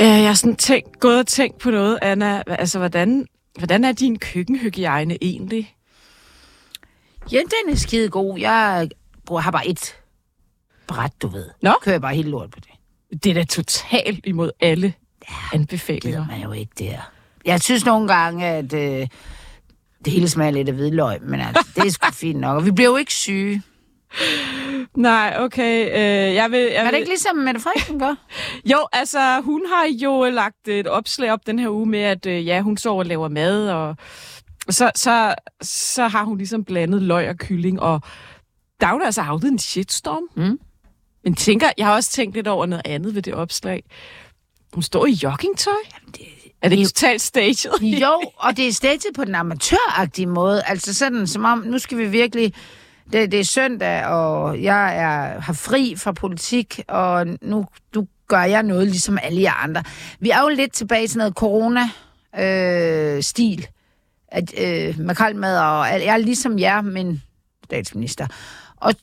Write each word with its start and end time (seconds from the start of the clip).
Øh, 0.00 0.06
jeg 0.06 0.26
har 0.26 0.34
sådan 0.34 0.56
tænkt, 0.56 1.00
gået 1.00 1.18
og 1.18 1.26
tænkt 1.26 1.58
på 1.58 1.70
noget, 1.70 1.98
Anna. 2.02 2.42
Altså, 2.46 2.78
hvordan, 2.78 3.26
hvordan 3.58 3.84
er 3.84 3.92
din 3.92 4.18
køkkenhygiejne 4.18 5.18
egentlig? 5.22 5.74
Ja, 7.32 7.38
den 7.38 7.72
er 7.72 7.76
skide 7.76 8.08
god. 8.08 8.38
Jeg 8.38 8.88
bruger, 9.26 9.42
har 9.42 9.50
bare 9.50 9.68
et 9.68 9.96
bræt, 10.86 11.12
du 11.22 11.28
ved. 11.28 11.46
Nå. 11.62 11.74
Kører 11.82 11.94
jeg 11.94 12.00
bare 12.00 12.14
helt 12.14 12.28
lort 12.28 12.50
på 12.50 12.58
det. 12.60 13.22
Det 13.24 13.30
er 13.30 13.34
da 13.34 13.44
totalt 13.44 14.26
imod 14.26 14.50
alle 14.60 14.94
Det 15.20 15.26
anbefalinger. 15.52 16.18
ved 16.20 16.26
man 16.28 16.42
jo 16.42 16.52
ikke 16.52 16.72
der. 16.78 17.10
Jeg 17.44 17.60
synes 17.60 17.84
nogle 17.84 18.08
gange, 18.14 18.46
at 18.46 18.72
øh, 18.72 19.06
det 20.04 20.12
hele 20.12 20.28
smager 20.28 20.50
lidt 20.50 20.68
af 20.68 20.74
hvidløg, 20.74 21.22
men 21.22 21.40
altså, 21.40 21.66
det 21.76 21.86
er 21.86 21.90
sgu 21.90 22.10
fint 22.12 22.40
nok. 22.40 22.56
Og 22.56 22.66
vi 22.66 22.70
bliver 22.70 22.90
jo 22.90 22.96
ikke 22.96 23.14
syge. 23.14 23.62
Nej, 24.96 25.36
okay. 25.38 25.86
Øh, 25.86 26.34
jeg 26.34 26.50
vil, 26.50 26.58
jeg 26.60 26.68
Er 26.74 26.82
vil... 26.84 26.92
det 26.92 26.98
ikke 26.98 27.10
ligesom 27.10 27.36
Mette 27.36 27.60
Frederiksen 27.60 27.98
gør? 27.98 28.14
Jo, 28.72 28.78
altså, 28.92 29.40
hun 29.40 29.62
har 29.68 29.86
jo 30.02 30.24
lagt 30.24 30.68
et 30.68 30.86
opslag 30.86 31.32
op 31.32 31.46
den 31.46 31.58
her 31.58 31.68
uge 31.68 31.86
med, 31.86 32.00
at 32.00 32.26
øh, 32.26 32.46
ja, 32.46 32.60
hun 32.60 32.76
sover 32.76 32.98
og 32.98 33.06
laver 33.06 33.28
mad, 33.28 33.68
og 33.70 33.96
så, 34.70 34.90
så, 34.94 35.34
så 35.62 36.08
har 36.08 36.24
hun 36.24 36.38
ligesom 36.38 36.64
blandet 36.64 37.02
løg 37.02 37.28
og 37.28 37.36
kylling, 37.36 37.80
og 37.80 38.00
der 38.80 38.86
er 38.86 38.92
jo 38.94 39.00
altså 39.04 39.22
havnet 39.22 39.44
en 39.52 39.58
shitstorm. 39.58 40.22
Mm. 40.50 40.58
Men 41.24 41.34
tænker, 41.34 41.70
jeg 41.78 41.86
har 41.86 41.94
også 41.94 42.10
tænkt 42.10 42.34
lidt 42.34 42.46
over 42.48 42.66
noget 42.66 42.82
andet 42.84 43.14
ved 43.14 43.22
det 43.22 43.34
opslag. 43.34 43.82
Hun 44.72 44.82
står 44.82 45.06
i 45.06 45.10
joggingtøj. 45.12 45.72
det- 46.16 46.26
er 46.62 46.68
det 46.68 46.76
ikke 46.76 46.88
totalt 46.88 47.22
staged? 47.22 47.80
Jo, 47.82 48.20
og 48.36 48.56
det 48.56 48.68
er 48.68 48.72
staged 48.72 49.14
på 49.14 49.24
den 49.24 49.34
amatøragtige 49.34 50.26
måde. 50.26 50.62
Altså 50.66 50.94
sådan, 50.94 51.26
som 51.26 51.44
om, 51.44 51.58
nu 51.58 51.78
skal 51.78 51.98
vi 51.98 52.06
virkelig... 52.08 52.54
Det, 53.12 53.32
det 53.32 53.40
er 53.40 53.44
søndag, 53.44 54.06
og 54.06 54.62
jeg 54.62 54.96
er, 54.96 55.40
har 55.40 55.52
fri 55.52 55.94
fra 55.96 56.12
politik, 56.12 56.80
og 56.88 57.26
nu, 57.42 57.66
nu 57.94 58.06
gør 58.28 58.42
jeg 58.42 58.62
noget 58.62 58.86
ligesom 58.86 59.18
alle 59.22 59.42
jer 59.42 59.52
andre. 59.52 59.82
Vi 60.20 60.30
er 60.30 60.42
jo 60.42 60.48
lidt 60.48 60.72
tilbage 60.72 61.08
til 61.08 61.18
noget 61.18 61.34
corona-stil. 61.34 63.60
Øh, 63.60 63.66
at 64.28 64.54
øh, 64.58 65.00
makrelmad 65.00 65.58
og 65.58 65.86
jeg 65.86 66.06
er 66.06 66.16
ligesom 66.16 66.58
jer, 66.58 66.80
men 66.80 67.22
statsminister. 67.64 68.26
Og 68.76 68.94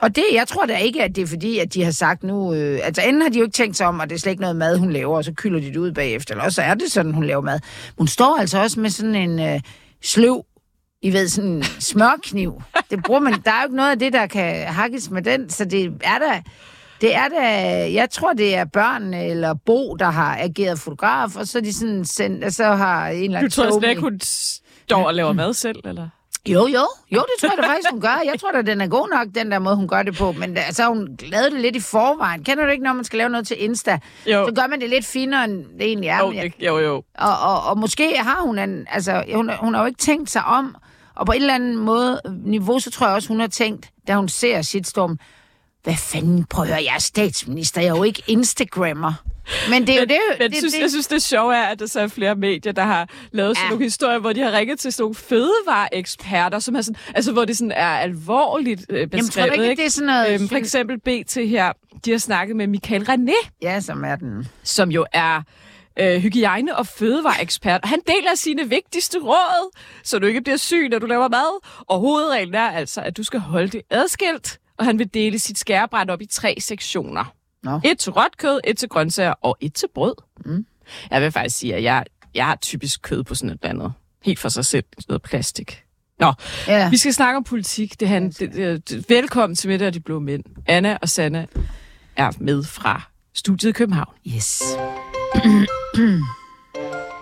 og 0.00 0.16
det, 0.16 0.24
jeg 0.32 0.48
tror 0.48 0.66
da 0.66 0.76
ikke, 0.76 1.02
at 1.02 1.16
det 1.16 1.22
er 1.22 1.26
fordi, 1.26 1.58
at 1.58 1.74
de 1.74 1.84
har 1.84 1.90
sagt 1.90 2.22
nu... 2.22 2.54
Øh, 2.54 2.80
altså, 2.82 3.02
enden 3.02 3.22
har 3.22 3.28
de 3.28 3.38
jo 3.38 3.44
ikke 3.44 3.54
tænkt 3.54 3.76
sig 3.76 3.86
om, 3.86 4.00
at 4.00 4.10
det 4.10 4.14
er 4.14 4.20
slet 4.20 4.32
ikke 4.32 4.40
noget 4.40 4.56
mad, 4.56 4.78
hun 4.78 4.92
laver, 4.92 5.16
og 5.16 5.24
så 5.24 5.32
kylder 5.36 5.60
de 5.60 5.66
det 5.66 5.76
ud 5.76 5.92
bagefter. 5.92 6.34
Eller 6.34 6.44
også 6.44 6.62
er 6.62 6.74
det 6.74 6.92
sådan, 6.92 7.14
hun 7.14 7.24
laver 7.24 7.40
mad. 7.40 7.60
Hun 7.98 8.08
står 8.08 8.38
altså 8.38 8.62
også 8.62 8.80
med 8.80 8.90
sådan 8.90 9.14
en 9.14 9.40
øh, 9.40 9.60
sløv, 10.02 10.44
i 11.04 11.12
ved, 11.12 11.28
sådan 11.28 11.50
en 11.50 11.62
smørkniv. 11.62 12.62
Det 12.90 13.02
bruger 13.02 13.20
man... 13.20 13.32
Der 13.44 13.50
er 13.50 13.60
jo 13.62 13.66
ikke 13.66 13.76
noget 13.76 13.90
af 13.90 13.98
det, 13.98 14.12
der 14.12 14.26
kan 14.26 14.66
hakkes 14.66 15.10
med 15.10 15.22
den, 15.22 15.50
så 15.50 15.64
det 15.64 15.92
er 16.04 16.18
da... 16.18 16.42
Det 17.00 17.14
er 17.14 17.28
da, 17.28 17.40
jeg 17.92 18.10
tror, 18.10 18.32
det 18.32 18.54
er 18.56 18.64
børn 18.64 19.14
eller 19.14 19.54
Bo, 19.66 19.94
der 19.94 20.10
har 20.10 20.36
ageret 20.40 20.78
fotograf, 20.78 21.36
og 21.36 21.46
så 21.46 21.58
er 21.58 21.62
de 21.62 21.72
sådan 21.74 22.04
sendt, 22.04 22.44
og 22.44 22.52
så 22.52 22.64
har 22.64 23.08
en 23.08 23.14
eller 23.24 23.30
Du 23.30 23.36
anden... 23.36 23.50
tror 23.50 23.80
slet 23.80 23.88
ikke, 23.90 24.02
hun 24.02 24.20
står 24.22 25.06
og 25.06 25.14
laver 25.14 25.32
mad 25.32 25.54
selv, 25.54 25.76
eller? 25.84 26.08
jo, 26.48 26.66
jo. 26.66 26.86
Jo, 27.12 27.18
det 27.18 27.28
tror 27.40 27.48
jeg 27.48 27.58
da 27.62 27.68
faktisk, 27.68 27.90
hun 27.90 28.00
gør. 28.00 28.20
Jeg 28.24 28.34
tror 28.40 28.50
da, 28.52 28.62
den 28.62 28.80
er 28.80 28.86
god 28.86 29.08
nok, 29.10 29.28
den 29.34 29.50
der 29.52 29.58
måde, 29.58 29.76
hun 29.76 29.88
gør 29.88 30.02
det 30.02 30.14
på. 30.16 30.32
Men 30.32 30.56
altså, 30.56 30.86
hun 30.88 31.08
lavede 31.22 31.50
det 31.50 31.60
lidt 31.60 31.76
i 31.76 31.80
forvejen. 31.80 32.44
Kender 32.44 32.64
du 32.64 32.70
ikke, 32.70 32.84
når 32.84 32.92
man 32.92 33.04
skal 33.04 33.16
lave 33.16 33.30
noget 33.30 33.46
til 33.46 33.56
Insta? 33.64 33.98
Jo. 34.26 34.46
Så 34.48 34.54
gør 34.54 34.66
man 34.66 34.80
det 34.80 34.88
lidt 34.90 35.06
finere, 35.06 35.44
end 35.44 35.64
det 35.78 35.82
egentlig 35.86 36.08
er. 36.08 36.18
Jo, 36.18 36.32
jeg- 36.32 36.52
jo, 36.66 36.78
jo. 36.78 36.94
og, 37.18 37.38
og, 37.42 37.62
og 37.70 37.78
måske 37.78 38.16
har 38.18 38.40
hun 38.42 38.58
en... 38.58 38.86
Altså, 38.90 39.24
hun, 39.34 39.50
hun 39.60 39.74
har 39.74 39.80
jo 39.80 39.86
ikke 39.86 39.98
tænkt 40.00 40.30
sig 40.30 40.44
om. 40.44 40.76
Og 41.16 41.26
på 41.26 41.32
en 41.32 41.40
eller 41.40 41.54
anden 41.54 41.76
måde, 41.76 42.20
niveau, 42.44 42.78
så 42.78 42.90
tror 42.90 43.06
jeg 43.06 43.14
også, 43.14 43.28
hun 43.28 43.40
har 43.40 43.46
tænkt, 43.46 43.90
da 44.08 44.14
hun 44.14 44.28
ser 44.28 44.62
shitstorm, 44.62 45.18
hvad 45.84 45.96
fanden, 45.96 46.44
prøv 46.44 46.62
at 46.62 46.68
høre, 46.68 46.84
jeg 46.84 46.94
er 46.94 47.00
statsminister, 47.00 47.80
jeg 47.80 47.88
er 47.90 47.96
jo 47.96 48.02
ikke 48.02 48.22
Instagrammer. 48.26 49.12
Men 49.70 49.86
det 49.86 49.90
er 49.90 49.94
jo 49.94 50.00
Men, 50.00 50.08
det, 50.08 50.18
men 50.40 50.50
det, 50.50 50.58
synes, 50.58 50.72
det, 50.74 50.80
jeg 50.80 50.90
synes, 50.90 51.06
det 51.06 51.22
sjove 51.22 51.54
er, 51.56 51.62
at 51.62 51.78
der 51.78 51.86
så 51.86 52.00
er 52.00 52.06
flere 52.06 52.34
medier, 52.34 52.72
der 52.72 52.82
har 52.82 53.08
lavet 53.32 53.56
sådan 53.56 53.66
Ja. 53.66 53.70
nogle 53.70 53.84
historier, 53.84 54.18
hvor 54.18 54.32
de 54.32 54.40
har 54.40 54.52
ringet 54.52 54.78
til 54.78 54.92
sådan 54.92 55.02
nogle 55.02 55.14
fødevareeksperter, 55.14 56.58
som 56.58 56.74
er 56.76 56.82
sådan, 56.82 57.00
altså 57.14 57.32
hvor 57.32 57.44
det 57.44 57.56
sådan 57.56 57.72
er 57.72 57.86
alvorligt 57.88 58.86
øh, 58.88 58.96
Jamen, 58.98 59.10
tror 59.10 59.18
beskrevet. 59.18 59.52
ikke, 59.52 59.70
ikke? 59.70 59.80
det 59.80 59.86
er 59.86 59.90
sådan 59.90 60.06
noget... 60.06 60.34
Øhm, 60.40 60.48
for 60.48 60.56
eksempel 60.56 61.00
BT 61.00 61.34
her, 61.34 61.72
de 62.04 62.10
har 62.10 62.18
snakket 62.18 62.56
med 62.56 62.66
Michael 62.66 63.02
René, 63.02 63.48
Ja, 63.62 63.80
som 63.80 64.04
er 64.04 64.16
den. 64.16 64.48
som 64.62 64.90
jo 64.90 65.06
er 65.12 65.42
øh, 66.00 66.16
hygiejne- 66.22 66.76
og 66.76 66.86
fødevareekspert. 66.86 67.80
Han 67.84 67.98
deler 68.06 68.34
sine 68.34 68.68
vigtigste 68.68 69.18
råd, 69.18 69.76
så 70.04 70.18
du 70.18 70.26
ikke 70.26 70.40
bliver 70.40 70.56
syg, 70.56 70.88
når 70.88 70.98
du 70.98 71.06
laver 71.06 71.28
mad. 71.28 71.60
Og 71.80 71.98
hovedreglen 72.00 72.54
er 72.54 72.70
altså, 72.70 73.00
at 73.00 73.16
du 73.16 73.22
skal 73.22 73.40
holde 73.40 73.68
det 73.68 73.82
adskilt, 73.90 74.58
og 74.78 74.84
han 74.84 74.98
vil 74.98 75.14
dele 75.14 75.38
sit 75.38 75.58
skærebræt 75.58 76.10
op 76.10 76.20
i 76.22 76.26
tre 76.26 76.56
sektioner. 76.60 77.24
Nå. 77.62 77.80
Et 77.84 77.98
til 77.98 78.12
råt 78.12 78.36
kød, 78.36 78.60
et 78.64 78.78
til 78.78 78.88
grøntsager 78.88 79.34
og 79.42 79.56
et 79.60 79.74
til 79.74 79.86
brød. 79.94 80.14
Mm. 80.44 80.66
Jeg 81.10 81.22
vil 81.22 81.32
faktisk 81.32 81.56
sige, 81.58 81.74
at 81.74 81.82
jeg, 81.82 82.04
jeg 82.34 82.46
har 82.46 82.56
typisk 82.56 83.02
kød 83.02 83.24
på 83.24 83.34
sådan 83.34 83.50
et 83.50 83.58
eller 83.62 83.70
andet. 83.70 83.92
Helt 84.24 84.38
for 84.38 84.48
sig 84.48 84.64
selv. 84.64 84.84
Noget 85.08 85.22
plastik. 85.22 85.80
Nå, 86.20 86.32
Ja. 86.66 86.90
vi 86.90 86.96
skal 86.96 87.12
snakke 87.14 87.36
om 87.36 87.44
politik. 87.44 88.00
Det, 88.00 88.08
han, 88.08 88.30
det, 88.30 88.52
det, 88.54 88.88
det, 88.88 89.04
velkommen 89.10 89.56
til 89.56 89.70
Middag 89.70 89.86
og 89.88 89.94
de 89.94 90.00
Blå 90.00 90.18
Mænd. 90.20 90.44
Anna 90.66 90.98
og 91.02 91.08
Sanna 91.08 91.46
er 92.16 92.30
med 92.38 92.64
fra 92.64 93.02
studiet 93.34 93.70
i 93.70 93.72
København. 93.72 94.14
Yes. 94.36 94.62
嗯 95.96 96.20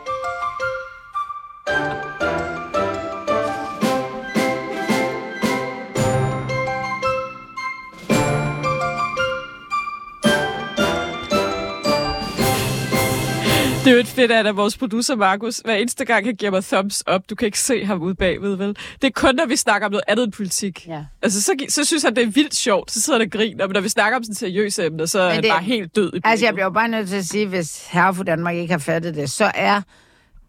Det 13.84 13.90
er 13.90 13.94
jo 13.94 14.00
et 14.00 14.06
fedt, 14.06 14.32
at 14.32 14.56
vores 14.56 14.76
producer 14.78 15.14
Markus 15.16 15.58
hver 15.64 15.74
eneste 15.74 16.04
gang 16.04 16.26
han 16.26 16.34
giver 16.36 16.50
mig 16.50 16.64
thumbs 16.64 17.04
up. 17.14 17.22
Du 17.30 17.34
kan 17.34 17.46
ikke 17.46 17.58
se 17.58 17.84
ham 17.84 18.02
ude 18.02 18.14
bagved, 18.14 18.54
vel? 18.56 18.68
Det 18.68 19.06
er 19.06 19.10
kun, 19.10 19.34
når 19.34 19.46
vi 19.46 19.56
snakker 19.56 19.86
om 19.86 19.92
noget 19.92 20.04
andet 20.08 20.24
end 20.24 20.32
politik. 20.32 20.86
Ja. 20.86 21.04
Altså, 21.22 21.42
så, 21.42 21.52
så 21.68 21.84
synes 21.84 22.02
han, 22.02 22.16
det 22.16 22.22
er 22.22 22.30
vildt 22.30 22.54
sjovt. 22.54 22.92
Så 22.92 23.00
sidder 23.00 23.18
han 23.18 23.26
og 23.26 23.30
griner. 23.32 23.66
Men 23.66 23.74
når 23.74 23.80
vi 23.80 23.88
snakker 23.88 24.16
om 24.16 24.24
sådan 24.24 24.34
seriøse 24.34 24.86
emner, 24.86 25.06
så 25.06 25.20
er 25.20 25.24
Men 25.26 25.34
han 25.34 25.42
det- 25.42 25.50
bare 25.50 25.62
helt 25.62 25.96
død 25.96 26.12
i 26.14 26.20
Altså, 26.24 26.46
jeg 26.46 26.54
bliver 26.54 26.70
bare 26.70 26.88
nødt 26.88 27.08
til 27.08 27.16
at 27.16 27.24
sige, 27.24 27.46
hvis 27.46 27.86
herre 27.90 28.14
for 28.14 28.22
Danmark 28.24 28.56
ikke 28.56 28.72
har 28.72 28.78
fattet 28.78 29.14
det, 29.14 29.30
så 29.30 29.50
er 29.54 29.76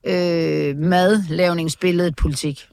øh, 0.07 0.77
madlavningsbilledet 0.77 2.15
politik. 2.15 2.67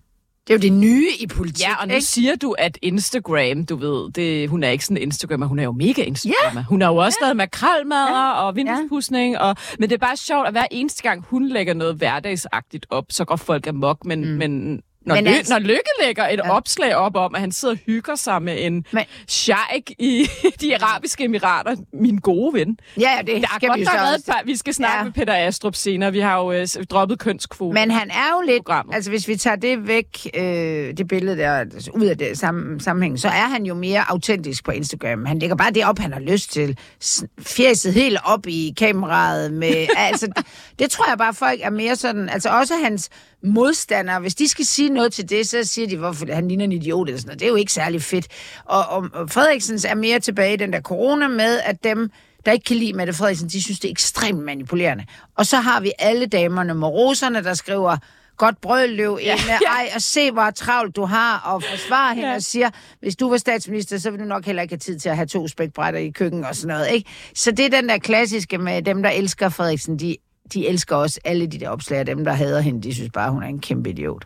Det 0.51 0.55
er 0.65 0.69
jo 0.69 0.75
det 0.75 0.81
nye 0.81 1.09
i 1.21 1.27
politik, 1.27 1.67
Ja, 1.67 1.75
og 1.81 1.89
nu 1.89 1.95
ikke? 1.95 2.07
siger 2.07 2.37
du, 2.37 2.53
at 2.59 2.79
Instagram, 2.83 3.65
du 3.67 3.77
ved, 3.77 4.13
det, 4.13 4.49
hun 4.49 4.63
er 4.63 4.69
ikke 4.69 4.85
sådan 4.85 4.97
en 4.97 5.03
Instagrammer, 5.03 5.47
hun 5.47 5.59
er 5.59 5.63
jo 5.63 5.73
mega 5.73 6.03
Instagrammer. 6.03 6.65
Hun 6.69 6.81
har 6.81 6.89
jo 6.89 6.97
også 6.97 7.19
ja. 7.21 7.27
lavet 7.27 7.37
makrelmad 7.37 8.07
ja. 8.09 8.33
og 8.33 8.57
vinduespudsning, 8.57 9.39
og, 9.39 9.57
men 9.79 9.89
det 9.89 9.95
er 9.95 10.07
bare 10.07 10.17
sjovt, 10.17 10.47
at 10.47 10.53
hver 10.53 10.67
eneste 10.71 11.03
gang 11.03 11.25
hun 11.29 11.49
lægger 11.49 11.75
noget 11.75 11.95
hverdagsagtigt 11.95 12.87
op, 12.91 13.05
så 13.11 13.25
går 13.25 13.37
folk 13.37 13.67
amok, 13.67 14.05
men, 14.05 14.21
mm. 14.21 14.37
men 14.39 14.81
når, 15.15 15.23
Men 15.23 15.27
Lø- 15.33 15.37
altså- 15.37 15.53
når 15.53 15.59
Lykke 15.61 15.91
lægger 16.05 16.29
et 16.29 16.41
Ja. 16.45 16.51
opslag 16.57 16.95
op 16.97 17.17
om, 17.17 17.35
at 17.35 17.41
han 17.41 17.53
sidder 17.53 17.75
og 17.75 17.79
hygger 17.87 18.15
sig 18.15 18.43
med 18.43 18.57
en 18.67 18.85
Men- 18.93 19.05
sheik 19.29 19.91
i 19.99 20.27
de 20.61 20.77
arabiske 20.83 21.25
emirater, 21.25 21.77
min 21.93 22.17
gode 22.19 22.55
ven. 22.55 22.79
Ja, 23.01 23.19
det 23.19 23.27
Der 23.27 23.35
er 23.35 23.47
skal 23.57 23.69
godt 23.69 23.81
vi 23.81 23.85
nok 23.85 23.95
så 24.19 24.23
par, 24.27 24.43
vi 24.45 24.57
skal 24.57 24.75
snakke 24.75 24.97
Ja. 24.99 25.05
med 25.05 25.13
Peter 25.13 25.35
Astrup 25.35 25.75
senere. 25.75 26.13
Vi 26.13 26.21
har 26.21 26.39
jo 26.39 26.53
øh, 26.53 26.67
droppet 26.91 27.19
kønskvoten. 27.19 27.75
Men 27.75 27.91
han 27.91 28.11
er 28.11 28.31
jo 28.37 28.41
lidt, 28.53 28.65
programmet. 28.65 28.95
altså 28.95 29.11
hvis 29.11 29.29
vi 29.29 29.37
tager 29.37 29.57
det 29.57 29.87
væk, 29.89 30.07
øh, 30.35 30.43
det 30.97 31.09
billede 31.09 31.37
der, 31.37 31.53
altså, 31.53 31.91
ud 31.91 32.05
af 32.07 32.19
det 32.19 32.39
sammen, 32.39 32.81
sammenhæng, 32.81 33.19
så 33.19 33.29
er 33.29 33.33
han 33.49 33.65
jo 33.67 33.75
mere 33.75 34.11
autentisk 34.11 34.65
på 34.65 34.71
Instagram. 34.71 35.25
Han 35.25 35.39
lægger 35.39 35.57
bare 35.57 35.71
det 35.71 35.85
op, 35.85 35.99
han 35.99 36.13
har 36.13 36.21
lyst 36.21 36.53
til. 36.53 36.79
Fjeset 37.41 37.93
helt 37.95 38.19
op 38.25 38.47
i 38.47 38.75
kameraet 38.79 39.53
med, 39.53 39.87
altså, 39.97 40.27
det, 40.27 40.47
det 40.79 40.91
tror 40.91 41.05
jeg 41.09 41.19
bare, 41.19 41.35
folk 41.35 41.61
er 41.63 41.71
mere 41.71 41.97
sådan, 41.97 42.29
altså 42.29 42.49
også 42.49 42.75
hans 42.85 43.09
modstandere, 43.45 44.21
hvis 44.21 44.35
de 44.35 44.49
skal 44.49 44.65
sige 44.65 44.89
noget 45.01 45.13
til 45.13 45.29
det, 45.31 45.49
så 45.49 45.65
siger 45.65 45.89
de, 45.89 45.97
hvorfor 45.97 46.35
han 46.35 46.49
ligner 46.49 46.65
en 46.65 46.73
idiot 46.73 47.09
eller 47.09 47.19
sådan 47.19 47.29
noget. 47.29 47.41
Det 47.41 47.47
er 47.47 47.51
jo 47.51 47.57
ikke 47.57 47.73
særlig 47.73 48.03
fedt. 48.03 48.27
Og, 48.65 48.87
og, 48.89 49.09
og 49.15 49.31
Frederiksens 49.31 49.85
er 49.85 49.95
mere 49.95 50.21
tilbage 50.21 50.55
i 50.55 50.57
den 50.57 50.73
der 50.73 50.81
corona 50.81 51.29
med, 51.29 51.61
at 51.65 51.85
dem, 51.85 52.11
der 52.47 52.53
ikke 52.53 52.65
kan 52.65 52.77
lide 52.77 52.93
Mette 52.93 53.13
Frederiksen, 53.13 53.49
de 53.49 53.63
synes, 53.63 53.81
det 53.81 53.89
er 53.89 53.93
ekstremt 53.93 54.45
manipulerende. 54.45 55.05
Og 55.37 55.47
så 55.47 55.57
har 55.57 55.81
vi 55.81 55.93
alle 55.99 56.27
damerne 56.27 56.75
med 56.75 56.89
roserne, 56.89 57.45
der 57.45 57.55
skriver, 57.55 57.97
godt 58.37 58.61
brød, 58.61 58.87
løv 58.89 59.19
ja, 59.23 59.33
inde, 59.33 59.45
ja. 59.49 59.59
ej, 59.79 59.91
og 59.95 60.03
se, 60.03 60.31
hvor 60.31 60.51
travlt 60.51 60.97
du 60.97 61.05
har, 61.05 61.39
og 61.39 61.63
forsvarer 61.63 62.15
hende 62.15 62.29
Ja. 62.29 62.35
og 62.35 62.43
siger, 62.43 62.71
hvis 63.01 63.17
du 63.17 63.31
var 63.31 63.37
statsminister, 63.37 63.99
så 63.99 64.11
ville 64.11 64.25
du 64.25 64.29
nok 64.29 64.45
heller 64.47 64.63
ikke 64.63 64.73
have 64.73 64.79
tid 64.79 64.99
til 64.99 65.09
at 65.09 65.17
have 65.17 65.27
to 65.27 65.49
spækbrætter 65.49 66.01
i 66.01 66.11
køkken 66.11 66.45
og 66.45 66.57
sådan 66.57 66.77
noget, 66.77 66.93
ikke? 66.93 67.11
Så 67.35 67.51
det 67.51 67.65
er 67.65 67.71
den 67.71 67.89
der 67.89 67.99
klassiske 67.99 68.59
med 68.59 68.83
dem, 68.83 69.03
der 69.03 69.11
elsker 69.11 69.49
Frederiksen, 69.49 69.99
de, 69.99 70.17
de 70.53 70.69
elsker 70.69 70.97
også 70.97 71.21
alle 71.25 71.47
de 71.47 71.61
der 71.61 71.69
opslag, 71.69 72.07
dem, 72.07 72.25
der 72.25 72.33
hader 72.33 72.61
hende, 72.61 72.83
de 72.83 72.95
synes 72.95 73.11
bare, 73.15 73.31
hun 73.31 73.43
er 73.43 73.47
en 73.47 73.61
kæmpe 73.61 73.91
idiot. 73.91 74.25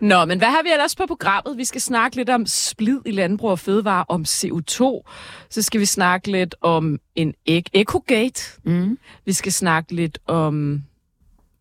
Nå, 0.00 0.24
men 0.24 0.38
hvad 0.38 0.48
har 0.48 0.62
vi 0.62 0.68
ellers 0.72 0.96
på 0.96 1.06
programmet? 1.06 1.58
Vi 1.58 1.64
skal 1.64 1.80
snakke 1.80 2.16
lidt 2.16 2.30
om 2.30 2.46
splid 2.46 2.98
i 3.06 3.10
landbrug 3.10 3.50
og 3.50 3.58
fødevare, 3.58 4.04
om 4.08 4.22
CO2. 4.28 5.02
Så 5.50 5.62
skal 5.62 5.80
vi 5.80 5.84
snakke 5.86 6.30
lidt 6.32 6.54
om 6.60 6.98
en 7.14 7.34
Ecogate. 7.46 8.42
Mm. 8.64 8.98
Vi 9.24 9.32
skal 9.32 9.52
snakke 9.52 9.94
lidt 9.94 10.18
om 10.26 10.82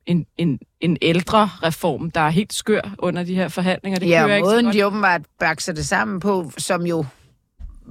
en, 0.06 0.26
en, 0.38 0.60
en 0.82 0.98
ældre 1.02 1.50
reform, 1.64 2.12
der 2.12 2.22
er 2.22 2.30
helt 2.30 2.54
skør 2.54 2.96
under 2.98 3.24
de 3.24 3.36
her 3.36 3.48
forhandlinger. 3.48 4.00
Det 4.00 4.10
Ja, 4.10 4.20
kører 4.26 4.32
og 4.32 4.38
ikke 4.38 4.46
så 4.46 4.52
måden 4.52 4.66
godt. 4.66 4.76
de 4.76 4.86
åbenbart 4.86 5.22
bakser 5.40 5.74
det 5.74 5.86
sammen 5.88 6.20
på, 6.20 6.52
som 6.58 6.86
jo 6.86 7.06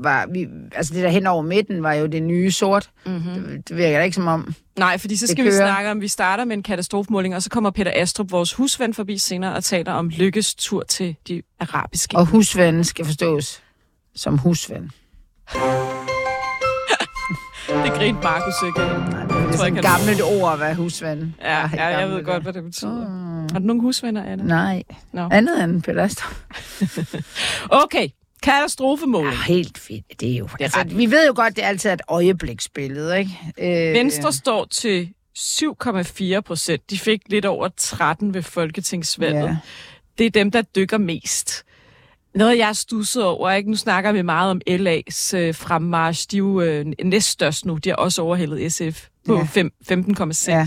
var, 0.02 0.26
vi, 0.32 0.46
altså 0.74 0.94
det 0.94 1.02
der 1.02 1.08
hen 1.08 1.26
over 1.26 1.42
midten, 1.42 1.82
var 1.82 1.92
jo 1.92 2.06
det 2.06 2.22
nye 2.22 2.50
sort. 2.50 2.90
Mm-hmm. 3.06 3.34
Det, 3.34 3.68
det 3.68 3.76
virker 3.76 3.98
da 3.98 4.04
ikke 4.04 4.14
som 4.14 4.26
om... 4.26 4.54
Nej, 4.78 4.98
fordi 4.98 5.16
så 5.16 5.26
skal 5.26 5.44
vi 5.44 5.52
snakke 5.52 5.90
om, 5.90 6.00
vi 6.00 6.08
starter 6.08 6.44
med 6.44 6.56
en 6.56 6.62
katastrofemåling, 6.62 7.34
og 7.36 7.42
så 7.42 7.50
kommer 7.50 7.70
Peter 7.70 7.92
Astrup, 7.94 8.30
vores 8.30 8.52
husven, 8.52 8.94
forbi 8.94 9.18
senere 9.18 9.54
og 9.54 9.64
taler 9.64 9.92
om 9.92 10.08
Lykkes 10.08 10.54
tur 10.54 10.82
til 10.82 11.16
de 11.28 11.42
arabiske. 11.60 12.16
Og 12.16 12.26
husven 12.26 12.84
skal 12.84 13.04
forstås 13.04 13.62
som 14.14 14.38
husven. 14.38 14.90
det 17.84 17.92
grinte 17.92 18.20
Markus 18.22 18.54
ikke. 18.66 18.78
Nej, 18.78 19.24
det 19.24 19.54
er 19.54 19.56
sådan 19.56 19.76
et 19.76 19.84
gammelt 19.84 20.22
ord 20.22 20.58
være 20.58 20.74
husven. 20.74 21.34
Ja, 21.40 21.70
ja 21.74 21.86
jeg 21.98 22.08
ved 22.08 22.24
godt, 22.24 22.42
hvad 22.42 22.52
det 22.52 22.64
betyder. 22.64 23.08
Mm. 23.08 23.48
Har 23.52 23.58
du 23.58 23.66
nogle 23.66 23.82
husvenner, 23.82 24.24
Anna? 24.24 24.44
Nej, 24.44 24.82
no. 25.12 25.28
andet 25.30 25.64
end 25.64 25.82
Peter 25.82 26.02
Astrup. 26.02 26.34
okay, 27.84 28.08
katastrofemåling. 28.42 29.32
Ja, 29.32 29.54
helt 29.54 29.78
fint. 29.78 30.20
Det 30.20 30.32
er 30.32 30.36
jo... 30.36 30.44
Det 30.44 30.60
er 30.60 30.78
altså, 30.78 30.96
vi 30.96 31.10
ved 31.10 31.26
jo 31.26 31.32
godt, 31.36 31.56
det 31.56 31.64
er 31.64 31.68
altid 31.68 31.90
et 31.90 32.02
øjebliksbillede, 32.08 33.18
ikke? 33.18 33.30
Øh, 33.58 33.94
Venstre 33.94 34.32
står 34.32 34.64
til 34.64 35.12
7,4 35.38 36.40
procent. 36.40 36.90
De 36.90 36.98
fik 36.98 37.22
lidt 37.26 37.44
over 37.44 37.68
13 37.76 38.34
ved 38.34 38.42
folketingsvalget. 38.42 39.44
Ja. 39.44 39.56
Det 40.18 40.26
er 40.26 40.30
dem, 40.30 40.50
der 40.50 40.62
dykker 40.62 40.98
mest. 40.98 41.64
Noget, 42.34 42.58
jeg 42.58 42.68
er 42.68 42.72
stusset 42.72 43.24
over, 43.24 43.50
ikke? 43.50 43.70
nu 43.70 43.76
snakker 43.76 44.12
vi 44.12 44.22
meget 44.22 44.50
om 44.50 44.60
LA's 44.70 45.36
øh, 45.36 45.54
fremmarsch. 45.54 46.30
De 46.30 46.36
er 46.36 46.38
jo 46.38 46.60
øh, 46.60 46.86
næststørst 47.04 47.66
nu. 47.66 47.76
De 47.76 47.88
har 47.88 47.96
også 47.96 48.22
overhældet 48.22 48.72
SF 48.72 49.06
på 49.26 49.34
ja. 49.34 49.62
15,6. 49.90 50.50
Ja. 50.50 50.66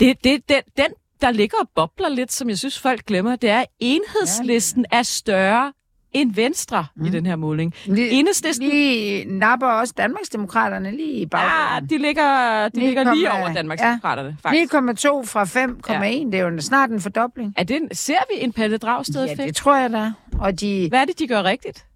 Det, 0.00 0.24
det, 0.24 0.48
den, 0.48 0.62
den, 0.76 0.92
der 1.20 1.30
ligger 1.30 1.58
og 1.58 1.68
bobler 1.74 2.08
lidt, 2.08 2.32
som 2.32 2.48
jeg 2.48 2.58
synes, 2.58 2.78
folk 2.78 3.06
glemmer, 3.06 3.36
det 3.36 3.50
er, 3.50 3.60
at 3.60 3.66
enhedslisten 3.80 4.86
er 4.92 5.02
større 5.02 5.72
end 6.12 6.34
Venstre 6.34 6.86
mm. 6.96 7.04
i 7.06 7.08
den 7.08 7.26
her 7.26 7.36
måling. 7.36 7.74
Lige, 7.84 8.10
Enhedslisten... 8.10 8.68
lige 8.68 9.24
napper 9.38 9.66
også 9.66 9.94
Danmarksdemokraterne 9.96 10.90
lige 10.90 11.12
i 11.12 11.26
baggrunden. 11.26 11.88
Ja, 11.90 11.96
de 11.96 12.02
ligger, 12.02 12.68
de 12.68 12.80
ligger 12.80 13.14
lige 13.14 13.32
over 13.32 13.52
Danmarksdemokraterne, 13.52 14.36
ja. 14.44 14.48
faktisk. 14.48 14.74
9,2 14.74 15.24
fra 15.24 15.44
5,1, 15.44 15.92
ja. 15.92 16.24
det 16.24 16.34
er 16.34 16.48
jo 16.48 16.60
snart 16.60 16.90
en 16.90 17.00
fordobling. 17.00 17.54
Er 17.56 17.64
det, 17.64 17.80
ser 17.92 18.14
vi 18.30 18.44
en 18.44 18.52
Palle 18.52 18.78
Dragsted 18.78 19.26
Ja, 19.26 19.34
det 19.34 19.56
tror 19.56 19.76
jeg 19.76 19.90
da. 19.90 20.12
Og 20.38 20.60
de... 20.60 20.88
Hvad 20.88 21.00
er 21.00 21.04
det, 21.04 21.18
de 21.18 21.26
gør 21.26 21.42
rigtigt? 21.42 21.86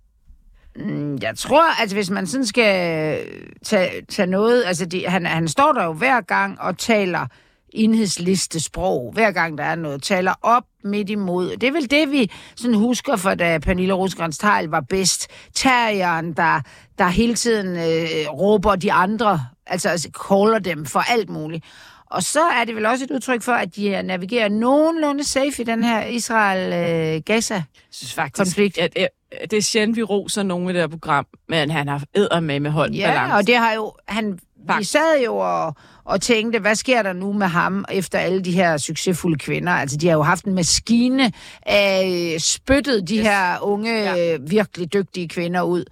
Mm, 0.77 1.19
jeg 1.23 1.37
tror, 1.37 1.83
at 1.83 1.93
hvis 1.93 2.11
man 2.11 2.27
sådan 2.27 2.47
skal 2.47 3.19
tage, 3.65 3.91
tage 4.09 4.27
noget... 4.27 4.65
Altså, 4.67 4.87
de, 4.87 5.09
han, 5.09 5.27
han 5.27 5.49
står 5.49 5.73
der 5.73 5.85
jo 5.85 5.93
hver 5.93 6.21
gang 6.21 6.61
og 6.61 6.79
taler 6.79 7.27
enhedsliste 7.73 8.61
sprog, 8.61 9.13
hver 9.13 9.31
gang 9.31 9.59
der 9.59 9.65
er 9.65 9.75
noget, 9.75 10.03
taler 10.03 10.35
op 10.43 10.63
midt 10.85 11.11
imod. 11.11 11.57
Det 11.57 11.67
er 11.67 11.73
vel 11.73 11.91
det, 11.91 12.11
vi 12.11 12.31
sådan 12.57 12.77
husker 12.77 13.17
for, 13.17 13.35
da 13.35 13.59
Pernille 13.59 13.95
Rosgrens 13.95 14.41
var 14.45 14.81
bedst. 14.81 15.27
Terrieren, 15.55 16.33
der, 16.33 16.61
der 16.99 17.09
hele 17.09 17.35
tiden 17.35 17.77
øh, 17.77 18.09
råber 18.33 18.77
de 18.77 18.93
andre, 18.93 19.41
altså, 19.67 19.89
altså 19.89 20.09
caller 20.29 20.59
dem 20.59 20.87
for 20.87 21.01
alt 21.13 21.31
muligt. 21.31 21.65
Og 22.11 22.23
så 22.23 22.41
er 22.43 22.65
det 22.65 22.77
vel 22.77 22.87
også 22.87 23.05
et 23.05 23.11
udtryk 23.11 23.43
for, 23.43 23.53
at 23.53 23.77
de 23.77 24.03
navigerer 24.03 24.49
nogenlunde 24.49 25.25
safe 25.25 25.63
i 25.63 25.65
den 25.65 25.85
her 25.85 26.05
Israel-Gaza-konflikt. 26.05 28.79
At, 28.79 28.93
at, 28.97 29.09
at 29.33 29.51
det 29.51 29.57
er 29.57 29.63
sjældent, 29.63 29.97
vi 29.97 30.03
roser 30.03 30.43
nogen 30.43 30.71
i 30.71 30.73
det 30.73 30.81
her 30.81 30.89
program, 30.89 31.27
men 31.49 31.71
han 31.71 31.89
har 31.89 32.03
æder 32.15 32.41
med 32.41 32.61
med 32.61 32.71
hold 32.71 32.93
Ja, 32.93 33.07
balance. 33.07 33.35
og 33.35 33.47
det 33.47 33.57
har 33.57 33.73
jo... 33.73 33.93
Han, 34.09 34.39
vi 34.79 34.85
sad 34.85 35.21
jo 35.25 35.37
og 35.37 35.75
og 36.07 36.21
tænkte, 36.21 36.59
hvad 36.59 36.75
sker 36.75 37.03
der 37.03 37.13
nu 37.13 37.33
med 37.33 37.47
ham 37.47 37.85
efter 37.91 38.19
alle 38.19 38.43
de 38.43 38.53
her 38.53 38.77
succesfulde 38.77 39.39
kvinder? 39.39 39.73
Altså, 39.73 39.97
de 39.97 40.07
har 40.07 40.15
jo 40.15 40.23
haft 40.23 40.45
en 40.45 40.55
maskine 40.55 41.33
af 41.63 42.37
spyttet 42.39 43.09
de 43.09 43.17
yes. 43.17 43.23
her 43.23 43.59
unge, 43.63 43.93
ja. 43.93 44.37
virkelig 44.41 44.93
dygtige 44.93 45.29
kvinder 45.29 45.63
ud. 45.63 45.85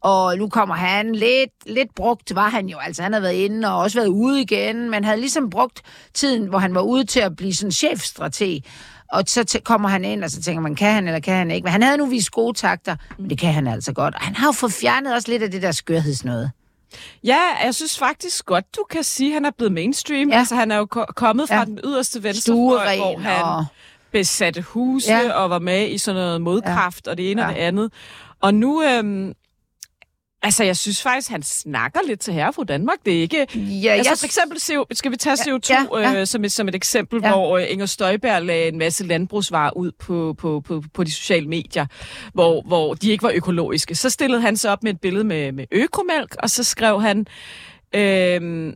Og 0.00 0.38
nu 0.38 0.48
kommer 0.48 0.74
han 0.74 1.14
lidt, 1.14 1.50
lidt 1.66 1.94
brugt, 1.96 2.34
var 2.34 2.48
han 2.48 2.68
jo. 2.68 2.78
Altså, 2.78 3.02
han 3.02 3.12
havde 3.12 3.22
været 3.22 3.34
inde 3.34 3.68
og 3.72 3.78
også 3.78 3.98
været 3.98 4.08
ude 4.08 4.42
igen, 4.42 4.90
men 4.90 5.04
havde 5.04 5.20
ligesom 5.20 5.50
brugt 5.50 5.82
tiden, 6.14 6.48
hvor 6.48 6.58
han 6.58 6.74
var 6.74 6.80
ude 6.80 7.04
til 7.04 7.20
at 7.20 7.36
blive 7.36 7.54
sådan 7.54 7.72
chefstrateg. 7.72 8.62
Og 9.12 9.22
så 9.26 9.60
kommer 9.64 9.88
han 9.88 10.04
ind, 10.04 10.24
og 10.24 10.30
så 10.30 10.42
tænker 10.42 10.60
man, 10.60 10.74
kan 10.74 10.92
han 10.92 11.06
eller 11.06 11.20
kan 11.20 11.34
han 11.34 11.50
ikke? 11.50 11.64
Men 11.64 11.72
han 11.72 11.82
havde 11.82 11.98
nu 11.98 12.06
vist 12.06 12.30
gode 12.30 12.58
takter, 12.58 12.96
men 13.18 13.30
det 13.30 13.38
kan 13.38 13.52
han 13.52 13.66
altså 13.66 13.92
godt. 13.92 14.14
Og 14.14 14.20
han 14.20 14.34
har 14.36 14.46
jo 14.46 14.52
fået 14.52 14.72
fjernet 14.72 15.14
også 15.14 15.30
lidt 15.30 15.42
af 15.42 15.50
det 15.50 15.62
der 15.62 15.72
skørhedsnøde. 15.72 16.50
Ja, 17.24 17.40
jeg 17.64 17.74
synes 17.74 17.98
faktisk 17.98 18.46
godt, 18.46 18.76
du 18.76 18.84
kan 18.90 19.04
sige, 19.04 19.30
at 19.30 19.34
han 19.34 19.44
er 19.44 19.50
blevet 19.50 19.72
mainstream. 19.72 20.30
Ja. 20.30 20.38
Altså, 20.38 20.54
han 20.54 20.70
er 20.70 20.76
jo 20.76 20.86
ko- 20.86 21.06
kommet 21.16 21.48
fra 21.48 21.58
ja. 21.58 21.64
den 21.64 21.80
yderste 21.84 22.22
venstre, 22.22 22.54
hvor 22.54 22.78
han 23.18 23.42
og... 23.42 23.64
besatte 24.12 24.62
huse 24.62 25.12
ja. 25.12 25.32
og 25.32 25.50
var 25.50 25.58
med 25.58 25.88
i 25.88 25.98
sådan 25.98 26.20
noget 26.20 26.40
modkraft 26.40 27.06
ja. 27.06 27.10
og 27.10 27.16
det 27.16 27.30
ene 27.30 27.42
ja. 27.42 27.48
og 27.48 27.54
det 27.54 27.60
andet. 27.60 27.92
Og 28.40 28.54
nu, 28.54 28.82
øhm, 28.82 29.32
Altså, 30.42 30.64
jeg 30.64 30.76
synes 30.76 31.02
faktisk, 31.02 31.30
han 31.30 31.42
snakker 31.42 32.00
lidt 32.06 32.20
til 32.20 32.34
herre 32.34 32.52
fra 32.52 32.64
Danmark. 32.64 32.98
Det 33.06 33.16
er 33.16 33.20
ikke... 33.20 33.46
Ja, 33.54 33.90
altså, 33.92 34.10
jeg... 34.10 34.18
for 34.18 34.26
eksempel, 34.26 34.60
skal 34.96 35.12
vi 35.12 35.16
tage 35.16 35.34
CO2 35.34 35.70
ja, 35.70 35.86
ja, 36.00 36.10
ja. 36.10 36.20
Øh, 36.20 36.26
som, 36.26 36.44
et, 36.44 36.52
som 36.52 36.68
et 36.68 36.74
eksempel, 36.74 37.20
ja. 37.22 37.30
hvor 37.30 37.58
øh, 37.58 37.64
Inger 37.68 37.86
Støjberg 37.86 38.42
lagde 38.42 38.68
en 38.68 38.78
masse 38.78 39.06
landbrugsvarer 39.06 39.76
ud 39.76 39.92
på, 39.92 40.34
på, 40.38 40.60
på, 40.60 40.82
på 40.94 41.04
de 41.04 41.12
sociale 41.12 41.48
medier, 41.48 41.86
hvor, 42.32 42.62
hvor 42.62 42.94
de 42.94 43.10
ikke 43.10 43.22
var 43.22 43.32
økologiske. 43.34 43.94
Så 43.94 44.10
stillede 44.10 44.40
han 44.40 44.56
sig 44.56 44.72
op 44.72 44.82
med 44.82 44.94
et 44.94 45.00
billede 45.00 45.24
med, 45.24 45.52
med 45.52 45.66
økomælk, 45.70 46.36
og 46.38 46.50
så 46.50 46.64
skrev 46.64 47.00
han, 47.00 47.26
øh, 47.94 48.72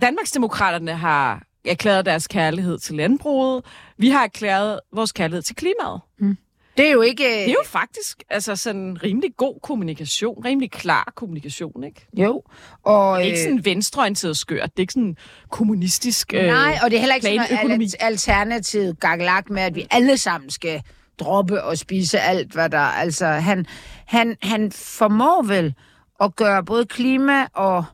Danmarksdemokraterne 0.00 0.92
har 0.92 1.42
erklæret 1.64 2.06
deres 2.06 2.26
kærlighed 2.26 2.78
til 2.78 2.94
landbruget. 2.94 3.64
Vi 3.98 4.08
har 4.08 4.24
erklæret 4.24 4.80
vores 4.92 5.12
kærlighed 5.12 5.42
til 5.42 5.56
klimaet. 5.56 6.00
Mm. 6.18 6.36
Det 6.76 6.86
er 6.86 6.92
jo 6.92 7.00
ikke... 7.00 7.24
Det 7.24 7.48
er 7.48 7.52
jo 7.52 7.64
faktisk 7.64 8.22
altså 8.30 8.56
sådan 8.56 9.02
rimelig 9.02 9.30
god 9.36 9.60
kommunikation, 9.62 10.44
rimelig 10.44 10.70
klar 10.70 11.12
kommunikation, 11.14 11.84
ikke? 11.84 12.06
Jo. 12.12 12.42
Og, 12.82 13.18
det 13.18 13.24
er 13.24 13.26
ikke 13.26 13.42
sådan 13.42 13.64
venstreorienteret 13.64 14.36
skørt, 14.36 14.70
det 14.70 14.78
er 14.78 14.80
ikke 14.80 14.92
sådan 14.92 15.16
kommunistisk 15.50 16.34
øh, 16.34 16.44
Nej, 16.44 16.78
og 16.82 16.90
det 16.90 16.96
er 16.96 17.00
heller 17.00 17.14
ikke 17.14 17.26
sådan 17.26 17.82
et 17.82 17.94
alternativt 18.00 19.00
gaglagt 19.00 19.50
med, 19.50 19.62
at 19.62 19.74
vi 19.74 19.86
alle 19.90 20.16
sammen 20.16 20.50
skal 20.50 20.82
droppe 21.18 21.62
og 21.62 21.78
spise 21.78 22.20
alt, 22.20 22.52
hvad 22.52 22.70
der... 22.70 22.78
Altså, 22.78 23.26
han, 23.26 23.66
han, 24.06 24.36
han 24.42 24.72
formår 24.72 25.42
vel 25.42 25.74
at 26.20 26.36
gøre 26.36 26.64
både 26.64 26.86
klima 26.86 27.46
og, 27.54 27.84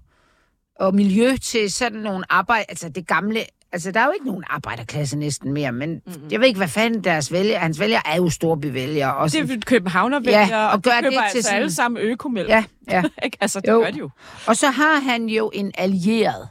og 0.81 0.95
miljø 0.95 1.37
til 1.37 1.73
sådan 1.73 1.99
nogle 1.99 2.25
arbejde... 2.33 2.65
Altså, 2.69 2.89
det 2.89 3.07
gamle 3.07 3.45
Altså, 3.73 3.91
der 3.91 4.01
er 4.01 4.05
jo 4.05 4.13
ikke 4.13 4.27
nogen 4.27 4.45
arbejderklasse 4.47 5.19
næsten 5.19 5.53
mere, 5.53 5.73
men 5.73 5.91
mm-hmm. 5.91 6.31
jeg 6.31 6.41
ved 6.41 6.47
ikke, 6.47 6.59
hvad 6.59 6.69
fanden 6.69 7.05
deres 7.05 7.33
vælger. 7.33 7.59
Hans 7.59 7.81
vælger 7.81 8.01
er 8.05 8.17
jo 8.17 8.31
storbyvælgere. 8.31 9.15
Og 9.15 9.31
sådan, 9.31 9.49
det 9.49 9.57
er 9.57 9.61
københavnervælger, 9.67 10.47
ja, 10.47 10.67
og, 10.67 10.73
og 10.73 10.83
gør 10.83 10.91
de 10.91 11.03
køber 11.03 11.11
det 11.11 11.19
altså 11.23 11.43
sådan... 11.43 11.57
alle 11.57 11.73
sammen 11.73 12.03
økomælk. 12.03 12.49
Ja, 12.49 12.65
ja. 12.91 13.03
altså, 13.41 13.61
det 13.61 13.69
jo. 13.69 13.79
gør 13.79 13.91
de 13.91 13.99
jo. 13.99 14.11
Og 14.47 14.57
så 14.57 14.71
har 14.71 15.01
han 15.01 15.27
jo 15.27 15.51
en 15.55 15.73
allieret, 15.79 16.49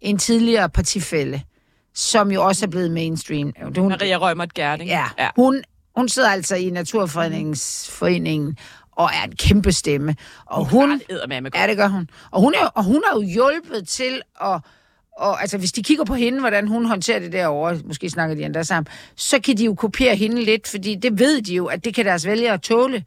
en 0.00 0.18
tidligere 0.18 0.68
partifælle, 0.68 1.42
som 1.94 2.30
jo 2.30 2.44
også 2.44 2.66
er 2.66 2.70
blevet 2.70 2.90
mainstream. 2.90 3.52
Hun, 3.76 3.88
Maria 3.88 4.16
Rømert 4.16 4.54
Gerding. 4.54 4.90
Ja, 4.90 5.04
ja. 5.18 5.28
Hun, 5.36 5.62
hun 5.96 6.08
sidder 6.08 6.30
altså 6.30 6.56
i 6.56 6.70
Naturfredningsforeningen 6.70 8.58
og 8.92 9.10
er 9.14 9.24
en 9.24 9.36
kæmpe 9.36 9.72
stemme. 9.72 10.16
Og 10.46 10.64
hun, 10.64 10.88
hun 10.90 11.00
ja, 11.54 11.66
det 11.66 11.76
gør 11.76 11.88
hun. 11.88 12.10
Og 12.30 12.40
hun, 12.40 12.54
er, 12.54 12.66
og 12.66 12.84
hun 12.84 13.02
har 13.06 13.20
jo 13.20 13.22
hjulpet 13.22 13.88
til 13.88 14.22
at 14.42 14.60
og 15.16 15.40
altså, 15.40 15.58
hvis 15.58 15.72
de 15.72 15.82
kigger 15.82 16.04
på 16.04 16.14
hende, 16.14 16.40
hvordan 16.40 16.68
hun 16.68 16.84
håndterer 16.84 17.18
det 17.18 17.32
derovre, 17.32 17.80
måske 17.84 18.10
snakker 18.10 18.36
de 18.36 18.42
endda 18.42 18.62
sammen, 18.62 18.88
så 19.16 19.40
kan 19.40 19.56
de 19.56 19.64
jo 19.64 19.74
kopiere 19.74 20.16
hende 20.16 20.44
lidt, 20.44 20.68
fordi 20.68 20.94
det 20.94 21.18
ved 21.18 21.42
de 21.42 21.54
jo, 21.54 21.66
at 21.66 21.84
det 21.84 21.94
kan 21.94 22.04
deres 22.04 22.26
vælgere 22.26 22.58
tåle. 22.58 23.04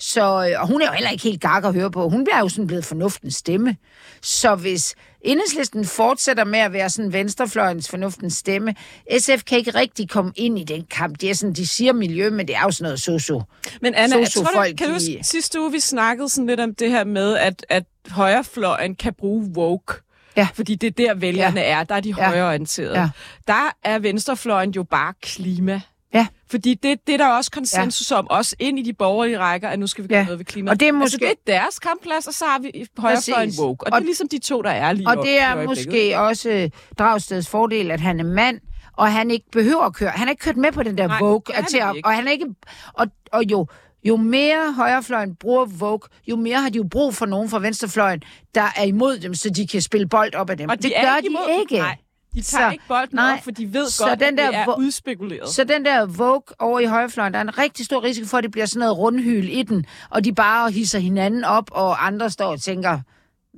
Så, 0.00 0.20
øh, 0.20 0.60
og 0.60 0.66
hun 0.66 0.82
er 0.82 0.86
jo 0.86 0.92
heller 0.92 1.10
ikke 1.10 1.24
helt 1.24 1.40
gak 1.40 1.64
at 1.64 1.74
høre 1.74 1.90
på. 1.90 2.08
Hun 2.08 2.24
bliver 2.24 2.38
jo 2.38 2.48
sådan 2.48 2.66
blevet 2.66 2.84
fornuftens 2.84 3.34
stemme. 3.34 3.76
Så 4.22 4.54
hvis 4.54 4.94
enhedslisten 5.20 5.84
fortsætter 5.84 6.44
med 6.44 6.58
at 6.58 6.72
være 6.72 6.90
sådan 6.90 7.12
venstrefløjens 7.12 7.88
fornuftens 7.88 8.34
stemme, 8.34 8.74
SF 9.18 9.44
kan 9.44 9.58
ikke 9.58 9.70
rigtig 9.70 10.08
komme 10.08 10.32
ind 10.36 10.58
i 10.58 10.64
den 10.64 10.84
kamp. 10.90 11.20
Det 11.20 11.30
er 11.30 11.34
sådan, 11.34 11.52
de 11.52 11.66
siger 11.66 11.92
miljø, 11.92 12.30
men 12.30 12.48
det 12.48 12.56
er 12.56 12.62
jo 12.62 12.70
sådan 12.70 12.84
noget 12.84 13.00
soso. 13.00 13.42
Men 13.82 13.94
Anna, 13.94 14.18
jeg 14.18 14.28
tror, 14.30 14.64
du, 14.64 14.76
kan 14.78 14.88
du 14.88 15.00
sidste 15.22 15.60
uge 15.60 15.72
vi 15.72 15.80
snakkede 15.80 16.28
sådan 16.28 16.46
lidt 16.46 16.60
om 16.60 16.74
det 16.74 16.90
her 16.90 17.04
med, 17.04 17.36
at, 17.36 17.66
at 17.68 17.84
højrefløjen 18.10 18.94
kan 18.94 19.14
bruge 19.14 19.50
woke 19.56 19.94
Ja. 20.38 20.48
Fordi 20.54 20.74
det 20.74 20.86
er 20.86 21.06
der, 21.06 21.14
vælgerne 21.14 21.60
ja. 21.60 21.80
er. 21.80 21.84
Der 21.84 21.94
er 21.94 22.00
de 22.00 22.14
ja. 22.18 22.28
højreorienterede. 22.28 23.00
Ja. 23.00 23.10
Der 23.46 23.70
er 23.84 23.98
venstrefløjen 23.98 24.70
jo 24.70 24.82
bare 24.82 25.14
klima. 25.22 25.80
Ja. 26.14 26.26
Fordi 26.50 26.74
det, 26.74 27.06
det 27.06 27.12
er 27.12 27.16
der 27.16 27.28
også 27.28 27.50
konsensus 27.50 28.10
ja. 28.10 28.16
om, 28.16 28.30
også 28.30 28.56
ind 28.58 28.78
i 28.78 28.82
de 28.82 28.92
borgerlige 28.92 29.38
rækker, 29.38 29.68
at 29.68 29.78
nu 29.78 29.86
skal 29.86 30.04
vi 30.04 30.08
gøre 30.08 30.18
ja. 30.18 30.24
noget 30.24 30.38
ved 30.38 30.46
klimaet. 30.46 30.72
Og 30.72 30.80
det 30.80 30.88
er 30.88 30.92
måske... 30.92 31.26
Altså, 31.26 31.42
det 31.46 31.54
er 31.54 31.60
deres 31.60 31.78
kampplads, 31.78 32.26
og 32.26 32.34
så 32.34 32.44
har 32.44 32.58
vi 32.58 32.86
højrefløjen 32.98 33.52
woke. 33.60 33.86
Og, 33.86 33.92
og 33.92 33.92
det 33.92 34.04
er 34.04 34.06
ligesom 34.06 34.28
de 34.28 34.38
to, 34.38 34.62
der 34.62 34.70
er 34.70 34.92
lige 34.92 35.08
Og 35.08 35.16
det 35.16 35.40
er 35.40 35.64
måske 35.64 36.18
også 36.18 36.70
Dragsteds 36.98 37.48
fordel, 37.48 37.90
at 37.90 38.00
han 38.00 38.20
er 38.20 38.24
mand, 38.24 38.60
og 38.92 39.12
han 39.12 39.30
ikke 39.30 39.46
behøver 39.52 39.82
at 39.82 39.94
køre. 39.94 40.10
Han 40.10 40.26
har 40.26 40.30
ikke 40.30 40.42
kørt 40.42 40.56
med 40.56 40.72
på 40.72 40.82
den 40.82 40.98
der 40.98 41.06
Nej, 41.06 41.22
woke. 41.22 41.52
Til, 41.68 41.82
og, 41.82 41.96
og 42.04 42.12
han 42.12 42.26
er 42.26 42.30
ikke... 42.30 42.46
Og, 42.92 43.06
og 43.32 43.42
jo, 43.50 43.66
jo 44.04 44.16
mere 44.16 44.72
højrefløjen 44.72 45.34
bruger 45.34 45.64
Vogue, 45.64 46.08
jo 46.26 46.36
mere 46.36 46.60
har 46.60 46.68
de 46.68 46.76
jo 46.76 46.86
brug 46.90 47.14
for 47.14 47.26
nogen 47.26 47.48
fra 47.48 47.58
venstrefløjen, 47.58 48.22
der 48.54 48.66
er 48.76 48.82
imod 48.84 49.18
dem, 49.18 49.34
så 49.34 49.50
de 49.50 49.66
kan 49.66 49.82
spille 49.82 50.08
bold 50.08 50.34
op 50.34 50.50
af 50.50 50.56
dem. 50.56 50.68
Og 50.68 50.82
det 50.82 50.92
gør 51.00 51.20
de 51.20 51.26
imod, 51.26 51.60
ikke. 51.60 51.78
Nej. 51.78 51.96
De 52.34 52.42
tager 52.42 52.68
så, 52.68 52.72
ikke 52.72 52.84
bolden 52.88 53.08
nej, 53.12 53.32
op, 53.32 53.44
for 53.44 53.50
de 53.50 53.72
ved 53.74 53.86
så 53.86 54.04
godt, 54.06 54.20
den 54.20 54.38
der, 54.38 54.48
at 54.48 54.54
det 54.54 54.72
er 54.72 54.78
udspekuleret. 54.78 55.48
Så 55.48 55.64
den 55.64 55.84
der 55.84 56.06
Vogue 56.06 56.42
over 56.58 56.80
i 56.80 56.84
højrefløjen, 56.84 57.32
der 57.32 57.38
er 57.38 57.42
en 57.42 57.58
rigtig 57.58 57.86
stor 57.86 58.04
risiko 58.04 58.26
for, 58.26 58.38
at 58.38 58.44
det 58.44 58.50
bliver 58.50 58.66
sådan 58.66 58.80
noget 58.80 58.98
rundhyl 58.98 59.48
i 59.50 59.62
den, 59.62 59.84
og 60.10 60.24
de 60.24 60.34
bare 60.34 60.70
hisser 60.70 60.98
hinanden 60.98 61.44
op, 61.44 61.70
og 61.70 62.06
andre 62.06 62.30
står 62.30 62.46
og 62.46 62.60
tænker, 62.60 62.98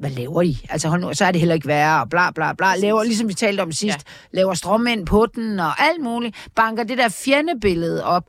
hvad 0.01 0.11
laver 0.11 0.43
I? 0.43 0.67
Altså 0.71 0.89
hold 0.89 1.01
nu, 1.01 1.15
så 1.15 1.25
er 1.25 1.31
det 1.31 1.41
heller 1.41 1.55
ikke 1.55 1.67
værre, 1.67 2.01
og 2.01 2.11
bla 2.11 2.31
bla 2.31 2.53
bla. 2.53 2.77
Laver, 2.77 3.03
ligesom 3.03 3.29
vi 3.29 3.35
talte 3.35 3.61
om 3.61 3.73
sidst, 3.73 3.99
ja. 3.99 4.37
laver 4.37 4.55
strømmænd 4.55 5.07
på 5.07 5.27
den, 5.35 5.61
og 5.61 5.81
alt 5.81 6.03
muligt. 6.03 6.37
Banker 6.57 6.85
det 6.85 6.99
der 6.99 7.09
fjendebillede 7.09 8.05
op. 8.05 8.25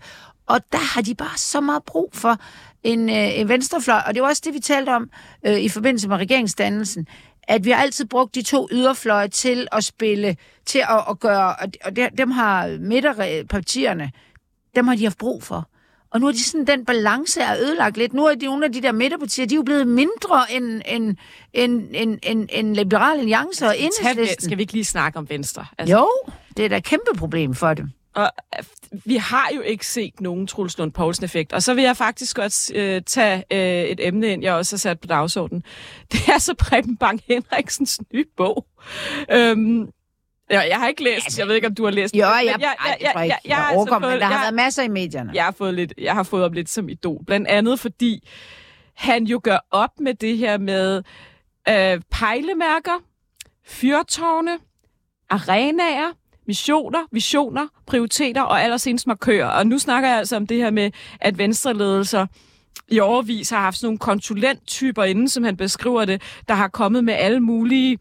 Og 0.52 0.62
der 0.72 0.94
har 0.94 1.02
de 1.02 1.16
bare 1.16 1.38
så 1.38 1.62
meget 1.62 1.84
brug 1.84 2.10
for 2.14 2.38
en, 2.84 3.10
øh, 3.10 3.40
en 3.40 3.50
venstrefløj. 3.50 4.02
Og 4.08 4.14
det 4.14 4.22
var 4.22 4.30
også 4.30 4.42
det, 4.46 4.54
vi 4.54 4.60
talte 4.60 4.90
om 4.90 5.10
øh, 5.46 5.60
i 5.60 5.70
forbindelse 5.70 6.08
med 6.08 6.18
regeringsdannelsen 6.18 7.08
at 7.44 7.66
vi 7.66 7.72
har 7.72 7.82
altid 7.82 8.06
brugt 8.06 8.36
de 8.36 8.42
to 8.42 8.68
yderfløje 8.72 9.28
til 9.28 9.68
at 9.72 9.84
spille, 9.84 10.38
til 10.66 10.80
at, 10.80 11.04
at 11.10 11.20
gøre, 11.20 11.56
og 11.86 11.96
dem 12.18 12.32
har 12.32 12.78
midterpartierne, 12.80 14.12
dem 14.76 14.88
har 14.88 14.96
de 14.96 15.04
haft 15.04 15.18
brug 15.18 15.44
for. 15.44 15.68
Og 16.12 16.20
nu 16.20 16.28
er 16.28 16.32
de 16.32 16.44
sådan, 16.44 16.68
den 16.68 16.86
balance 16.86 17.42
er 17.42 17.58
ødelagt 17.62 17.98
lidt. 17.98 18.14
Nu 18.14 18.26
er 18.26 18.36
de 18.36 18.46
nogle 18.46 18.66
af 18.66 18.72
de 18.72 18.82
der 18.82 18.92
midterpartier, 18.92 19.46
de 19.46 19.56
er 19.56 19.58
jo 19.58 19.64
blevet 19.64 19.88
mindre 19.88 20.52
end, 20.52 20.82
end, 20.86 21.18
end, 21.54 21.88
end, 21.94 22.20
end, 22.24 22.50
end 22.52 22.76
Liberal 22.76 23.20
Alliance 23.20 23.68
og 23.68 23.80
Enhedslisten. 23.80 24.46
Skal 24.46 24.58
vi 24.58 24.62
ikke 24.62 24.74
lige 24.74 24.86
snakke 24.86 25.20
om 25.20 25.30
Venstre? 25.30 25.66
Altså... 25.78 25.98
Jo, 25.98 26.10
det 26.58 26.66
er 26.66 26.70
da 26.70 26.78
et 26.78 26.84
kæmpe 26.84 27.18
problem 27.18 27.56
for 27.56 27.74
dem. 27.74 27.90
Og 28.16 28.32
øh, 28.58 28.66
vi 29.06 29.16
har 29.16 29.50
jo 29.56 29.62
ikke 29.62 29.88
set 29.88 30.22
nogen 30.22 30.48
Truls 30.48 30.78
Lund 30.78 30.92
Poulsen-effekt. 30.92 31.54
Og 31.54 31.64
så 31.64 31.74
vil 31.74 31.84
jeg 31.84 31.98
faktisk 31.98 32.36
godt 32.36 32.76
øh, 32.76 33.02
tage 33.02 33.44
øh, 33.52 33.84
et 33.84 34.08
emne 34.08 34.28
ind, 34.28 34.44
jeg 34.44 34.54
også 34.54 34.76
har 34.76 34.80
sat 34.80 35.00
på 35.00 35.08
dagsordenen. 35.08 35.64
Det 36.12 36.20
er 36.28 36.38
så 36.38 36.54
Preben 36.54 36.98
Bang 36.98 37.22
Henriksens 37.28 38.00
nye 38.14 38.26
bog. 38.38 38.66
Øhm, 39.32 39.90
Ja, 40.52 40.60
jeg 40.60 40.78
har 40.78 40.88
ikke 40.88 41.04
læst. 41.04 41.40
Jeg 41.40 41.48
ved 41.48 41.56
ikke, 41.56 41.68
om 41.68 41.76
du 41.76 41.84
har 41.84 41.92
læst. 41.92 42.16
Jo, 42.16 42.20
jeg, 42.20 42.42
jeg, 42.46 42.56
jeg, 42.60 42.76
jeg, 42.86 42.98
jeg, 43.02 43.12
jeg, 43.16 43.28
jeg, 43.28 43.40
jeg 43.46 43.56
har 43.56 43.64
altså 43.64 44.00
fået, 44.02 44.22
der 44.22 44.26
har 44.26 44.34
jeg, 44.34 44.42
været 44.42 44.54
masser 44.54 44.84
i 44.84 44.88
medierne. 44.88 45.32
Jeg 45.34 45.44
har 45.44 45.52
fået 45.52 45.74
lidt, 45.74 45.94
jeg 45.98 46.14
har 46.14 46.24
fået 46.24 46.44
op 46.44 46.54
lidt 46.54 46.70
som 46.70 46.90
idol. 46.90 47.26
Blandt 47.26 47.48
andet 47.48 47.80
fordi 47.80 48.28
han 48.96 49.24
jo 49.24 49.42
gør 49.44 49.58
op 49.72 50.00
med 50.00 50.14
det 50.14 50.38
her 50.38 50.58
med 50.58 51.04
øh, 51.70 52.02
pejlemærker, 52.12 53.04
fyrtårne, 53.66 54.60
arenaer, 55.30 56.12
missioner, 56.48 57.00
visioner, 57.12 57.68
prioriteter 57.88 58.42
og 58.42 58.64
allersenest 58.64 59.08
markører. 59.08 59.48
Og 59.48 59.68
nu 59.68 59.80
snakker 59.80 60.10
jeg 60.10 60.18
altså 60.18 60.36
om 60.36 60.48
det 60.48 60.58
her 60.58 60.72
med, 60.72 60.92
at 61.22 61.38
venstreledelser 61.38 62.26
i 62.90 63.00
overvis 63.00 63.50
har 63.50 63.60
haft 63.60 63.78
sådan 63.78 63.88
nogle 63.88 64.00
konsulenttyper 64.00 65.04
inden, 65.04 65.30
som 65.30 65.44
han 65.44 65.58
beskriver 65.58 66.06
det, 66.06 66.22
der 66.48 66.54
har 66.54 66.68
kommet 66.68 67.04
med 67.04 67.14
alle 67.14 67.40
mulige 67.40 67.98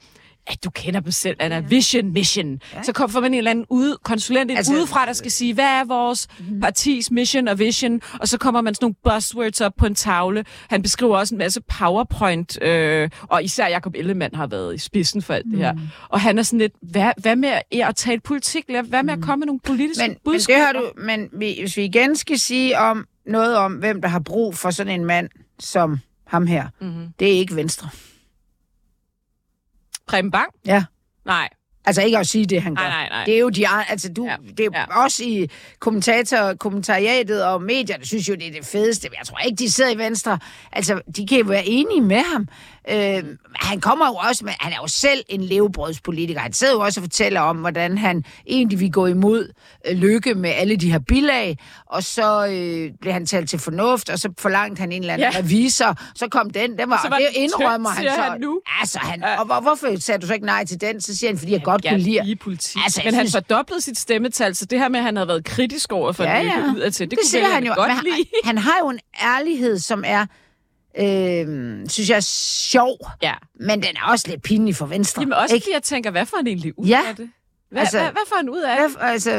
at 0.46 0.64
du 0.64 0.70
kender 0.70 1.00
dem 1.00 1.12
selv, 1.12 1.36
Anna. 1.40 1.60
Vision, 1.60 2.12
mission. 2.12 2.60
Ja. 2.74 2.82
Så 2.82 2.92
kommer 2.92 3.20
man 3.20 3.34
en 3.34 3.38
eller 3.38 3.50
anden 3.50 3.66
ude, 3.68 3.98
konsulent 4.02 4.50
altså, 4.50 4.72
udefra, 4.72 5.06
der 5.06 5.12
skal 5.12 5.30
sige, 5.30 5.54
hvad 5.54 5.64
er 5.64 5.84
vores 5.84 6.28
mm. 6.38 6.60
partis 6.60 7.10
mission 7.10 7.48
og 7.48 7.58
vision? 7.58 8.00
Og 8.20 8.28
så 8.28 8.38
kommer 8.38 8.60
man 8.60 8.74
sådan 8.74 8.84
nogle 8.84 8.94
buzzwords 9.04 9.60
op 9.60 9.72
på 9.78 9.86
en 9.86 9.94
tavle. 9.94 10.44
Han 10.68 10.82
beskriver 10.82 11.18
også 11.18 11.34
en 11.34 11.38
masse 11.38 11.60
PowerPoint, 11.60 12.62
øh, 12.62 13.10
og 13.22 13.44
især 13.44 13.68
Jacob 13.68 13.94
Ellemann 13.94 14.34
har 14.34 14.46
været 14.46 14.74
i 14.74 14.78
spidsen 14.78 15.22
for 15.22 15.34
alt 15.34 15.46
mm. 15.46 15.52
det 15.52 15.60
her. 15.60 15.72
Mhm. 15.72 15.88
Og 16.08 16.20
han 16.20 16.38
er 16.38 16.42
sådan 16.42 16.58
lidt, 16.58 16.72
hvad, 16.82 17.12
hvad 17.18 17.36
med 17.36 17.60
at 17.72 17.96
tale 17.96 18.20
politik? 18.20 18.64
Hvad 18.68 18.82
med 19.02 19.12
at 19.12 19.18
mhm. 19.18 19.22
komme 19.22 19.40
med 19.40 19.46
nogle 19.46 19.60
politiske 19.60 20.08
men, 20.08 20.16
budskaber? 20.24 20.58
Men, 20.58 20.74
det 20.74 20.82
har 21.06 21.26
du, 21.26 21.30
men 21.36 21.56
hvis 21.58 21.76
vi 21.76 21.84
igen 21.84 22.16
skal 22.16 22.38
sige 22.38 22.78
om 22.78 23.06
noget 23.26 23.56
om, 23.56 23.72
hvem 23.72 24.02
der 24.02 24.08
har 24.08 24.20
brug 24.20 24.54
for 24.54 24.70
sådan 24.70 25.00
en 25.00 25.04
mand 25.04 25.28
som 25.58 25.98
ham 26.26 26.46
her, 26.46 26.68
mm-hmm. 26.80 27.06
det 27.18 27.28
er 27.28 27.38
ikke 27.38 27.56
Venstre. 27.56 27.88
Preben 30.10 30.30
Bang? 30.30 30.48
Ja. 30.66 30.84
Nej. 31.26 31.48
Altså 31.84 32.02
ikke 32.02 32.18
at 32.18 32.26
sige 32.26 32.46
det, 32.46 32.62
han 32.62 32.74
gør. 32.74 32.82
Nej, 32.82 32.90
nej, 32.90 33.08
nej. 33.08 33.24
Det 33.24 33.34
er 33.34 33.38
jo 33.38 33.48
de 33.48 33.68
altså 33.68 34.12
du, 34.12 34.24
ja. 34.24 34.36
det 34.56 34.66
er 34.66 34.70
ja. 34.74 35.02
også 35.02 35.24
i 35.24 35.50
kommentator, 35.78 36.54
kommentariatet 36.54 37.44
og 37.44 37.62
medierne, 37.62 38.04
synes 38.04 38.28
jo, 38.28 38.34
det 38.34 38.46
er 38.46 38.52
det 38.52 38.64
fedeste. 38.64 39.08
Jeg 39.18 39.26
tror 39.26 39.38
ikke, 39.38 39.56
de 39.56 39.70
sidder 39.70 39.90
i 39.90 39.98
Venstre. 39.98 40.38
Altså, 40.72 41.00
de 41.16 41.26
kan 41.26 41.38
jo 41.38 41.44
være 41.44 41.66
enige 41.66 42.00
med 42.00 42.22
ham. 42.32 42.48
Øh, 42.88 43.24
han 43.54 43.80
kommer 43.80 44.06
jo 44.06 44.14
også 44.14 44.44
med, 44.44 44.52
han 44.60 44.72
er 44.72 44.76
jo 44.76 44.86
selv 44.86 45.24
en 45.28 45.44
levebrødspolitiker. 45.44 46.40
Han 46.40 46.52
sidder 46.52 46.72
jo 46.72 46.80
også 46.80 47.00
og 47.00 47.04
fortæller 47.04 47.40
om, 47.40 47.56
hvordan 47.56 47.98
han 47.98 48.24
egentlig 48.46 48.80
vil 48.80 48.92
gå 48.92 49.06
imod 49.06 49.52
øh, 49.86 49.96
lykke 49.96 50.34
med 50.34 50.50
alle 50.50 50.76
de 50.76 50.92
her 50.92 50.98
bilag, 50.98 51.58
og 51.86 52.02
så 52.02 52.46
øh, 52.46 52.90
blev 53.00 53.12
han 53.12 53.26
talt 53.26 53.50
til 53.50 53.58
fornuft, 53.58 54.10
og 54.10 54.18
så 54.18 54.32
forlangte 54.38 54.80
han 54.80 54.92
en 54.92 55.02
eller 55.02 55.14
anden 55.14 55.32
ja. 55.32 55.38
revisor. 55.38 55.98
Så 56.14 56.28
kom 56.28 56.50
den, 56.50 56.78
den 56.78 56.90
var, 56.90 57.00
så 57.04 57.08
var 57.08 57.18
det 57.18 57.28
indrømmer 57.34 57.90
han 57.90 58.04
så. 58.04 58.20
Han 58.20 58.40
nu. 58.40 58.60
Altså, 58.80 58.98
han, 58.98 59.24
og 59.24 59.46
hvor, 59.46 59.60
hvorfor 59.60 60.00
sagde 60.00 60.20
du 60.20 60.26
så 60.26 60.34
ikke 60.34 60.46
nej 60.46 60.64
til 60.64 60.80
den? 60.80 61.00
Så 61.00 61.16
siger 61.16 61.30
han, 61.30 61.38
fordi 61.38 61.52
jeg, 61.52 61.58
jeg 61.58 61.64
godt 61.64 61.84
kunne 61.88 61.98
lide. 61.98 62.36
politik. 62.36 62.82
Altså, 62.84 63.00
men 63.04 63.14
han 63.14 63.28
synes... 63.28 63.32
fordoblede 63.32 63.80
sit 63.80 63.98
stemmetal, 63.98 64.54
så 64.54 64.64
det 64.64 64.78
her 64.78 64.88
med, 64.88 64.98
at 64.98 65.04
han 65.04 65.16
havde 65.16 65.28
været 65.28 65.44
kritisk 65.44 65.92
over 65.92 66.12
for 66.12 66.24
ja, 66.24 66.38
ja. 66.38 66.56
lykke 66.56 66.70
ud 66.76 66.80
af 66.80 66.92
til, 66.92 67.10
det, 67.10 67.18
det 67.18 67.40
kunne 67.42 67.52
han 67.54 67.64
jo 67.64 67.74
godt 67.76 67.92
han, 67.92 68.04
lide. 68.04 68.28
Han 68.44 68.58
har 68.58 68.76
jo 68.80 68.88
en 68.88 68.98
ærlighed, 69.22 69.78
som 69.78 70.04
er 70.06 70.26
øh, 70.98 71.88
synes 71.88 72.10
jeg 72.10 72.16
er 72.16 72.20
sjov, 72.20 72.98
ja. 73.22 73.34
men 73.60 73.82
den 73.82 73.96
er 73.96 74.10
også 74.10 74.28
lidt 74.28 74.42
pinlig 74.42 74.76
for 74.76 74.86
Venstre. 74.86 75.22
Jamen 75.22 75.32
også 75.32 75.54
ikke? 75.54 75.64
fordi 75.64 75.74
jeg 75.74 75.82
tænker, 75.82 76.10
hvad 76.10 76.26
får 76.26 76.36
han 76.36 76.46
egentlig 76.46 76.78
ud 76.78 76.86
ja. 76.86 77.00
af 77.08 77.16
det? 77.16 77.30
Hvad, 77.70 77.80
altså, 77.80 77.98
hvad, 77.98 78.10
hvad 78.10 78.22
får 78.28 78.36
han 78.36 78.48
ud 78.48 78.60
af 78.60 78.88
det? 78.88 78.96
Altså, 79.00 79.30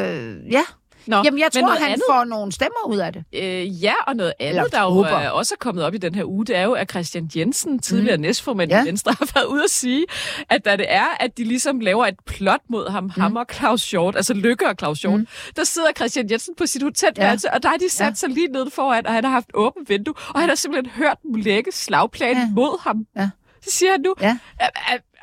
ja. 0.52 0.64
Nå, 1.08 1.22
Jamen, 1.26 1.40
jeg 1.40 1.52
tror, 1.52 1.70
han 1.70 1.88
andet? 1.88 2.04
får 2.10 2.24
nogle 2.24 2.52
stemmer 2.52 2.88
ud 2.88 2.98
af 2.98 3.14
det. 3.14 3.24
Øh, 3.34 3.84
ja, 3.84 3.94
og 4.08 4.16
noget 4.16 4.34
andet, 4.40 4.72
der 4.72 4.82
jo 4.82 5.00
er 5.00 5.30
også 5.30 5.54
er 5.54 5.60
kommet 5.60 5.84
op 5.84 5.94
i 5.94 5.98
den 5.98 6.16
her 6.16 6.24
uge, 6.26 6.46
det 6.46 6.56
er 6.56 6.64
jo, 6.64 6.74
at 6.74 6.90
Christian 6.90 7.30
Jensen, 7.36 7.80
tidligere 7.80 8.18
mm. 8.18 8.22
næstformand 8.22 8.72
ja. 8.72 8.84
i 8.84 8.88
Venstre, 8.88 9.12
har 9.20 9.30
været 9.34 9.46
ude 9.46 9.64
at 9.64 9.70
sige, 9.70 10.06
at 10.50 10.66
da 10.66 10.76
det 10.76 10.86
er, 10.90 11.08
at 11.20 11.38
de 11.38 11.44
ligesom 11.44 11.80
laver 11.80 12.08
et 12.08 12.16
plot 12.26 12.62
mod 12.70 12.90
ham, 12.90 13.04
mm. 13.04 13.10
ham 13.10 13.36
og 13.36 13.46
Claus 13.54 13.82
Short, 13.82 14.16
altså 14.16 14.34
Lykke 14.34 14.68
og 14.68 14.76
Claus 14.80 15.00
Short, 15.00 15.20
mm. 15.20 15.28
der 15.56 15.64
sidder 15.64 15.92
Christian 15.96 16.32
Jensen 16.32 16.56
på 16.56 16.66
sit 16.66 16.84
hotelværelse, 16.84 17.48
ja. 17.50 17.56
og 17.56 17.64
der 17.64 17.70
har 17.70 17.78
de 17.78 17.90
sat 17.90 18.06
ja. 18.06 18.14
sig 18.14 18.30
lige 18.30 18.48
ned 18.48 18.70
foran, 18.72 19.08
og 19.08 19.14
han 19.14 19.24
har 19.24 19.32
haft 19.32 19.50
åbent 19.54 19.90
vindue, 19.90 20.14
og 20.30 20.40
han 20.40 20.50
har 20.50 20.56
simpelthen 20.56 20.92
hørt 20.92 21.18
dem 21.24 21.36
lægge 21.36 21.72
slagplanen 21.72 22.44
ja. 22.44 22.50
mod 22.56 22.82
ham. 22.84 23.06
Ja. 23.18 23.30
Så 23.62 23.72
siger 23.72 23.92
han 23.92 24.02
nu, 24.02 24.14
ja. 24.22 24.38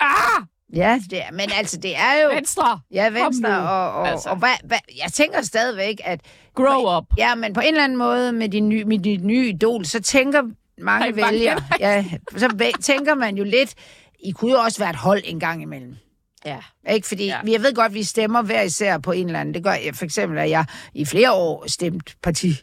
ah, 0.00 0.42
Ja, 0.74 1.00
det 1.10 1.18
er, 1.18 1.32
men 1.32 1.50
altså, 1.56 1.76
det 1.76 1.96
er 1.96 2.22
jo... 2.24 2.34
Venstre! 2.34 2.80
Ja, 2.90 3.08
Venstre, 3.10 3.58
og, 3.58 3.92
og, 3.92 4.08
altså. 4.08 4.28
og 4.28 4.36
hvad, 4.36 4.54
hvad, 4.64 4.78
jeg 5.04 5.12
tænker 5.12 5.42
stadigvæk, 5.42 6.00
at... 6.04 6.20
Grow 6.54 6.96
up! 6.96 7.04
Ja, 7.18 7.34
men 7.34 7.52
på 7.52 7.60
en 7.60 7.66
eller 7.66 7.84
anden 7.84 7.98
måde 7.98 8.32
med 8.32 8.48
din 8.48 8.68
nye, 8.68 8.84
med 8.84 8.98
din 8.98 9.26
nye 9.26 9.48
idol, 9.48 9.84
så 9.86 10.00
tænker 10.00 10.42
mange 10.78 11.16
vælgere... 11.16 11.62
Ja, 11.80 12.04
så 12.36 12.72
tænker 12.80 13.14
man 13.14 13.36
jo 13.36 13.44
lidt, 13.44 13.74
I 14.20 14.30
kunne 14.30 14.52
jo 14.52 14.58
også 14.58 14.78
være 14.78 14.90
et 14.90 14.96
hold 14.96 15.22
en 15.24 15.40
gang 15.40 15.62
imellem. 15.62 15.96
Ja. 16.44 16.58
Ikke? 16.90 17.08
Fordi 17.08 17.26
ja. 17.26 17.40
jeg 17.46 17.62
ved 17.62 17.74
godt, 17.74 17.86
at 17.86 17.94
vi 17.94 18.02
stemmer 18.02 18.42
hver 18.42 18.62
især 18.62 18.98
på 18.98 19.12
en 19.12 19.26
eller 19.26 19.40
anden. 19.40 19.54
Det 19.54 19.64
gør 19.64 19.72
jeg, 19.72 19.94
for 19.94 20.04
eksempel, 20.04 20.38
at 20.38 20.50
jeg 20.50 20.64
i 20.94 21.04
flere 21.04 21.32
år 21.32 21.64
stemt 21.66 22.16
parti. 22.22 22.54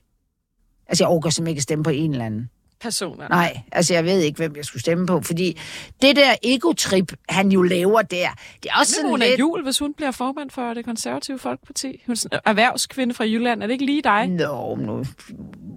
Altså, 0.88 1.04
jeg 1.04 1.10
overgår 1.10 1.30
simpelthen 1.30 1.52
ikke 1.52 1.60
at 1.60 1.64
stemme 1.64 1.84
på 1.84 1.90
en 1.90 2.12
eller 2.12 2.26
anden 2.26 2.50
personer. 2.82 3.28
Nej, 3.30 3.58
altså 3.72 3.94
jeg 3.94 4.06
ved 4.06 4.20
ikke, 4.20 4.38
hvem 4.38 4.56
jeg 4.56 4.66
skulle 4.66 4.82
stemme 4.82 5.08
på, 5.08 5.22
fordi 5.22 5.60
det 6.02 6.16
der 6.16 6.36
egotrip, 6.44 7.14
han 7.30 7.52
jo 7.52 7.62
laver 7.62 8.02
der, 8.02 8.28
det 8.64 8.70
er 8.74 8.80
også 8.80 8.94
sådan 8.94 9.10
hun 9.10 9.20
lidt... 9.20 9.40
jul, 9.40 9.64
hvis 9.64 9.80
hun 9.80 9.94
bliver 9.94 10.12
formand 10.12 10.50
for 10.50 10.74
det 10.74 10.86
konservative 10.86 11.40
folkeparti. 11.40 12.04
Hun 12.08 12.16
er 12.32 12.40
erhvervskvinde 12.46 13.14
fra 13.14 13.24
Jylland. 13.24 13.64
Er 13.64 13.68
det 13.68 13.74
ikke 13.74 13.86
lige 13.86 14.02
dig? 14.02 14.28
Nå, 14.28 14.76
no, 14.76 15.04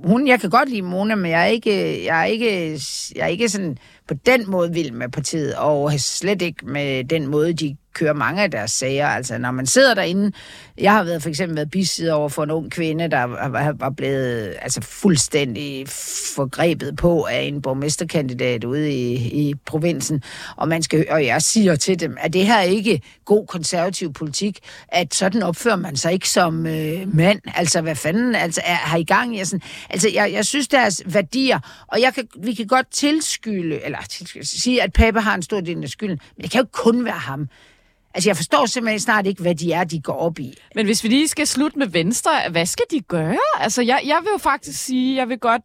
hun, 0.05 0.29
jeg 0.29 0.41
kan 0.41 0.51
godt 0.51 0.69
lide 0.69 0.83
Mona, 0.83 1.15
men 1.15 1.31
jeg 1.31 1.43
er 1.43 1.47
ikke, 1.47 2.05
jeg 2.05 2.21
er 2.21 2.25
ikke, 2.25 2.81
jeg 3.17 3.23
er 3.23 3.27
ikke 3.27 3.49
sådan 3.49 3.79
på 4.09 4.15
den 4.15 4.51
måde 4.51 4.73
vild 4.73 4.91
med 4.91 5.09
partiet, 5.09 5.55
og 5.55 5.93
slet 5.99 6.43
ikke 6.43 6.67
med 6.67 7.05
den 7.05 7.27
måde, 7.27 7.53
de 7.53 7.77
kører 7.93 8.13
mange 8.13 8.43
af 8.43 8.51
deres 8.51 8.71
sager. 8.71 9.09
Altså, 9.09 9.39
når 9.39 9.51
man 9.51 9.67
sidder 9.67 9.95
derinde... 9.95 10.33
Jeg 10.81 10.93
har 10.93 11.05
været, 11.05 11.23
for 11.23 11.29
eksempel 11.29 11.57
været 11.57 11.71
bisidder 11.71 12.13
over 12.13 12.29
for 12.29 12.43
en 12.43 12.51
ung 12.51 12.71
kvinde, 12.71 13.09
der 13.09 13.23
var 13.73 13.91
blevet 13.91 14.57
altså, 14.63 14.81
fuldstændig 14.81 15.89
forgrebet 16.37 16.97
på 16.97 17.25
af 17.25 17.41
en 17.41 17.63
borgmesterkandidat 17.63 18.65
ude 18.65 18.93
i, 18.93 19.15
i 19.49 19.55
provinsen. 19.67 20.23
Og, 20.57 20.69
man 20.69 20.83
skal, 20.83 21.07
og 21.11 21.27
jeg 21.27 21.43
siger 21.43 21.77
til 21.77 22.01
dem, 22.01 22.17
at 22.21 22.33
det 22.33 22.47
her 22.47 22.57
er 22.57 22.63
ikke 22.63 23.01
god 23.25 23.47
konservativ 23.47 24.13
politik, 24.13 24.59
at 24.89 25.15
sådan 25.15 25.43
opfører 25.43 25.77
man 25.77 25.97
sig 25.97 26.13
ikke 26.13 26.29
som 26.29 26.67
øh, 26.67 27.15
mand. 27.15 27.41
Altså, 27.55 27.81
hvad 27.81 27.95
fanden 27.95 28.35
altså, 28.35 28.61
er, 28.65 28.75
har 28.75 28.99
i 28.99 29.05
gang 29.05 29.37
i? 29.37 29.45
Sådan, 29.45 29.63
altså 29.91 30.09
jeg, 30.15 30.33
jeg 30.33 30.47
synes, 30.47 30.69
deres 30.69 31.03
værdier, 31.07 31.59
og 31.87 32.01
jeg 32.01 32.15
kan, 32.15 32.29
vi 32.43 32.55
kan 32.55 32.67
godt 32.67 32.91
tilskylde, 32.91 33.85
eller 33.85 33.99
sige, 34.43 34.83
at 34.83 34.93
Pape 34.93 35.21
har 35.21 35.35
en 35.35 35.43
stor 35.43 35.61
del 35.61 35.83
af 35.83 35.89
skylden, 35.89 36.21
men 36.37 36.43
det 36.43 36.51
kan 36.51 36.61
jo 36.61 36.67
kun 36.73 37.05
være 37.05 37.13
ham. 37.13 37.49
Altså, 38.15 38.29
jeg 38.29 38.37
forstår 38.37 38.67
simpelthen 38.67 39.01
snart 39.01 39.27
ikke, 39.27 39.43
hvad 39.43 39.55
de 39.55 39.73
er, 39.73 39.85
de 39.85 40.01
går 40.01 40.13
op 40.13 40.39
i. 40.39 40.55
Men 40.75 40.87
hvis 40.87 41.05
vi 41.05 41.09
lige 41.09 41.29
skal 41.29 41.47
slutte 41.47 41.79
med 41.79 41.87
Venstre, 41.87 42.31
hvad 42.51 42.67
skal 42.67 42.85
de 42.91 43.01
gøre? 43.01 43.39
Altså, 43.59 43.83
jeg, 43.83 44.01
jeg 44.05 44.19
vil 44.23 44.29
jo 44.33 44.39
faktisk 44.39 44.85
sige, 44.85 45.17
jeg 45.17 45.29
vil 45.29 45.39
godt 45.39 45.63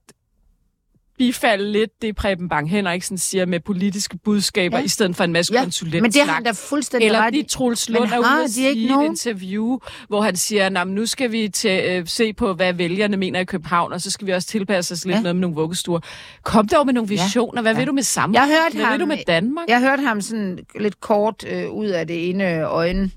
bifalde 1.18 1.72
lidt 1.72 2.02
det, 2.02 2.16
Preben 2.16 2.50
Bang 2.50 2.70
Henriksen 2.70 3.18
siger 3.18 3.46
med 3.46 3.60
politiske 3.60 4.18
budskaber, 4.18 4.78
ja. 4.78 4.84
i 4.84 4.88
stedet 4.88 5.16
for 5.16 5.24
en 5.24 5.34
masse 5.34 5.54
ja, 5.54 5.64
konsulent. 5.64 6.02
Men 6.02 6.12
det 6.12 6.22
har 6.22 6.34
han 6.34 6.44
da 6.44 6.52
fuldstændig 6.52 7.06
Eller 7.06 7.20
ret 7.20 7.34
de 7.34 7.44
Troels 7.44 7.90
Lund 7.90 8.12
er 8.12 8.20
ude 8.20 8.44
at 8.44 8.50
sige 8.50 8.70
et 8.72 9.06
interview, 9.06 9.80
hvor 10.08 10.22
han 10.22 10.36
siger, 10.36 10.84
nu 10.84 11.06
skal 11.06 11.32
vi 11.32 11.50
til, 11.50 11.84
øh, 11.90 12.08
se 12.08 12.34
på, 12.34 12.54
hvad 12.54 12.74
vælgerne 12.74 13.18
mener 13.18 13.40
i 13.40 13.46
København, 13.46 13.94
og 13.94 14.02
så 14.02 14.12
skal 14.12 14.28
vi 14.28 14.32
også 14.32 14.48
tilpasse 14.48 14.94
os 14.94 15.06
lidt 15.06 15.16
ja. 15.16 15.22
noget 15.22 15.36
med 15.36 15.42
nogle 15.42 15.56
vuggestuer. 15.56 16.00
Kom 16.44 16.68
dog 16.68 16.86
med 16.86 16.94
nogle 16.94 17.10
visioner. 17.10 17.62
Hvad 17.62 17.72
ja. 17.72 17.78
vil 17.78 17.88
du 17.88 17.94
med 17.94 18.04
sammen? 18.04 18.36
Jeg 18.36 18.48
hørte 18.48 18.76
hvad 18.76 18.86
ham, 18.86 18.94
vil 18.94 19.00
du 19.00 19.06
med 19.06 19.18
Danmark? 19.28 19.68
Jeg 19.70 19.80
hørte 19.80 20.04
ham 20.04 20.22
sådan 20.22 20.60
lidt 20.80 21.02
kort 21.02 21.44
øh, 21.48 21.70
ud 21.70 21.88
af 21.88 22.08
det 22.08 22.30
ene 22.30 22.64
øjne 22.64 23.12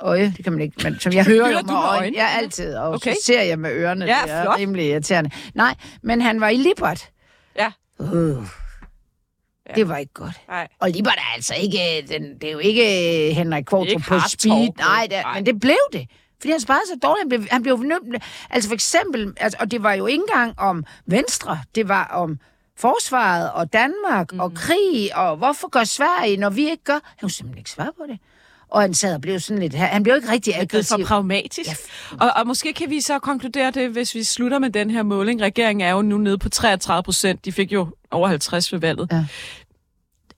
øje, 0.00 0.34
det 0.36 0.44
kan 0.44 0.52
man 0.52 0.62
ikke, 0.62 0.74
men 0.82 1.00
som 1.00 1.12
jeg 1.12 1.24
hører 1.30 1.46
Hører 1.46 1.62
med 1.62 1.72
med 1.72 1.74
øjne. 1.74 2.16
Ja, 2.16 2.26
altid, 2.38 2.74
og 2.74 2.90
Okay. 2.90 3.10
så 3.14 3.16
ser 3.24 3.42
jeg 3.42 3.58
med 3.58 3.72
ørerne, 3.72 4.04
Ja, 4.04 4.16
det 4.24 4.32
er 4.32 4.42
flot. 4.42 4.58
rimelig 4.58 4.86
irriterende. 4.86 5.30
Nej, 5.54 5.74
men 6.02 6.20
han 6.22 6.40
var 6.40 6.48
i 6.48 6.56
Libert. 6.56 7.08
Uh, 8.00 8.46
Ja. 9.70 9.74
det 9.74 9.88
var 9.88 9.96
ikke 9.96 10.12
godt. 10.14 10.40
Nej. 10.48 10.68
Og 10.78 10.90
Libert 10.90 11.14
er 11.18 11.34
altså 11.34 11.54
ikke, 11.54 12.06
den, 12.08 12.38
det 12.38 12.44
er 12.48 12.52
jo 12.52 12.58
ikke 12.58 12.84
Henrik 13.34 13.70
Det 13.70 13.74
er 13.74 13.98
Kvartrup 13.98 14.02
på 14.22 14.28
speed. 14.28 14.68
Nej, 14.78 15.06
det, 15.10 15.18
Nej. 15.22 15.34
men 15.34 15.46
det 15.46 15.60
blev 15.60 15.78
det. 15.92 16.08
Fordi 16.40 16.50
han 16.50 16.60
sparede 16.60 16.82
så 16.86 16.98
dårligt. 17.02 17.22
Han 17.22 17.28
blev, 17.28 17.50
han 17.50 17.62
blev 17.62 17.76
nødt. 17.76 18.22
Altså 18.50 18.68
for 18.70 18.74
eksempel, 18.74 19.32
altså, 19.36 19.56
og 19.60 19.70
det 19.70 19.82
var 19.82 19.92
jo 19.92 20.06
ikke 20.06 20.22
engang 20.28 20.58
om 20.58 20.84
Venstre. 21.06 21.60
Det 21.74 21.88
var 21.88 22.04
om 22.04 22.38
forsvaret 22.78 23.52
og 23.52 23.72
Danmark 23.72 24.32
mm. 24.32 24.40
og 24.40 24.54
krig, 24.54 25.16
og 25.16 25.36
hvorfor 25.36 25.68
gør 25.68 25.84
Sverige, 25.84 26.36
når 26.36 26.50
vi 26.50 26.70
ikke 26.70 26.84
gør? 26.84 26.92
Han 27.04 27.18
kunne 27.20 27.30
simpelthen 27.30 27.58
ikke 27.58 27.70
svare 27.70 27.92
på 27.96 28.04
det. 28.08 28.18
Og 28.70 28.80
han 28.80 28.94
sad 28.94 29.14
og 29.14 29.20
blev 29.20 29.40
sådan 29.40 29.62
lidt... 29.62 29.74
Han 29.74 30.02
blev 30.02 30.16
ikke 30.16 30.32
rigtig 30.32 30.54
Det 30.54 30.62
er 30.62 30.66
blevet 30.66 30.86
for 30.86 30.94
aggressiv. 30.94 31.06
pragmatisk. 31.06 31.70
Og, 32.20 32.30
og 32.36 32.46
måske 32.46 32.72
kan 32.72 32.90
vi 32.90 33.00
så 33.00 33.18
konkludere 33.18 33.70
det, 33.70 33.90
hvis 33.90 34.14
vi 34.14 34.22
slutter 34.24 34.58
med 34.58 34.70
den 34.70 34.90
her 34.90 35.02
måling. 35.02 35.40
Regeringen 35.42 35.86
er 35.86 35.90
jo 35.90 36.02
nu 36.02 36.18
nede 36.18 36.38
på 36.38 36.48
33 36.48 37.02
procent. 37.02 37.44
De 37.44 37.52
fik 37.52 37.72
jo 37.72 37.88
over 38.10 38.28
50 38.28 38.72
ved 38.72 38.78
valget. 38.80 39.08
Ja. 39.12 39.24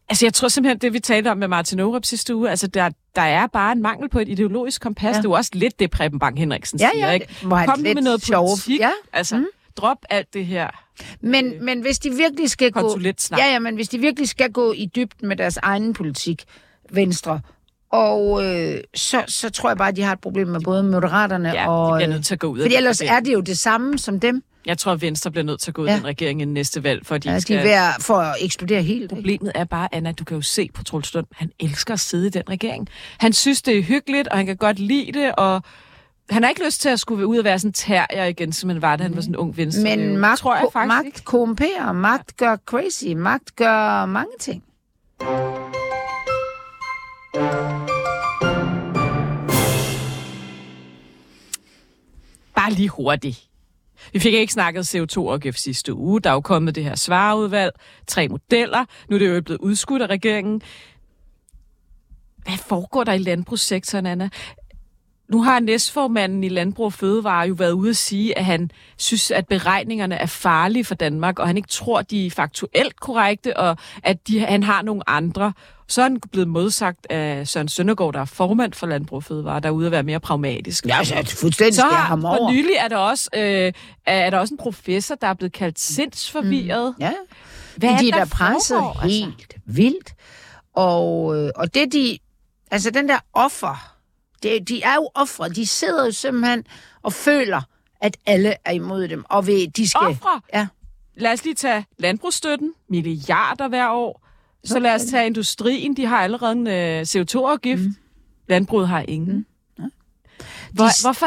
Altså, 0.08 0.26
jeg 0.26 0.34
tror 0.34 0.48
simpelthen, 0.48 0.78
det 0.78 0.92
vi 0.92 1.00
talte 1.00 1.28
om 1.30 1.36
med 1.38 1.48
Martin 1.48 1.80
Aarup 1.80 2.04
sidste 2.04 2.36
uge, 2.36 2.50
altså, 2.50 2.66
der, 2.66 2.90
der 3.16 3.22
er 3.22 3.46
bare 3.46 3.72
en 3.72 3.82
mangel 3.82 4.08
på 4.08 4.18
et 4.18 4.28
ideologisk 4.28 4.80
kompas. 4.82 5.02
Ja. 5.04 5.08
Ja. 5.08 5.12
Det 5.16 5.18
er 5.24 5.28
jo 5.28 5.32
også 5.32 5.50
lidt 5.54 5.78
det, 5.78 5.90
Preben 5.90 6.18
Bang 6.18 6.38
Henriksen 6.38 6.78
Ja, 6.78 6.90
siger, 6.94 7.06
ja, 7.06 7.12
ikke? 7.12 7.26
Kom 7.42 7.78
med 7.80 7.94
noget 7.94 8.22
sjove- 8.22 8.48
politik. 8.48 8.80
Ja. 8.80 8.90
Altså, 9.12 9.36
mm. 9.36 9.46
drop 9.76 9.96
alt 10.10 10.34
det 10.34 10.46
her. 10.46 10.68
Men, 11.20 11.64
men 11.64 11.80
hvis 11.80 11.98
de 11.98 12.10
virkelig 12.10 12.50
skal 12.50 12.72
gå... 12.72 13.00
Ja, 13.38 13.46
ja, 13.52 13.58
men 13.58 13.74
hvis 13.74 13.88
de 13.88 13.98
virkelig 13.98 14.28
skal 14.28 14.52
gå 14.52 14.72
i 14.72 14.86
dybden 14.96 15.28
med 15.28 15.36
deres 15.36 15.56
egen 15.56 15.94
politik, 15.94 16.44
Venstre, 16.90 17.40
og 17.92 18.44
øh, 18.44 18.74
så, 18.94 19.24
så 19.28 19.50
tror 19.50 19.70
jeg 19.70 19.76
bare, 19.76 19.88
at 19.88 19.96
de 19.96 20.02
har 20.02 20.12
et 20.12 20.20
problem 20.20 20.48
med 20.48 20.60
både 20.60 20.82
Moderaterne 20.82 21.48
Ja, 21.48 21.68
og... 21.70 21.92
de 21.92 21.96
bliver 21.96 22.08
øh, 22.08 22.14
nødt 22.14 22.26
til 22.26 22.34
at 22.34 22.40
gå 22.40 22.46
ud 22.46 22.58
af 22.58 22.64
Fordi 22.64 22.74
ellers 22.74 23.00
er 23.00 23.20
det 23.20 23.32
jo 23.32 23.40
det 23.40 23.58
samme 23.58 23.98
som 23.98 24.20
dem. 24.20 24.42
Jeg 24.66 24.78
tror, 24.78 24.92
at 24.92 25.02
Venstre 25.02 25.30
bliver 25.30 25.44
nødt 25.44 25.60
til 25.60 25.70
at 25.70 25.74
gå 25.74 25.82
ud 25.82 25.86
Ja. 25.86 25.96
den 25.96 26.04
regering 26.06 26.42
i 26.42 26.44
næste 26.44 26.84
valg, 26.84 27.10
Ja, 27.10 27.16
de 27.16 27.40
skal... 27.40 27.56
er 27.56 27.62
ved 27.62 27.70
at, 27.70 27.82
for 28.00 28.14
at 28.14 28.34
eksplodere 28.40 28.82
helt. 28.82 29.08
Problemet 29.10 29.52
er 29.54 29.64
bare, 29.64 29.88
Anna, 29.94 30.12
du 30.12 30.24
kan 30.24 30.34
jo 30.36 30.40
se 30.40 30.68
på 30.74 30.84
Troels 30.84 31.14
Lund, 31.14 31.26
han 31.34 31.50
elsker 31.60 31.94
at 31.94 32.00
sidde 32.00 32.26
i 32.26 32.30
den 32.30 32.42
regering. 32.48 32.88
Han 33.18 33.32
synes, 33.32 33.62
det 33.62 33.78
er 33.78 33.82
hyggeligt, 33.82 34.28
og 34.28 34.36
han 34.36 34.46
kan 34.46 34.56
godt 34.56 34.78
lide 34.78 35.12
det, 35.12 35.34
og 35.34 35.62
han 36.30 36.42
har 36.42 36.50
ikke 36.50 36.64
lyst 36.64 36.80
til 36.80 36.88
at 36.88 37.00
skulle 37.00 37.26
ud 37.26 37.38
og 37.38 37.44
være 37.44 37.58
sådan 37.58 37.68
en 37.68 37.72
terrier 37.72 38.24
igen, 38.24 38.52
som 38.52 38.68
han 38.70 38.82
var, 38.82 38.96
da 38.96 39.02
han 39.02 39.14
var 39.14 39.20
sådan 39.20 39.34
en 39.34 39.36
ung 39.36 39.56
venstre. 39.56 39.82
Men 39.82 40.16
magt, 40.16 40.38
tror 40.40 40.54
jeg 40.54 40.64
faktisk 40.72 41.04
magt 41.04 41.24
korrumperer, 41.24 41.92
magt 41.92 42.36
gør 42.36 42.56
crazy, 42.66 43.04
magt 43.16 43.56
gør 43.56 44.06
mange 44.06 44.32
ting. 44.40 44.62
Bare 52.62 52.72
lige 52.72 52.88
hurtigt. 52.88 53.48
Vi 54.12 54.18
fik 54.18 54.34
ikke 54.34 54.52
snakket 54.52 54.94
CO2-afgift 54.94 55.60
sidste 55.60 55.94
uge. 55.94 56.20
Der 56.20 56.30
er 56.30 56.34
jo 56.34 56.40
kommet 56.40 56.74
det 56.74 56.84
her 56.84 56.94
svareudvalg, 56.94 57.72
tre 58.06 58.28
modeller. 58.28 58.84
Nu 59.08 59.16
er 59.16 59.18
det 59.18 59.34
jo 59.34 59.40
blevet 59.40 59.60
udskudt 59.60 60.02
af 60.02 60.06
regeringen. 60.06 60.62
Hvad 62.36 62.56
foregår 62.56 63.04
der 63.04 63.12
i 63.12 63.18
landbrugssektoren, 63.18 64.06
Anna? 64.06 64.28
Nu 65.28 65.42
har 65.42 65.60
næstformanden 65.60 66.44
i 66.44 66.48
Landbrug 66.48 66.86
og 66.86 66.92
Fødevare 66.92 67.48
jo 67.48 67.54
været 67.54 67.72
ude 67.72 67.90
at 67.90 67.96
sige, 67.96 68.38
at 68.38 68.44
han 68.44 68.70
synes, 68.96 69.30
at 69.30 69.46
beregningerne 69.46 70.14
er 70.14 70.26
farlige 70.26 70.84
for 70.84 70.94
Danmark, 70.94 71.38
og 71.38 71.46
han 71.46 71.56
ikke 71.56 71.68
tror, 71.68 72.02
de 72.02 72.26
er 72.26 72.30
faktuelt 72.30 73.00
korrekte, 73.00 73.56
og 73.56 73.76
at 74.02 74.28
de, 74.28 74.40
han 74.40 74.62
har 74.62 74.82
nogle 74.82 75.10
andre. 75.10 75.52
Så 75.92 76.00
er 76.00 76.02
han 76.02 76.20
blevet 76.20 76.48
modsagt 76.48 77.06
af 77.10 77.48
Søren 77.48 77.68
Søndergaard, 77.68 78.12
der 78.12 78.20
er 78.20 78.24
formand 78.24 78.72
for 78.72 78.86
Landbrug 78.86 79.24
Fødevare, 79.24 79.60
der 79.60 79.68
er 79.68 79.72
ude 79.72 79.86
at 79.86 79.92
være 79.92 80.02
mere 80.02 80.20
pragmatisk. 80.20 80.86
Ja, 80.86 81.04
så 81.04 81.14
er 81.14 81.22
det 81.22 81.32
fuldstændig 81.32 81.74
Så 81.74 81.82
har, 81.82 81.96
ham 81.96 82.24
over. 82.24 82.52
nylig 82.52 82.74
er 82.78 82.88
der, 82.88 82.96
også, 82.96 83.30
øh, 83.34 83.72
er 84.06 84.30
der 84.30 84.38
også 84.38 84.54
en 84.54 84.58
professor, 84.58 85.14
der 85.14 85.26
er 85.26 85.34
blevet 85.34 85.52
kaldt 85.52 85.80
sindsforvirret. 85.80 86.94
Mm. 86.98 87.02
Ja. 87.02 87.12
Hvad 87.76 87.88
de 87.88 87.94
er 87.94 87.98
er 87.98 88.02
det, 88.02 88.14
da 88.14 88.18
der 88.18 88.24
presset 88.24 88.76
foregår, 88.78 89.00
altså? 89.02 89.26
helt 89.26 89.56
vildt. 89.66 90.14
Og, 90.74 91.36
øh, 91.36 91.50
og 91.56 91.74
det 91.74 91.92
de... 91.92 92.18
Altså 92.70 92.90
den 92.90 93.08
der 93.08 93.18
offer, 93.32 93.94
det, 94.42 94.68
de 94.68 94.82
er 94.82 94.94
jo 94.94 95.10
ofre. 95.14 95.48
De 95.48 95.66
sidder 95.66 96.04
jo 96.04 96.12
simpelthen 96.12 96.64
og 97.02 97.12
føler, 97.12 97.60
at 98.00 98.16
alle 98.26 98.54
er 98.64 98.72
imod 98.72 99.08
dem. 99.08 99.24
Og 99.28 99.46
ved, 99.46 99.68
de 99.68 99.88
skal... 99.88 100.06
Ofre? 100.06 100.40
Ja. 100.54 100.66
Lad 101.16 101.32
os 101.32 101.44
lige 101.44 101.54
tage 101.54 101.86
landbrugsstøtten, 101.98 102.72
milliarder 102.88 103.68
hver 103.68 103.90
år. 103.90 104.21
Så 104.64 104.78
lad 104.78 104.94
os 104.94 105.04
tage 105.04 105.26
industrien, 105.26 105.96
de 105.96 106.06
har 106.06 106.16
allerede 106.16 106.52
en 106.52 106.66
øh, 106.66 107.00
CO2-afgift. 107.02 107.82
Mm. 107.82 107.94
Landbruget 108.48 108.88
har 108.88 109.04
ingen. 109.08 109.46
Mm. 109.78 109.84
Hvor, 110.72 110.84
De- 110.84 111.02
hvorfor 111.02 111.26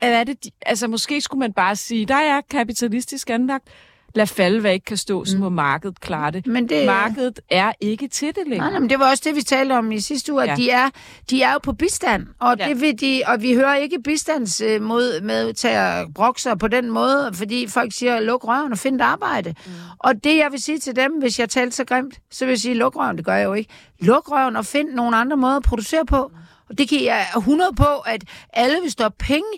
er 0.00 0.24
det? 0.24 0.44
De, 0.44 0.50
altså 0.66 0.88
måske 0.88 1.20
skulle 1.20 1.38
man 1.38 1.52
bare 1.52 1.76
sige, 1.76 2.06
der 2.06 2.14
er 2.16 2.40
kapitalistisk 2.50 3.30
anlagt. 3.30 3.68
Lad 4.14 4.26
falde, 4.26 4.60
hvad 4.60 4.72
ikke 4.72 4.84
kan 4.84 4.96
stå, 4.96 5.24
så 5.24 5.38
må 5.38 5.48
markedet 5.48 6.00
klare 6.00 6.30
det. 6.30 6.46
Men 6.46 6.68
det- 6.68 6.86
Markedet 6.86 7.40
er 7.50 7.72
ikke 7.80 8.08
til 8.08 8.28
det 8.28 8.36
længere. 8.46 8.58
Nej, 8.58 8.70
nej, 8.70 8.80
men 8.80 8.90
det 8.90 8.98
var 8.98 9.10
også 9.10 9.22
det, 9.26 9.36
vi 9.36 9.42
talte 9.42 9.72
om 9.72 9.92
i 9.92 10.00
sidste 10.00 10.32
uge, 10.32 10.42
at 10.42 10.48
Ja. 10.48 10.54
de, 10.56 10.70
er, 10.70 10.90
de 11.30 11.42
er 11.42 11.52
jo 11.52 11.58
på 11.62 11.72
bistand, 11.72 12.26
og, 12.40 12.56
Ja. 12.58 12.68
det 12.68 12.80
vil 12.80 13.00
de, 13.00 13.22
og 13.26 13.42
vi 13.42 13.54
hører 13.54 13.74
ikke 13.74 14.02
bistandsmodtager 14.02 16.06
brokser 16.14 16.54
på 16.54 16.68
den 16.68 16.90
måde, 16.90 17.30
fordi 17.34 17.66
folk 17.68 17.92
siger, 17.92 18.20
luk 18.20 18.44
røven 18.48 18.72
og 18.72 18.78
find 18.78 18.96
et 18.96 19.00
arbejde. 19.00 19.54
Mm. 19.66 19.72
Og 19.98 20.24
det, 20.24 20.36
jeg 20.36 20.48
vil 20.50 20.62
sige 20.62 20.78
til 20.78 20.96
dem, 20.96 21.12
hvis 21.12 21.40
jeg 21.40 21.48
talte 21.50 21.76
så 21.76 21.84
grimt, 21.84 22.14
så 22.30 22.44
vil 22.44 22.52
jeg 22.52 22.58
sige, 22.58 22.74
luk 22.74 22.96
røven, 22.96 23.16
det 23.16 23.24
gør 23.24 23.34
jeg 23.34 23.44
jo 23.44 23.52
ikke. 23.52 23.70
Luk 24.00 24.30
røven 24.30 24.56
og 24.56 24.66
find 24.66 24.88
nogle 24.90 25.16
andre 25.16 25.36
måder 25.36 25.56
at 25.56 25.62
producere 25.62 26.04
på. 26.06 26.30
Og 26.70 26.78
det 26.78 26.88
kan 26.88 27.04
jeg 27.04 27.26
er 27.34 27.38
100 27.38 27.70
på, 27.76 27.84
at 28.06 28.24
alle 28.52 28.76
vil 28.82 28.90
stå 28.90 29.08
penge 29.08 29.48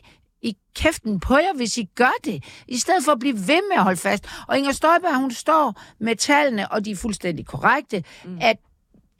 i 0.44 0.56
kæften 0.74 1.20
på 1.20 1.36
jer, 1.36 1.54
hvis 1.56 1.78
I 1.78 1.88
gør 1.94 2.14
det. 2.24 2.44
I 2.68 2.78
stedet 2.78 3.04
for 3.04 3.12
at 3.12 3.18
blive 3.18 3.36
ved 3.36 3.60
med 3.70 3.76
at 3.76 3.82
holde 3.82 3.96
fast. 3.96 4.24
Og 4.48 4.58
Inger 4.58 4.72
Støjberg, 4.72 5.16
hun 5.16 5.30
står 5.30 5.82
med 5.98 6.16
tallene, 6.16 6.72
og 6.72 6.84
de 6.84 6.90
er 6.90 6.96
fuldstændig 6.96 7.46
korrekte, 7.46 8.04
mm. 8.24 8.38
at 8.40 8.56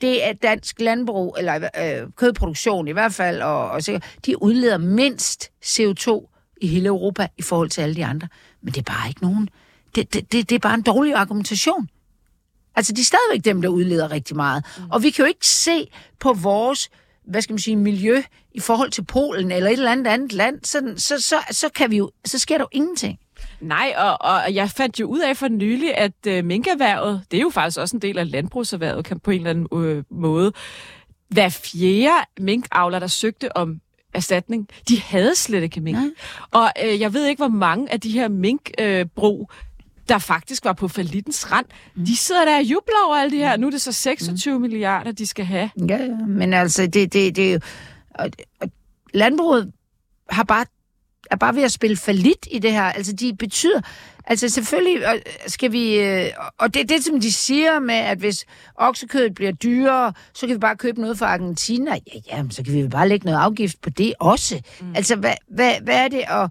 det 0.01 0.25
er 0.25 0.33
dansk 0.33 0.81
landbrug, 0.81 1.37
eller 1.39 1.55
øh, 1.55 2.09
kødproduktion 2.17 2.89
i 2.89 2.93
hvert 2.93 3.15
fald, 3.15 3.43
og, 3.43 3.71
og 3.71 3.83
sikkert, 3.83 4.17
de 4.27 4.43
udleder 4.43 4.79
mindst 4.79 5.51
CO2 5.65 6.31
i 6.61 6.67
hele 6.67 6.87
Europa 6.87 7.29
i 7.39 7.43
forhold 7.43 7.71
til 7.71 7.81
alle 7.81 7.95
de 7.95 8.05
andre. 8.05 8.29
Men 8.63 8.75
det 8.75 8.79
er 8.79 8.93
bare 8.93 9.09
ikke 9.09 9.23
nogen. 9.23 9.49
Det, 9.95 10.15
det, 10.15 10.33
det, 10.33 10.49
det 10.51 10.55
er 10.55 10.59
bare 10.59 10.75
en 10.75 10.83
dårlig 10.83 11.15
argumentation. 11.15 11.89
Altså, 12.77 12.93
de 12.93 13.01
er 13.01 13.05
stadigvæk 13.05 13.45
dem, 13.45 13.63
der 13.63 13.69
udleder 13.69 14.11
rigtig 14.11 14.37
meget. 14.37 14.65
Mm. 14.79 14.85
Og 14.91 15.03
vi 15.03 15.11
kan 15.11 15.25
jo 15.25 15.29
ikke 15.29 15.47
se 15.47 15.87
på 16.21 16.33
vores 16.33 16.91
hvad 17.27 17.43
skal 17.43 17.53
man 17.53 17.59
sige, 17.59 17.77
miljø 17.77 18.23
i 18.53 18.61
forhold 18.61 18.91
til 18.91 19.05
Polen 19.05 19.53
eller 19.53 19.69
et 19.69 19.73
eller 19.73 19.93
andet 19.93 20.07
andet 20.07 20.33
land, 20.33 20.59
så, 20.65 20.95
så, 20.97 21.21
så, 21.21 21.37
så, 21.51 21.69
kan 21.69 21.91
vi 21.91 21.97
jo, 21.97 22.11
så 22.25 22.39
sker 22.39 22.59
der 22.59 22.65
jo 22.65 22.69
ingenting. 22.73 23.19
Nej, 23.61 23.95
og, 23.97 24.17
og 24.21 24.55
jeg 24.55 24.71
fandt 24.71 25.01
jo 25.01 25.07
ud 25.07 25.21
af 25.21 25.37
for 25.37 25.49
nylig, 25.49 25.97
at 25.97 26.27
øh, 26.27 26.45
minkerhvervet, 26.45 27.23
det 27.31 27.37
er 27.37 27.41
jo 27.41 27.51
faktisk 27.51 27.79
også 27.79 27.97
en 27.97 28.03
del 28.03 28.19
af 28.19 28.31
landbrugserhvervet 28.31 29.05
kan 29.05 29.21
på 29.21 29.31
en 29.31 29.37
eller 29.37 29.51
anden 29.51 29.85
øh, 29.85 30.05
måde. 30.11 30.53
Hver 31.29 31.49
fjerde 31.49 32.27
minkavler, 32.41 32.99
der 32.99 33.07
søgte 33.07 33.57
om 33.57 33.81
erstatning, 34.15 34.69
de 34.89 35.01
havde 35.01 35.35
slet 35.35 35.63
ikke 35.63 35.81
mink. 35.81 35.99
Nej. 35.99 36.11
Og 36.51 36.71
øh, 36.85 37.01
jeg 37.01 37.15
ved 37.15 37.27
ikke, 37.27 37.41
hvor 37.41 37.49
mange 37.49 37.93
af 37.93 38.01
de 38.01 38.11
her 38.11 38.29
minkbrug, 38.29 39.51
øh, 39.53 39.65
der 40.09 40.19
faktisk 40.19 40.65
var 40.65 40.73
på 40.73 40.89
falittens 40.89 41.53
rand, 41.53 41.67
mm. 41.97 42.05
de 42.05 42.17
sidder 42.17 42.45
der 42.45 42.57
og 42.57 42.63
jubler 42.63 43.07
over 43.07 43.17
alle 43.17 43.31
de 43.31 43.37
her. 43.37 43.57
Nu 43.57 43.67
er 43.67 43.71
det 43.71 43.81
så 43.81 43.93
26 43.93 44.55
mm. 44.55 44.61
milliarder, 44.61 45.13
de 45.13 45.27
skal 45.27 45.45
have. 45.45 45.71
Ja, 45.89 45.97
ja. 45.97 46.09
men 46.27 46.55
altså, 46.55 46.87
det, 46.87 47.13
det, 47.13 47.37
det 47.37 47.49
er 47.49 47.53
jo... 47.53 47.61
Og, 48.15 48.31
og 48.61 48.69
landbruget 49.15 49.73
har 50.31 50.45
bare, 50.45 50.67
er 51.31 51.37
bare 51.37 51.55
ved 51.55 51.63
at 51.63 51.73
spille 51.73 51.97
falit 51.97 52.49
i 52.51 52.59
det 52.59 52.73
her. 52.73 52.83
Altså, 52.83 53.13
de 53.13 53.37
betyder... 53.37 53.81
Altså, 54.27 54.49
selvfølgelig 54.49 55.23
skal 55.47 55.73
vi... 55.73 56.01
øh, 56.01 56.27
Og 56.59 56.75
det 56.75 56.83
er 56.83 56.87
det, 56.87 57.05
som 57.05 57.21
de 57.21 57.33
siger 57.33 57.79
med, 57.79 57.95
at 57.95 58.19
hvis 58.19 58.45
oksekødet 58.77 59.35
bliver 59.35 59.53
dyrere, 59.53 60.13
så 60.35 60.47
kan 60.47 60.55
vi 60.55 60.59
bare 60.59 60.77
købe 60.77 61.01
noget 61.01 61.19
fra 61.19 61.27
Argentina. 61.27 61.91
Ja, 61.93 62.21
jamen, 62.31 62.51
så 62.51 62.63
kan 62.65 62.73
vi 62.75 62.89
bare 62.89 63.09
lægge 63.09 63.27
noget 63.27 63.39
afgift 63.39 63.81
på 63.81 63.91
det 63.91 64.15
også. 64.21 64.63
Mm. 64.81 64.95
Altså, 64.95 65.17
hvad, 65.17 65.35
hvad, 65.49 65.73
hvad 65.83 65.97
er 66.05 66.09
det? 66.09 66.25
Og, 66.31 66.51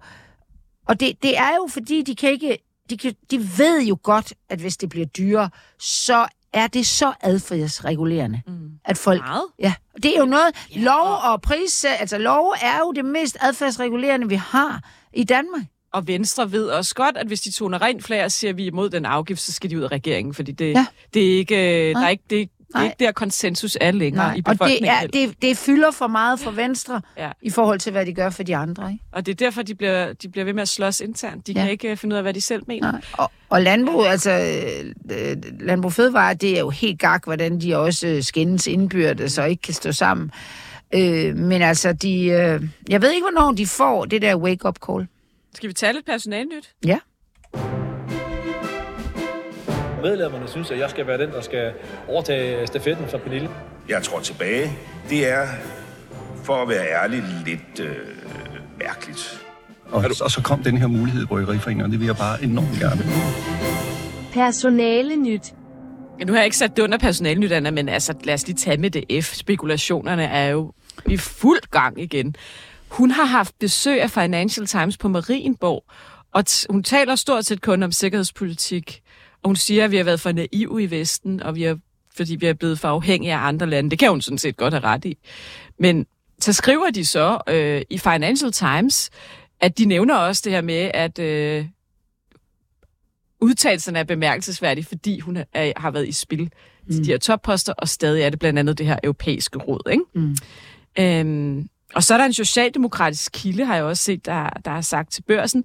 og 0.88 1.00
det, 1.00 1.22
det 1.22 1.38
er 1.38 1.54
jo, 1.56 1.68
fordi 1.70 2.02
de 2.02 2.16
kan 2.16 2.30
ikke... 2.30 2.58
De, 2.90 2.96
kan, 2.96 3.14
de 3.30 3.38
ved 3.58 3.82
jo 3.82 3.98
godt, 4.02 4.32
at 4.48 4.58
hvis 4.58 4.76
det 4.76 4.88
bliver 4.88 5.06
dyrere, 5.06 5.50
så 5.78 6.26
er 6.52 6.66
det 6.66 6.86
så 6.86 7.12
adfærdsregulerende, 7.20 8.42
mm. 8.46 8.70
at 8.84 8.98
folk... 8.98 9.20
Meget. 9.20 9.44
Ja, 9.58 9.74
det 10.02 10.16
er 10.16 10.20
jo 10.20 10.26
noget... 10.26 10.46
Ja. 10.74 10.80
Lov 10.80 11.18
og 11.32 11.42
pris... 11.42 11.84
Altså, 11.84 12.18
lov 12.18 12.54
er 12.62 12.78
jo 12.78 12.92
det 12.92 13.04
mest 13.04 13.36
adfærdsregulerende, 13.40 14.28
vi 14.28 14.34
har 14.34 14.80
i 15.12 15.24
Danmark. 15.24 15.62
Og 15.92 16.06
Venstre 16.06 16.52
ved 16.52 16.66
også 16.66 16.94
godt, 16.94 17.16
at 17.16 17.26
hvis 17.26 17.40
de 17.40 17.52
toner 17.52 17.82
rent 17.82 18.04
flag 18.04 18.24
og 18.24 18.32
siger, 18.32 18.50
at 18.50 18.56
vi 18.56 18.62
er 18.62 18.66
imod 18.66 18.90
den 18.90 19.04
afgift, 19.04 19.40
så 19.40 19.52
skal 19.52 19.70
de 19.70 19.78
ud 19.78 19.82
af 19.82 19.88
regeringen, 19.92 20.34
fordi 20.34 20.52
det, 20.52 20.64
ja. 20.72 20.78
Ja. 20.78 20.86
det 21.14 21.34
er 21.34 21.38
ikke, 21.38 21.88
øh, 21.88 21.94
der 21.94 22.00
er 22.00 22.08
ikke, 22.08 22.24
det, 22.30 22.50
det 22.74 22.78
er 22.80 22.84
Nej. 22.84 22.92
ikke 22.92 23.04
der 23.04 23.12
konsensus 23.12 23.78
er 23.80 23.90
længere 23.90 24.26
i 24.26 24.30
og 24.30 24.36
det, 24.36 24.44
befolkningen. 24.58 24.90
er, 24.90 25.06
det, 25.06 25.42
det 25.42 25.56
fylder 25.56 25.90
for 25.90 26.06
meget 26.06 26.40
for 26.40 26.50
Venstre 26.50 27.00
Ja. 27.18 27.30
i 27.42 27.50
forhold 27.50 27.78
til, 27.78 27.92
hvad 27.92 28.06
de 28.06 28.14
gør 28.14 28.30
for 28.30 28.42
de 28.42 28.56
andre. 28.56 28.92
Ikke? 28.92 29.04
Og 29.12 29.26
det 29.26 29.32
er 29.32 29.36
derfor, 29.36 29.62
de 29.62 29.74
bliver, 29.74 30.12
de 30.12 30.28
bliver 30.28 30.44
ved 30.44 30.52
med 30.52 30.62
at 30.62 30.68
slås 30.68 31.00
internt. 31.00 31.46
De 31.46 31.52
ja. 31.52 31.60
Kan 31.60 31.70
ikke 31.70 31.90
øh, 31.90 31.96
finde 31.96 32.14
ud 32.14 32.16
af, 32.16 32.22
hvad 32.24 32.34
de 32.34 32.40
selv 32.40 32.62
mener. 32.66 32.92
Nej. 32.92 33.00
Og, 33.12 33.30
og 33.48 33.62
landbrug, 33.62 34.06
altså 34.06 34.30
øh, 35.10 35.36
landbrug 35.60 35.92
fødevare, 35.92 36.34
det 36.34 36.56
er 36.56 36.60
jo 36.60 36.70
helt 36.70 36.98
gak, 37.00 37.24
hvordan 37.24 37.60
de 37.60 37.76
også 37.76 38.06
øh, 38.06 38.22
skændes 38.22 38.66
indbyrdes 38.66 39.38
og 39.38 39.50
ikke 39.50 39.62
kan 39.62 39.74
stå 39.74 39.92
sammen. 39.92 40.30
Øh, 40.94 41.36
men 41.36 41.62
altså, 41.62 41.92
de, 41.92 42.24
øh, 42.26 42.62
jeg 42.88 43.02
ved 43.02 43.10
ikke, 43.12 43.26
hvornår 43.32 43.52
de 43.52 43.66
får 43.66 44.04
det 44.04 44.22
der 44.22 44.36
wake-up 44.36 44.76
call. 44.86 45.06
Skal 45.54 45.68
vi 45.68 45.72
tage 45.74 45.92
lidt 45.92 46.06
personalnyt? 46.06 46.70
Ja. 46.86 46.98
Medlemmerne 50.04 50.48
synes, 50.48 50.70
at 50.70 50.78
jeg 50.78 50.90
skal 50.90 51.06
være 51.06 51.18
den, 51.18 51.30
der 51.30 51.40
skal 51.40 51.72
overtage 52.08 52.66
stafetten 52.66 53.08
fra 53.08 53.18
Pernille. 53.18 53.48
Jeg 53.88 54.02
tror 54.02 54.20
tilbage. 54.20 54.72
Det 55.10 55.28
er, 55.28 55.46
for 56.44 56.54
at 56.54 56.68
være 56.68 56.86
ærlig, 57.02 57.24
lidt 57.46 57.80
øh, 57.80 57.96
mærkeligt. 58.78 59.44
Og, 59.90 60.04
og 60.24 60.30
så 60.30 60.40
kom 60.44 60.62
den 60.62 60.78
her 60.78 60.86
mulighed 60.86 61.22
i 61.22 61.26
Bryggeriforeningen, 61.26 61.84
og 61.84 61.90
det 61.90 62.00
vil 62.00 62.06
jeg 62.06 62.16
bare 62.16 62.44
enormt 62.44 62.78
gerne. 62.80 63.02
Personale 64.32 65.16
nyt. 65.16 65.54
Nu 66.26 66.32
har 66.32 66.40
jeg 66.40 66.44
ikke 66.44 66.56
sat 66.56 66.76
det 66.76 66.82
under 66.82 66.98
personalnyt, 66.98 67.52
Anna, 67.52 67.70
men 67.70 67.88
altså, 67.88 68.14
lad 68.24 68.34
os 68.34 68.46
lige 68.46 68.56
tage 68.56 68.76
med 68.76 68.90
det 68.90 69.24
F. 69.24 69.34
Spekulationerne 69.34 70.24
er 70.24 70.48
jo 70.48 70.72
i 71.06 71.16
fuld 71.16 71.60
gang 71.70 72.00
igen. 72.00 72.36
Hun 72.88 73.10
har 73.10 73.24
haft 73.24 73.58
besøg 73.60 74.02
af 74.02 74.10
Financial 74.10 74.66
Times 74.66 74.96
på 74.96 75.08
Marienborg, 75.08 75.84
og 76.32 76.44
hun 76.70 76.82
taler 76.82 77.14
stort 77.14 77.44
set 77.44 77.62
kun 77.62 77.82
om 77.82 77.92
sikkerhedspolitik. 77.92 79.00
Og 79.44 79.48
hun 79.48 79.56
siger, 79.56 79.84
at 79.84 79.90
vi 79.90 79.96
har 79.96 80.04
været 80.04 80.20
for 80.20 80.32
naive 80.32 80.82
i 80.82 80.90
Vesten, 80.90 81.42
og 81.42 81.54
vi 81.54 81.62
har, 81.62 81.78
fordi 82.16 82.36
vi 82.36 82.46
er 82.46 82.52
blevet 82.52 82.78
for 82.78 82.88
afhængige 82.88 83.34
af 83.34 83.38
andre 83.38 83.66
lande. 83.66 83.90
Det 83.90 83.98
kan 83.98 84.10
hun 84.10 84.20
sådan 84.20 84.38
set 84.38 84.56
godt 84.56 84.74
have 84.74 84.84
ret 84.84 85.04
i. 85.04 85.18
Men 85.78 86.06
så 86.40 86.52
skriver 86.52 86.90
de 86.90 87.04
så 87.04 87.38
øh, 87.48 87.82
i 87.90 87.98
Financial 87.98 88.52
Times, 88.52 89.10
at 89.60 89.78
de 89.78 89.84
nævner 89.84 90.14
også 90.16 90.42
det 90.44 90.52
her 90.52 90.60
med, 90.60 90.90
at 90.94 91.18
øh, 91.18 91.66
udtalelserne 93.40 93.98
er 93.98 94.04
bemærkelsesværdige, 94.04 94.84
fordi 94.84 95.20
hun 95.20 95.36
er, 95.52 95.72
har 95.76 95.90
været 95.90 96.08
i 96.08 96.12
spil 96.12 96.42
mm. 96.42 96.92
til 96.92 97.04
de 97.04 97.10
her 97.10 97.18
topposter, 97.18 97.72
og 97.72 97.88
stadig 97.88 98.22
er 98.22 98.30
det 98.30 98.38
blandt 98.38 98.58
andet 98.58 98.78
det 98.78 98.86
her 98.86 98.96
europæiske 99.02 99.58
råd. 99.58 99.90
Ikke? 99.90 100.04
Mm. 100.14 100.36
Øhm, 100.98 101.68
og 101.94 102.02
så 102.02 102.14
er 102.14 102.18
der 102.18 102.24
en 102.24 102.32
socialdemokratisk 102.32 103.32
kilde, 103.32 103.64
har 103.64 103.74
jeg 103.74 103.84
også 103.84 104.02
set, 104.02 104.26
der, 104.26 104.48
der 104.64 104.70
har 104.70 104.80
sagt 104.80 105.12
til 105.12 105.22
børsen, 105.22 105.64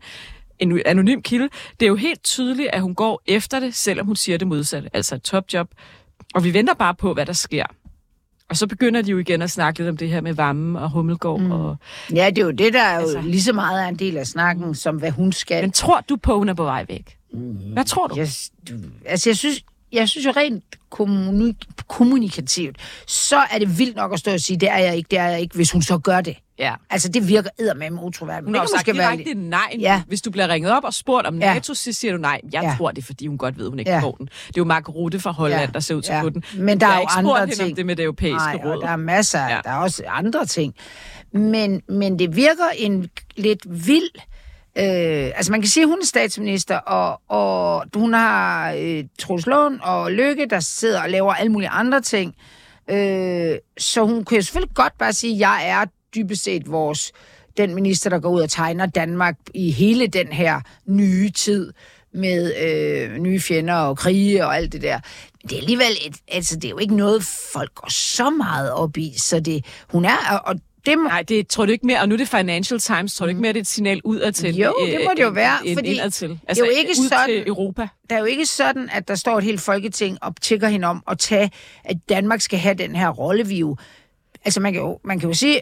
en 0.59 0.81
anonym 0.85 1.21
kilde, 1.21 1.49
det 1.79 1.85
er 1.85 1.89
jo 1.89 1.95
helt 1.95 2.23
tydeligt, 2.23 2.69
at 2.73 2.81
hun 2.81 2.95
går 2.95 3.21
efter 3.25 3.59
det, 3.59 3.75
selvom 3.75 4.05
hun 4.05 4.15
siger 4.15 4.37
det 4.37 4.47
modsatte, 4.47 4.89
altså 4.93 5.15
et 5.15 5.21
topjob. 5.21 5.67
Og 6.35 6.43
vi 6.43 6.53
venter 6.53 6.73
bare 6.73 6.95
på, 6.95 7.13
hvad 7.13 7.25
der 7.25 7.33
sker. 7.33 7.65
Og 8.49 8.57
så 8.57 8.67
begynder 8.67 9.01
de 9.01 9.11
jo 9.11 9.17
igen 9.17 9.41
at 9.41 9.51
snakke 9.51 9.79
lidt 9.79 9.89
om 9.89 9.97
det 9.97 10.09
her 10.09 10.21
med 10.21 10.33
Vammen 10.33 10.75
og 10.75 10.89
Hummelgård. 10.89 11.41
Mm. 11.41 11.51
Og, 11.51 11.77
ja, 12.15 12.29
det 12.29 12.37
er 12.37 12.45
jo 12.45 12.51
det, 12.51 12.73
der 12.73 12.81
er 12.81 12.95
jo 12.95 13.01
altså, 13.01 13.21
lige 13.21 13.41
så 13.41 13.53
meget 13.53 13.83
af 13.83 13.87
en 13.89 13.95
del 13.95 14.17
af 14.17 14.27
snakken, 14.27 14.75
som 14.75 14.95
hvad 14.95 15.11
hun 15.11 15.31
skal. 15.31 15.63
Men 15.63 15.71
tror 15.71 16.01
du 16.09 16.15
på, 16.15 16.37
hun 16.37 16.49
er 16.49 16.53
på 16.53 16.63
vej 16.63 16.85
væk? 16.87 17.17
Mm. 17.33 17.57
Hvad 17.73 17.85
tror 17.85 18.07
du? 18.07 18.15
Jeg, 18.15 18.27
du 18.69 18.73
altså, 19.05 19.29
jeg 19.29 19.37
synes, 19.37 19.63
jeg 19.91 20.09
synes 20.09 20.25
jo 20.25 20.31
rent 20.35 20.63
kommunik- 20.89 21.65
kommunikativt, 21.87 22.77
så 23.07 23.37
er 23.51 23.59
det 23.59 23.79
vildt 23.79 23.95
nok 23.95 24.13
at 24.13 24.19
stå 24.19 24.33
og 24.33 24.39
sige, 24.39 24.57
det 24.57 24.69
er 24.69 24.77
jeg 24.77 24.95
ikke, 24.97 25.07
det 25.11 25.19
er 25.19 25.27
jeg 25.27 25.41
ikke, 25.41 25.55
hvis 25.55 25.71
hun 25.71 25.81
så 25.81 25.97
gør 25.97 26.21
det. 26.21 26.37
Ja. 26.59 26.73
Altså, 26.89 27.09
det 27.09 27.27
virker 27.27 27.49
eddermame 27.59 28.03
utroværdigt. 28.03 28.45
Hun 28.45 28.55
har 28.55 28.67
sagt 28.75 28.85
direkte 28.85 29.33
nej. 29.33 29.75
Ja. 29.79 30.01
Hvis 30.07 30.21
du 30.21 30.31
bliver 30.31 30.47
ringet 30.47 30.71
op 30.71 30.83
og 30.83 30.93
spurgt 30.93 31.27
om 31.27 31.39
ja. 31.39 31.53
NATO, 31.53 31.73
så 31.73 31.93
siger 31.93 32.11
du 32.11 32.17
nej. 32.17 32.41
Jeg 32.53 32.63
ja. 32.63 32.75
tror 32.77 32.91
det, 32.91 33.05
fordi 33.05 33.27
hun 33.27 33.37
godt 33.37 33.57
ved, 33.57 33.69
hun 33.69 33.79
ikke 33.79 33.91
ja. 33.91 33.99
får 33.99 34.11
den. 34.11 34.25
Det 34.25 34.47
er 34.47 34.51
jo 34.57 34.63
Mark 34.63 34.89
Rutte 34.89 35.19
fra 35.19 35.31
Holland, 35.31 35.61
ja. 35.61 35.67
der 35.73 35.79
ser 35.79 35.95
ud 35.95 36.01
til 36.01 36.13
ja. 36.13 36.21
den. 36.21 36.43
Men 36.57 36.79
der 36.79 36.87
er 36.87 36.99
jo 36.99 37.05
andre 37.09 37.47
ting. 37.49 37.69
om 37.69 37.75
det 37.75 37.85
med 37.85 37.95
det 37.95 38.03
europæiske 38.03 38.37
nej, 38.37 38.59
råd. 38.65 38.81
der 38.81 38.89
er 38.89 38.95
masser. 38.95 39.39
Ja. 39.39 39.59
Der 39.63 39.69
er 39.69 39.75
også 39.77 40.03
andre 40.07 40.45
ting. 40.45 40.75
Men, 41.33 41.81
men 41.89 42.19
det 42.19 42.35
virker 42.35 42.69
en 42.77 43.09
lidt 43.37 43.87
vild... 43.87 44.09
Øh, 44.77 45.31
altså 45.35 45.51
man 45.51 45.61
kan 45.61 45.69
sige, 45.69 45.83
at 45.83 45.89
hun 45.89 45.99
er 46.01 46.05
statsminister, 46.05 46.77
og, 46.77 47.21
og 47.27 47.85
hun 47.95 48.13
har 48.13 48.73
øh, 48.73 49.03
Troels 49.19 49.45
Lund 49.45 49.79
og 49.81 50.11
Lykke, 50.11 50.45
der 50.45 50.59
sidder 50.59 51.01
og 51.01 51.09
laver 51.09 51.33
alle 51.33 51.51
mulige 51.51 51.69
andre 51.69 52.01
ting. 52.01 52.35
Øh, 52.89 53.57
så 53.77 54.05
hun 54.05 54.23
kunne 54.23 54.41
selvfølgelig 54.43 54.75
godt 54.75 54.97
bare 54.97 55.13
sige, 55.13 55.33
at 55.33 55.39
jeg 55.39 55.69
er 55.69 55.85
dybest 56.15 56.43
set 56.43 56.71
vores, 56.71 57.11
den 57.57 57.75
minister, 57.75 58.09
der 58.09 58.19
går 58.19 58.29
ud 58.29 58.41
og 58.41 58.49
tegner 58.49 58.85
Danmark 58.85 59.35
i 59.53 59.71
hele 59.71 60.07
den 60.07 60.27
her 60.27 60.61
nye 60.85 61.29
tid 61.29 61.73
med 62.13 62.53
øh, 62.55 63.17
nye 63.17 63.39
fjender 63.39 63.75
og 63.75 63.97
krige 63.97 64.45
og 64.45 64.55
alt 64.55 64.73
det 64.73 64.81
der. 64.81 64.99
Men 65.41 65.49
det 65.49 65.55
er 65.55 65.61
alligevel 65.61 65.91
et, 66.05 66.15
altså 66.27 66.55
det 66.55 66.65
er 66.65 66.69
jo 66.69 66.77
ikke 66.77 66.95
noget, 66.95 67.23
folk 67.53 67.75
går 67.75 67.91
så 67.91 68.29
meget 68.29 68.71
op 68.71 68.97
i, 68.97 69.13
så 69.17 69.39
det, 69.39 69.65
hun 69.89 70.05
er, 70.05 70.37
og 70.45 70.55
det 70.89 70.97
må... 70.97 71.07
Nej, 71.07 71.21
det 71.21 71.47
tror 71.47 71.65
du 71.65 71.71
ikke 71.71 71.85
mere, 71.85 72.01
og 72.01 72.09
nu 72.09 72.15
er 72.15 72.17
det 72.17 72.27
Financial 72.27 72.79
Times, 72.79 73.15
tror 73.15 73.25
du 73.25 73.29
ikke 73.29 73.41
mere, 73.41 73.53
det 73.53 73.59
er 73.59 73.61
et 73.61 73.67
signal 73.67 74.01
udadtil? 74.03 74.55
Jo, 74.55 74.75
det 74.85 75.01
må 75.05 75.11
det 75.17 75.23
jo 75.23 75.29
være, 75.29 75.67
en, 75.67 75.77
fordi 75.77 75.89
indadtil. 75.89 76.39
Altså, 76.47 76.63
det 76.63 76.71
er 76.71 76.73
jo 76.73 76.79
ikke 76.79 76.91
ud 76.99 77.09
sådan, 77.09 77.29
til 77.29 77.47
Europa. 77.47 77.87
Der 78.09 78.15
er 78.15 78.19
jo 78.19 78.25
ikke 78.25 78.45
sådan, 78.45 78.89
at 78.91 79.07
der 79.07 79.15
står 79.15 79.37
et 79.37 79.43
helt 79.43 79.61
folketing 79.61 80.17
og 80.21 80.41
tækker 80.41 80.67
hende 80.67 80.87
om 80.87 81.03
at 81.07 81.19
tage, 81.19 81.51
at 81.83 81.97
Danmark 82.09 82.41
skal 82.41 82.59
have 82.59 82.75
den 82.75 82.95
her 82.95 83.09
rolle, 83.09 83.47
vi 83.47 83.57
jo... 83.57 83.77
Altså, 84.45 84.59
man 84.59 84.73
kan 84.73 84.81
jo, 84.81 84.99
man 85.03 85.19
kan 85.19 85.29
jo 85.29 85.35
sige, 85.35 85.61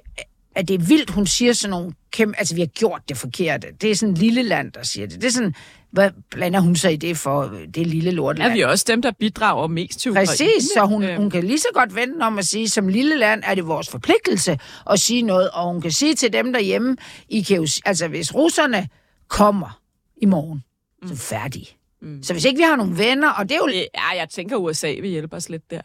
at 0.58 0.68
det 0.68 0.74
er 0.74 0.86
vildt, 0.86 1.10
hun 1.10 1.28
siger 1.28 1.54
sådan 1.54 1.72
nogle 1.72 1.94
kæmpe... 2.12 2.40
Altså, 2.40 2.56
vi 2.56 2.62
har 2.62 2.68
gjort 2.68 3.02
det 3.10 3.18
forkerte. 3.18 3.68
Det 3.82 3.92
er 3.92 3.96
sådan 3.96 4.14
en 4.14 4.18
lille 4.18 4.44
land, 4.44 4.72
der 4.72 4.84
siger 4.84 5.08
det. 5.08 5.22
Det 5.22 5.28
er 5.28 5.32
sådan... 5.32 5.56
Hvad 5.92 6.12
blander 6.32 6.60
hun 6.60 6.76
sig 6.76 6.94
i 6.94 6.96
det 6.96 7.18
for 7.18 7.52
det 7.74 7.88
lille 7.88 8.12
lortland? 8.12 8.52
Er 8.52 8.56
vi 8.56 8.62
også 8.62 8.86
dem, 8.88 9.02
der 9.02 9.12
bidrager 9.20 9.68
mest 9.68 10.00
til 10.00 10.12
Ukraine? 10.12 10.28
Præcis, 10.28 10.64
så 10.74 10.86
hun, 10.86 11.04
øh. 11.04 11.18
hun 11.18 11.30
kan 11.30 11.44
lige 11.44 11.60
så 11.60 11.68
godt 11.74 11.96
vente 11.96 12.22
om 12.22 12.38
at 12.38 12.46
sige, 12.46 12.70
som 12.70 12.88
lille 12.88 13.18
land 13.18 13.44
er 13.46 13.56
det 13.56 13.68
vores 13.68 13.90
forpligtelse 13.90 14.60
at 14.90 15.00
sige 15.00 15.22
noget, 15.22 15.50
og 15.50 15.72
hun 15.72 15.82
kan 15.82 15.92
sige 15.92 16.16
til 16.16 16.34
dem 16.34 16.54
derhjemme, 16.54 16.98
I 17.30 17.42
kan 17.42 17.58
jo, 17.58 17.68
altså 17.86 18.08
hvis 18.08 18.36
russerne 18.36 18.88
kommer 19.28 19.82
i 20.22 20.26
morgen, 20.26 20.64
mm. 21.02 21.08
så 21.08 21.16
færdig. 21.16 21.68
Mm. 22.02 22.24
Så 22.24 22.34
hvis 22.34 22.46
ikke 22.46 22.58
vi 22.58 22.64
har 22.64 22.76
nogen 22.76 22.98
venner, 22.98 23.30
og 23.30 23.50
det 23.50 23.56
er 23.56 23.60
jo... 23.60 23.68
Ja, 23.74 24.18
jeg 24.18 24.28
tænker, 24.30 24.56
USA 24.56 24.88
vil 24.88 25.10
hjælpe 25.10 25.36
os 25.36 25.50
lidt 25.50 25.72
der. 25.72 25.82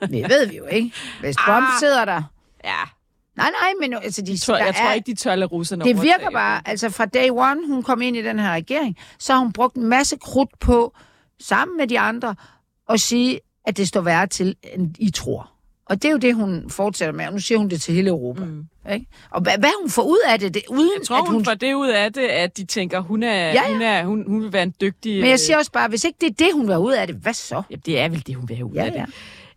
det 0.00 0.28
ved 0.28 0.46
vi 0.46 0.56
jo 0.56 0.66
ikke. 0.66 0.92
Hvis 1.20 1.36
Trump 1.36 1.66
ah. 1.66 1.80
sidder 1.80 2.04
der... 2.04 2.22
Ja, 2.64 2.82
Nej, 3.36 3.50
nej, 3.50 3.72
men 3.80 3.98
altså... 4.02 4.22
De, 4.22 4.38
tror, 4.38 4.56
jeg 4.56 4.68
er, 4.68 4.72
tror 4.72 4.92
ikke, 4.92 5.06
de 5.06 5.16
tør 5.16 5.34
lade 5.34 5.48
russerne 5.48 5.84
Det 5.84 6.02
virker 6.02 6.30
bare, 6.30 6.60
altså 6.64 6.90
fra 6.90 7.06
day 7.06 7.28
one, 7.30 7.66
hun 7.66 7.82
kom 7.82 8.02
ind 8.02 8.16
i 8.16 8.22
den 8.22 8.38
her 8.38 8.52
regering, 8.52 8.96
så 9.18 9.32
har 9.32 9.40
hun 9.40 9.52
brugt 9.52 9.76
en 9.76 9.84
masse 9.86 10.16
krudt 10.16 10.58
på, 10.60 10.96
sammen 11.40 11.76
med 11.76 11.86
de 11.86 11.98
andre, 11.98 12.34
at 12.90 13.00
sige, 13.00 13.40
at 13.66 13.76
det 13.76 13.88
står 13.88 14.00
værre 14.00 14.26
til, 14.26 14.56
end 14.74 14.94
I 14.98 15.10
tror. 15.10 15.50
Og 15.86 16.02
det 16.02 16.08
er 16.08 16.12
jo 16.12 16.18
det, 16.18 16.34
hun 16.34 16.70
fortsætter 16.70 17.14
med, 17.14 17.26
og 17.26 17.32
nu 17.32 17.38
siger 17.38 17.58
hun 17.58 17.68
det 17.68 17.80
til 17.80 17.94
hele 17.94 18.08
Europa. 18.08 18.44
Mm. 18.44 18.66
Ikke? 18.92 19.06
Og 19.30 19.40
hvad, 19.40 19.58
hvad 19.58 19.70
hun 19.82 19.90
får 19.90 20.02
ud 20.02 20.18
af 20.28 20.38
det? 20.38 20.54
det 20.54 20.62
uden 20.68 20.90
jeg 20.98 21.06
tror, 21.06 21.16
at 21.16 21.26
hun, 21.26 21.34
hun 21.34 21.44
får 21.44 21.54
det 21.54 21.74
ud 21.74 21.88
af 21.88 22.12
det, 22.12 22.22
at 22.22 22.56
de 22.56 22.64
tænker, 22.64 23.00
hun, 23.00 23.22
er, 23.22 23.34
ja, 23.34 23.52
ja. 23.52 23.72
Hun, 23.72 23.82
er, 23.82 24.04
hun, 24.04 24.24
hun 24.26 24.42
vil 24.42 24.52
være 24.52 24.62
en 24.62 24.74
dygtig... 24.80 25.20
Men 25.20 25.30
jeg 25.30 25.40
siger 25.40 25.56
også 25.56 25.72
bare, 25.72 25.88
hvis 25.88 26.04
ikke 26.04 26.16
det 26.20 26.30
er 26.30 26.44
det, 26.44 26.54
hun 26.54 26.68
vil 26.68 26.76
ud 26.76 26.92
af 26.92 27.06
det, 27.06 27.16
hvad 27.16 27.34
så? 27.34 27.62
Ja, 27.70 27.76
det 27.76 28.00
er 28.00 28.08
vel 28.08 28.26
det, 28.26 28.34
hun 28.34 28.48
vil 28.48 28.56
have 28.56 28.66
ud 28.66 28.74
ja, 28.74 28.84
af 28.84 28.92
det. 28.92 28.98
Ja. 28.98 29.04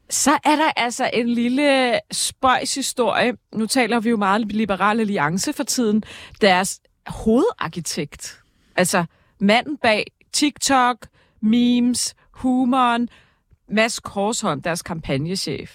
Så 0.10 0.32
er 0.32 0.56
der 0.56 0.72
altså 0.76 1.10
en 1.13 1.30
lille 1.30 2.00
spøjshistorie. 2.12 3.34
Nu 3.54 3.65
taler 3.65 4.00
vi 4.00 4.10
jo 4.10 4.17
meget 4.17 4.52
Liberale 4.52 5.02
Alliance 5.02 5.54
for 5.54 5.63
tiden. 5.63 6.04
Deres 6.41 6.80
hovedarkitekt, 7.08 8.41
altså 8.76 9.06
manden 9.39 9.78
bag 9.78 10.06
TikTok, 10.34 11.08
memes, 11.41 12.15
humoren, 12.32 13.10
Mads 13.72 14.00
Korshånd, 14.00 14.63
deres 14.63 14.82
kampagnechef. 14.82 15.72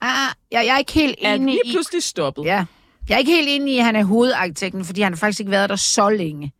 Ah, 0.00 0.34
ja, 0.52 0.60
jeg 0.60 0.74
er 0.74 0.78
ikke 0.78 0.92
helt 0.92 1.18
enig 1.18 1.54
i... 1.54 1.58
Er 1.58 1.72
pludselig 1.72 2.02
stoppet. 2.02 2.44
Ja. 2.44 2.64
Jeg 3.08 3.14
er 3.14 3.18
ikke 3.18 3.32
helt 3.32 3.48
enig 3.48 3.74
i, 3.74 3.78
at 3.78 3.84
han 3.84 3.96
er 3.96 4.04
hovedarkitekten, 4.04 4.84
fordi 4.84 5.00
han 5.00 5.12
har 5.12 5.16
faktisk 5.16 5.40
ikke 5.40 5.50
været 5.50 5.70
der 5.70 5.76
så 5.76 6.10
længe. 6.10 6.52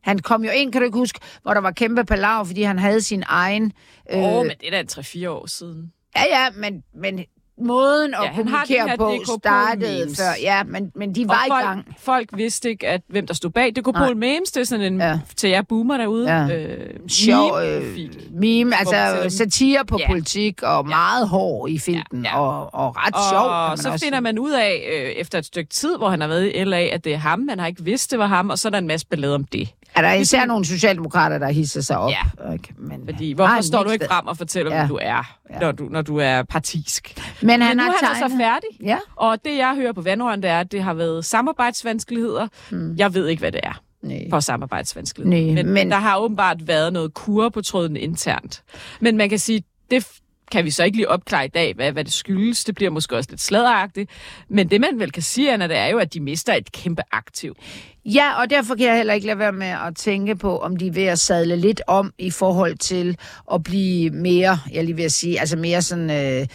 Han 0.00 0.18
kom 0.18 0.44
jo 0.44 0.50
ind, 0.50 0.72
kan 0.72 0.80
du 0.80 0.84
ikke 0.84 0.98
huske, 0.98 1.20
hvor 1.42 1.54
der 1.54 1.60
var 1.60 1.70
kæmpe 1.70 2.04
palav, 2.04 2.46
fordi 2.46 2.62
han 2.62 2.78
havde 2.78 3.00
sin 3.00 3.22
egen... 3.26 3.72
Åh, 4.12 4.18
øh... 4.18 4.24
oh, 4.24 4.46
men 4.46 4.56
det 4.60 4.74
er 4.74 4.82
da 4.82 5.00
3-4 5.00 5.28
år 5.28 5.46
siden. 5.46 5.92
Ja, 6.16 6.22
ja, 6.30 6.50
men, 6.56 6.82
men 6.94 7.24
måden 7.62 8.14
at 8.14 8.20
ja, 8.22 8.34
kommunikere 8.34 8.96
på 8.96 9.14
startede 9.40 10.16
før. 10.16 10.42
Ja, 10.42 10.62
men, 10.64 10.92
men 10.94 11.14
de 11.14 11.28
var 11.28 11.44
folk, 11.48 11.62
i 11.62 11.66
gang. 11.66 11.96
Folk 11.98 12.28
vidste 12.32 12.70
ikke, 12.70 12.88
at, 12.88 13.00
hvem 13.08 13.26
der 13.26 13.34
stod 13.34 13.50
bag. 13.50 13.76
Det 13.76 13.84
kunne 13.84 13.92
Paul 13.92 14.16
Memes, 14.16 14.50
det 14.50 14.60
er 14.60 14.64
sådan 14.64 14.92
en, 14.92 15.00
ja. 15.00 15.20
til 15.36 15.50
jer 15.50 15.62
boomer 15.62 15.96
derude, 15.96 16.32
ja. 16.32 16.56
øh, 16.56 17.08
Sjov, 17.08 17.60
øh, 17.62 17.98
meme, 18.30 18.76
altså 18.78 19.26
satire 19.38 19.84
på 19.84 19.96
ja. 20.00 20.06
politik, 20.08 20.62
og 20.62 20.86
meget 20.86 21.28
hård 21.28 21.70
i 21.70 21.78
filmen, 21.78 22.24
ja, 22.24 22.30
ja. 22.30 22.40
Og, 22.40 22.74
og 22.74 22.96
ret 22.96 23.14
og 23.14 23.20
sjov. 23.30 23.70
Og 23.70 23.78
så 23.78 23.90
også. 23.90 24.04
finder 24.04 24.20
man 24.20 24.38
ud 24.38 24.50
af, 24.50 24.88
øh, 24.92 25.10
efter 25.10 25.38
et 25.38 25.44
stykke 25.44 25.70
tid, 25.70 25.96
hvor 25.96 26.08
han 26.08 26.20
har 26.20 26.28
været 26.28 26.52
i 26.54 26.64
LA, 26.64 26.80
at 26.80 27.04
det 27.04 27.14
er 27.14 27.18
ham. 27.18 27.38
Man 27.38 27.58
har 27.58 27.66
ikke 27.66 27.84
vidst, 27.84 28.10
det 28.10 28.18
var 28.18 28.26
ham, 28.26 28.50
og 28.50 28.58
så 28.58 28.68
er 28.68 28.70
der 28.70 28.78
en 28.78 28.86
masse 28.86 29.06
ballade 29.06 29.34
om 29.34 29.44
det. 29.44 29.68
Er 29.96 30.02
der 30.02 30.12
især 30.12 30.44
nogle 30.44 30.64
socialdemokrater, 30.64 31.38
der 31.38 31.48
hisser 31.48 31.80
sig 31.80 31.98
op? 31.98 32.10
Ja. 32.10 32.52
Okay, 32.54 32.72
men, 32.78 33.02
Fordi, 33.04 33.32
hvorfor 33.32 33.60
står 33.60 33.82
du 33.82 33.90
ikke 33.90 34.06
frem 34.08 34.26
og 34.26 34.36
fortæller, 34.36 34.74
ja. 34.74 34.78
hvem 34.78 34.88
du 34.88 34.98
er, 35.02 35.38
ja. 35.50 35.58
når, 35.58 35.72
du, 35.72 35.84
når 35.84 36.02
du 36.02 36.16
er 36.16 36.42
partisk? 36.42 37.14
Men, 37.42 37.62
han 37.62 37.76
men 37.76 37.76
nu 37.76 37.92
er 37.92 38.06
han 38.06 38.30
så 38.30 38.36
færdig, 38.36 38.68
ja. 38.82 38.98
og 39.16 39.44
det 39.44 39.56
jeg 39.56 39.74
hører 39.74 39.92
på 39.92 40.02
vandrøren, 40.02 40.42
det 40.42 40.50
er, 40.50 40.60
at 40.60 40.72
det 40.72 40.82
har 40.82 40.94
været 40.94 41.24
samarbejdsvanskeligheder. 41.24 42.48
Hmm. 42.70 42.94
Jeg 42.96 43.14
ved 43.14 43.28
ikke, 43.28 43.40
hvad 43.40 43.52
det 43.52 43.60
er. 43.62 43.82
Nej. 44.02 44.26
for 44.30 44.40
samarbejdsvanskeligheder. 44.40 45.54
Nej, 45.54 45.62
men, 45.62 45.74
men 45.74 45.90
der 45.90 45.96
har 45.96 46.18
åbenbart 46.18 46.68
været 46.68 46.92
noget 46.92 47.14
kur 47.14 47.48
på 47.48 47.62
tråden 47.62 47.96
internt. 47.96 48.62
Men 49.00 49.16
man 49.16 49.28
kan 49.28 49.38
sige, 49.38 49.62
det 49.90 50.06
kan 50.50 50.64
vi 50.64 50.70
så 50.70 50.84
ikke 50.84 50.96
lige 50.96 51.08
opklare 51.08 51.44
i 51.44 51.48
dag, 51.48 51.74
hvad, 51.74 51.92
hvad 51.92 52.04
det 52.04 52.12
skyldes. 52.12 52.64
Det 52.64 52.74
bliver 52.74 52.90
måske 52.90 53.16
også 53.16 53.30
lidt 53.30 53.40
sladderagtigt. 53.40 54.10
Men 54.48 54.70
det, 54.70 54.80
man 54.80 54.98
vel 54.98 55.12
kan 55.12 55.22
sige, 55.22 55.52
Anna, 55.52 55.68
det 55.68 55.76
er 55.76 55.86
jo, 55.86 55.98
at 55.98 56.14
de 56.14 56.20
mister 56.20 56.54
et 56.54 56.72
kæmpe 56.72 57.02
aktiv. 57.12 57.56
Ja, 58.04 58.40
og 58.40 58.50
derfor 58.50 58.74
kan 58.74 58.86
jeg 58.86 58.96
heller 58.96 59.14
ikke 59.14 59.26
lade 59.26 59.38
være 59.38 59.52
med 59.52 59.66
at 59.66 59.96
tænke 59.96 60.36
på, 60.36 60.58
om 60.58 60.76
de 60.76 60.86
er 60.86 60.92
ved 60.92 61.04
at 61.04 61.18
sadle 61.18 61.56
lidt 61.56 61.82
om 61.86 62.12
i 62.18 62.30
forhold 62.30 62.78
til 62.78 63.16
at 63.52 63.62
blive 63.62 64.10
mere, 64.10 64.58
jeg 64.72 64.84
lige 64.84 64.96
vil 64.96 65.10
sige, 65.10 65.40
altså 65.40 65.56
mere 65.56 65.82
sådan... 65.82 66.10
Øh, 66.10 66.46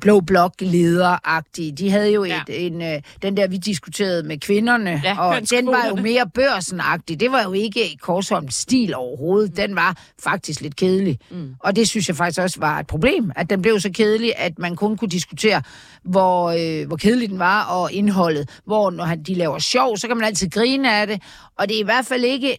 blå 0.00 0.20
blok 0.20 0.52
lederagtige. 0.60 1.72
De 1.72 1.90
havde 1.90 2.12
jo 2.12 2.24
Ja. 2.24 2.40
et, 2.48 2.66
en, 2.66 2.82
øh, 2.82 3.02
den 3.22 3.36
der, 3.36 3.48
vi 3.48 3.56
diskuterede 3.56 4.22
med 4.22 4.38
kvinderne, 4.38 5.00
Ja, 5.04 5.20
og 5.20 5.50
den 5.50 5.66
var 5.66 5.86
jo 5.88 5.94
mere 6.02 6.30
børsenagtig. 6.34 7.20
Det 7.20 7.32
var 7.32 7.42
jo 7.42 7.52
ikke 7.52 7.96
Korsholms 8.00 8.54
stil 8.54 8.94
overhovedet. 8.94 9.56
Den 9.56 9.76
var 9.76 9.96
faktisk 10.22 10.60
lidt 10.60 10.76
kedelig. 10.76 11.18
Mm. 11.30 11.54
Og 11.60 11.76
det 11.76 11.88
synes 11.88 12.08
jeg 12.08 12.16
faktisk 12.16 12.40
også 12.40 12.60
var 12.60 12.80
et 12.80 12.86
problem, 12.86 13.32
at 13.36 13.50
den 13.50 13.62
blev 13.62 13.80
så 13.80 13.90
kedelig, 13.94 14.32
at 14.36 14.58
man 14.58 14.76
kun 14.76 14.96
kunne 14.96 15.08
diskutere, 15.10 15.62
hvor, 16.04 16.50
øh, 16.80 16.86
hvor 16.86 16.96
kedelig 16.96 17.28
den 17.28 17.38
var, 17.38 17.64
og 17.64 17.92
indholdet. 17.92 18.48
Hvor 18.64 18.90
når 18.90 19.04
han- 19.04 19.22
de 19.22 19.34
laver 19.34 19.58
sjov, 19.58 19.96
så 19.96 20.06
kan 20.08 20.16
man 20.16 20.26
altid 20.26 20.50
grine 20.50 20.94
af 20.94 21.06
det. 21.06 21.22
Og 21.58 21.68
det 21.68 21.76
er 21.76 21.80
i 21.80 21.84
hvert 21.84 22.06
fald 22.06 22.24
ikke 22.24 22.58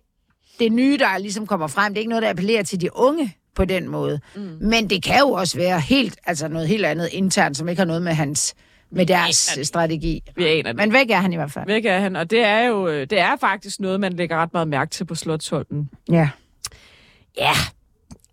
det 0.60 0.72
nye, 0.72 0.98
der 0.98 1.18
ligesom 1.18 1.48
kommer 1.48 1.68
frem. 1.68 1.94
Det 1.94 1.98
er 1.98 2.02
ikke 2.02 2.10
noget, 2.10 2.24
der 2.24 2.30
appellerer 2.30 2.64
til 2.64 2.82
de 2.82 2.90
unge 2.96 3.36
på 3.56 3.66
den 3.66 3.88
måde. 3.88 4.20
Mm. 4.36 4.58
Men 4.62 4.90
det 4.90 5.04
kan 5.04 5.20
jo 5.20 5.32
også 5.32 5.58
være 5.58 5.80
helt, 5.80 6.18
altså 6.26 6.48
noget 6.48 6.68
helt 6.68 6.86
andet 6.86 7.10
internt, 7.12 7.58
som 7.58 7.70
ikke 7.70 7.80
har 7.80 7.86
noget 7.86 8.02
med 8.02 8.14
hans 8.14 8.56
med 8.92 9.06
deres 9.06 9.50
aner 9.52 9.60
det. 9.60 9.68
strategi. 9.68 10.24
Vi 10.36 10.46
aner 10.48 10.64
det. 10.72 10.76
Men 10.76 10.94
væk 10.94 11.10
er 11.10 11.18
han 11.18 11.34
i 11.34 11.36
hvert 11.36 11.52
fald. 11.52 11.66
Væk 11.66 11.86
er 11.86 12.00
han, 12.00 12.16
og 12.16 12.30
det 12.32 12.40
er 12.44 12.60
jo 12.60 12.88
øh, 12.88 13.08
det 13.10 13.20
er 13.20 13.36
faktisk 13.40 13.80
noget, 13.80 14.00
man 14.00 14.14
lægger 14.14 14.38
ret 14.38 14.54
meget 14.54 14.68
mærke 14.68 14.92
til 14.92 15.06
på 15.06 15.16
Slottholmen. 15.16 15.90
Ja. 16.12 16.30
Ja. 17.38 17.52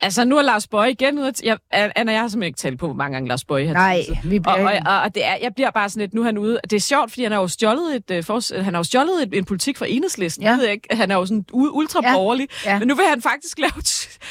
Altså, 0.01 0.25
nu 0.25 0.39
er 0.39 0.43
Lars 0.43 0.67
Bøje 0.67 0.91
igen 0.91 1.19
ude. 1.19 1.33
Jeg, 1.45 1.59
Anna, 1.71 2.13
jeg 2.13 2.21
har 2.21 2.29
simpelthen 2.29 2.43
ikke 2.49 2.57
talt 2.59 2.79
på, 2.79 2.87
hvor 2.87 2.95
mange 2.95 3.15
gange 3.15 3.29
Lars 3.29 3.45
Bøje 3.45 3.67
har 3.67 3.75
Nej, 3.75 3.99
tisset. 3.99 4.19
vi 4.25 4.39
bliver... 4.39 4.55
Og, 4.55 4.61
og, 4.63 4.73
og, 4.87 5.01
og 5.01 5.15
det 5.15 5.25
er, 5.25 5.37
jeg 5.43 5.55
bliver 5.55 5.71
bare 5.71 5.89
sådan 5.91 6.01
lidt, 6.01 6.15
nu 6.15 6.21
er 6.21 6.25
han 6.25 6.39
ude. 6.39 6.61
Det 6.71 6.73
er 6.73 6.81
sjovt, 6.81 7.11
fordi 7.11 7.23
han 7.23 7.33
har 7.33 7.41
jo 7.41 7.49
stjålet, 7.49 7.97
et, 7.97 8.11
øh, 8.11 8.25
for, 8.25 8.63
han 8.63 8.75
har 8.75 8.79
jo 8.79 8.85
stjålet 8.85 9.23
et, 9.23 9.35
en 9.39 9.45
politik 9.45 9.79
fra 9.79 9.87
enhedslisten. 9.89 10.43
Ja. 10.45 10.51
Ja. 10.51 10.57
Ved 10.57 10.65
jeg 10.65 10.73
ikke. 10.73 10.89
Han 10.97 11.11
er 11.11 11.15
jo 11.15 11.27
sådan 11.27 11.45
ultraborgerlig. 11.53 12.49
Ja. 12.65 12.69
Ja. 12.71 12.73
Ja. 12.73 12.79
Men 12.79 12.89
nu 12.89 12.95
vil 12.95 13.05
han 13.09 13.23
faktisk 13.23 13.59
lave... 13.65 13.73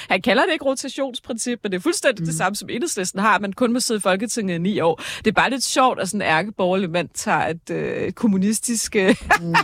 Han 0.10 0.22
kalder 0.22 0.44
det 0.46 0.54
ikke 0.54 0.66
rotationsprincip, 0.66 1.60
men 1.64 1.72
det 1.72 1.78
er 1.78 1.82
fuldstændig 1.82 2.22
mm. 2.24 2.26
det 2.28 2.36
samme, 2.36 2.56
som 2.56 2.70
enhedslisten 2.70 3.20
har. 3.22 3.40
Man 3.40 3.54
kun 3.54 3.74
må 3.74 3.80
sidde 3.80 3.98
i 3.98 4.02
Folketinget 4.02 4.56
i 4.56 4.58
ni 4.58 4.80
år. 4.80 5.02
Det 5.18 5.28
er 5.28 5.32
bare 5.32 5.50
lidt 5.50 5.64
sjovt, 5.64 6.00
at 6.00 6.08
sådan 6.10 6.22
en 6.22 6.28
ærkeborgerlig 6.28 6.90
mand 6.90 7.10
tager 7.14 7.48
et, 7.48 7.70
øh, 7.70 8.12
kommunistisk... 8.12 8.96
Øh, 8.96 9.16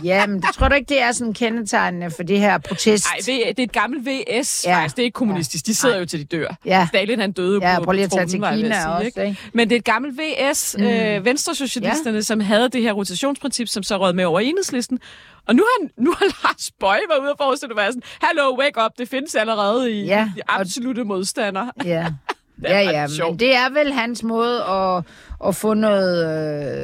Ja, 0.04 0.26
men 0.26 0.36
det 0.42 0.48
tror 0.54 0.68
du 0.68 0.74
ikke, 0.74 0.88
det 0.88 1.02
er 1.02 1.12
sådan 1.12 1.34
kendetegnende 1.34 2.10
for 2.10 2.22
det 2.22 2.40
her 2.40 2.58
protest? 2.58 3.06
Nej, 3.10 3.16
det 3.26 3.48
er 3.48 3.64
et 3.64 3.72
gammelt 3.72 4.06
VS, 4.08 4.64
Ja. 4.66 4.70
ja. 4.70 4.76
faktisk. 4.78 4.96
Det 4.96 5.02
er 5.02 5.04
ikke 5.04 5.14
kommunistisk. 5.14 5.66
De 5.66 5.74
sidder 5.74 5.91
Nej. 5.92 6.00
jo 6.00 6.06
til 6.06 6.20
de 6.20 6.24
dør. 6.24 6.46
Ja. 6.64 6.86
Stalin, 6.88 7.20
han 7.20 7.32
døde 7.32 7.58
Ja, 7.62 7.78
på 7.78 7.84
prøv 7.84 7.92
lige 7.92 8.04
at 8.04 8.10
tage 8.10 8.26
til 8.26 8.40
Kina 8.40 8.80
sige, 8.80 8.88
også, 8.92 9.06
ikke? 9.06 9.24
ikke? 9.24 9.38
Men 9.52 9.68
det 9.70 9.74
er 9.76 9.78
et 9.78 9.84
gammelt 9.84 10.20
VS, 10.20 10.76
mm. 10.78 10.84
øh, 10.84 11.24
Venstresocialisterne, 11.24 12.16
ja. 12.16 12.20
som 12.22 12.40
havde 12.40 12.68
det 12.68 12.82
her 12.82 12.92
rotationsprincip, 12.92 13.68
som 13.68 13.82
så 13.82 13.96
råd 13.96 14.12
med 14.12 14.24
over 14.24 14.40
enhedslisten. 14.40 14.98
Og 15.48 15.54
nu 15.56 15.62
har, 15.62 15.88
nu 16.02 16.14
har 16.18 16.24
Lars 16.26 16.70
Bøje 16.80 17.00
været 17.10 17.20
ude 17.20 17.30
og 17.30 17.36
forestille 17.38 17.72
at 17.72 17.76
være 17.76 17.92
sådan, 17.92 18.02
hallo, 18.22 18.58
wake 18.58 18.80
up, 18.84 18.90
det 18.98 19.08
findes 19.08 19.34
allerede 19.34 19.92
i 19.92 20.04
Ja, 20.04 20.30
og- 20.48 20.60
absolute 20.60 21.04
modstandere. 21.04 21.72
Ja. 21.84 22.06
Ja, 22.64 22.80
ja, 22.80 23.06
men 23.28 23.38
det 23.38 23.54
er 23.54 23.70
vel 23.70 23.92
hans 23.92 24.22
måde 24.22 24.62
at, 24.64 25.04
at 25.48 25.56
få 25.56 25.74
noget... 25.74 26.24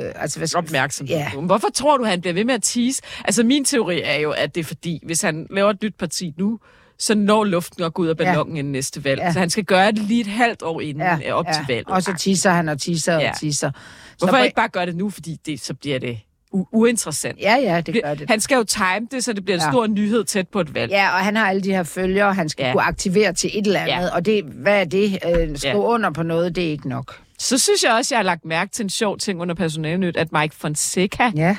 Øh, 0.06 0.12
altså, 0.22 0.38
hvad 0.38 0.46
skal 0.48 0.58
opmærksomhed. 0.58 1.16
Ja. 1.16 1.30
Hvorfor 1.40 1.68
tror 1.74 1.96
du, 1.96 2.04
han 2.04 2.20
bliver 2.20 2.34
ved 2.34 2.44
med 2.44 2.54
at 2.54 2.62
tease? 2.62 3.02
Altså, 3.24 3.42
min 3.42 3.64
teori 3.64 4.00
er 4.04 4.14
jo, 4.18 4.30
at 4.30 4.54
det 4.54 4.60
er 4.60 4.64
fordi, 4.64 5.00
hvis 5.06 5.22
han 5.22 5.46
laver 5.50 5.70
et 5.70 5.82
nyt 5.82 5.94
parti 5.98 6.34
nu, 6.38 6.58
så 6.98 7.14
når 7.14 7.44
luften 7.44 7.82
at 7.84 7.94
gå 7.94 8.02
ud 8.02 8.08
af 8.08 8.16
ballonen 8.16 8.54
ja. 8.54 8.58
inden 8.58 8.72
næste 8.72 9.04
valg. 9.04 9.20
Ja. 9.20 9.32
Så 9.32 9.38
han 9.38 9.50
skal 9.50 9.64
gøre 9.64 9.92
det 9.92 9.98
lige 10.02 10.20
et 10.20 10.26
halvt 10.26 10.62
år 10.62 10.80
inden 10.80 11.02
Ja, 11.02 11.18
ja. 11.24 11.32
op 11.32 11.46
ja. 11.46 11.52
til 11.52 11.64
valget. 11.68 11.86
Og 11.88 12.02
så 12.02 12.14
tisser 12.18 12.50
han 12.50 12.68
og 12.68 12.80
tisser 12.80 13.14
Ja. 13.18 13.30
og 13.30 13.36
tisser. 13.38 13.70
Hvorfor 14.18 14.36
så, 14.36 14.42
ikke 14.44 14.54
bare 14.56 14.68
gøre 14.68 14.86
det 14.86 14.96
nu, 14.96 15.10
fordi 15.10 15.36
det, 15.46 15.60
så 15.60 15.74
bliver 15.74 15.98
det 15.98 16.18
u- 16.54 16.68
uinteressant. 16.72 17.38
Ja, 17.40 17.56
ja, 17.56 17.80
det 17.80 18.02
gør 18.04 18.14
det. 18.14 18.30
Han 18.30 18.40
skal 18.40 18.56
jo 18.56 18.64
time 18.64 19.08
det, 19.10 19.24
så 19.24 19.32
det 19.32 19.44
bliver 19.44 19.56
en 19.56 19.62
Ja. 19.64 19.70
stor 19.70 19.86
nyhed 19.86 20.24
tæt 20.24 20.48
på 20.48 20.60
et 20.60 20.74
valg. 20.74 20.90
Ja, 20.92 21.08
og 21.18 21.24
han 21.24 21.36
har 21.36 21.48
alle 21.48 21.62
de 21.62 21.70
her 21.70 21.82
følgere, 21.82 22.34
han 22.34 22.48
skal 22.48 22.64
ja. 22.66 22.72
Kunne 22.72 22.82
aktivere 22.82 23.32
til 23.32 23.50
et 23.58 23.66
eller 23.66 23.80
andet. 23.80 23.92
Ja. 24.06 24.14
Og 24.14 24.24
det, 24.26 24.44
hvad 24.44 24.80
er 24.80 24.84
det? 24.84 25.12
Øh, 25.26 25.56
skrive 25.58 25.72
Ja. 25.72 25.78
under 25.78 26.10
på 26.10 26.22
noget, 26.22 26.56
det 26.56 26.66
er 26.66 26.70
ikke 26.70 26.88
nok. 26.88 27.16
Så 27.38 27.58
synes 27.58 27.82
jeg 27.84 27.92
også, 27.92 28.14
jeg 28.14 28.18
har 28.18 28.24
lagt 28.24 28.44
mærke 28.44 28.70
til 28.70 28.82
en 28.82 28.90
sjov 28.90 29.18
ting 29.18 29.40
under 29.40 29.54
personalnyt, 29.54 30.16
at 30.16 30.32
Mike 30.32 30.54
Fonseca, 30.56 31.32
Ja. 31.36 31.56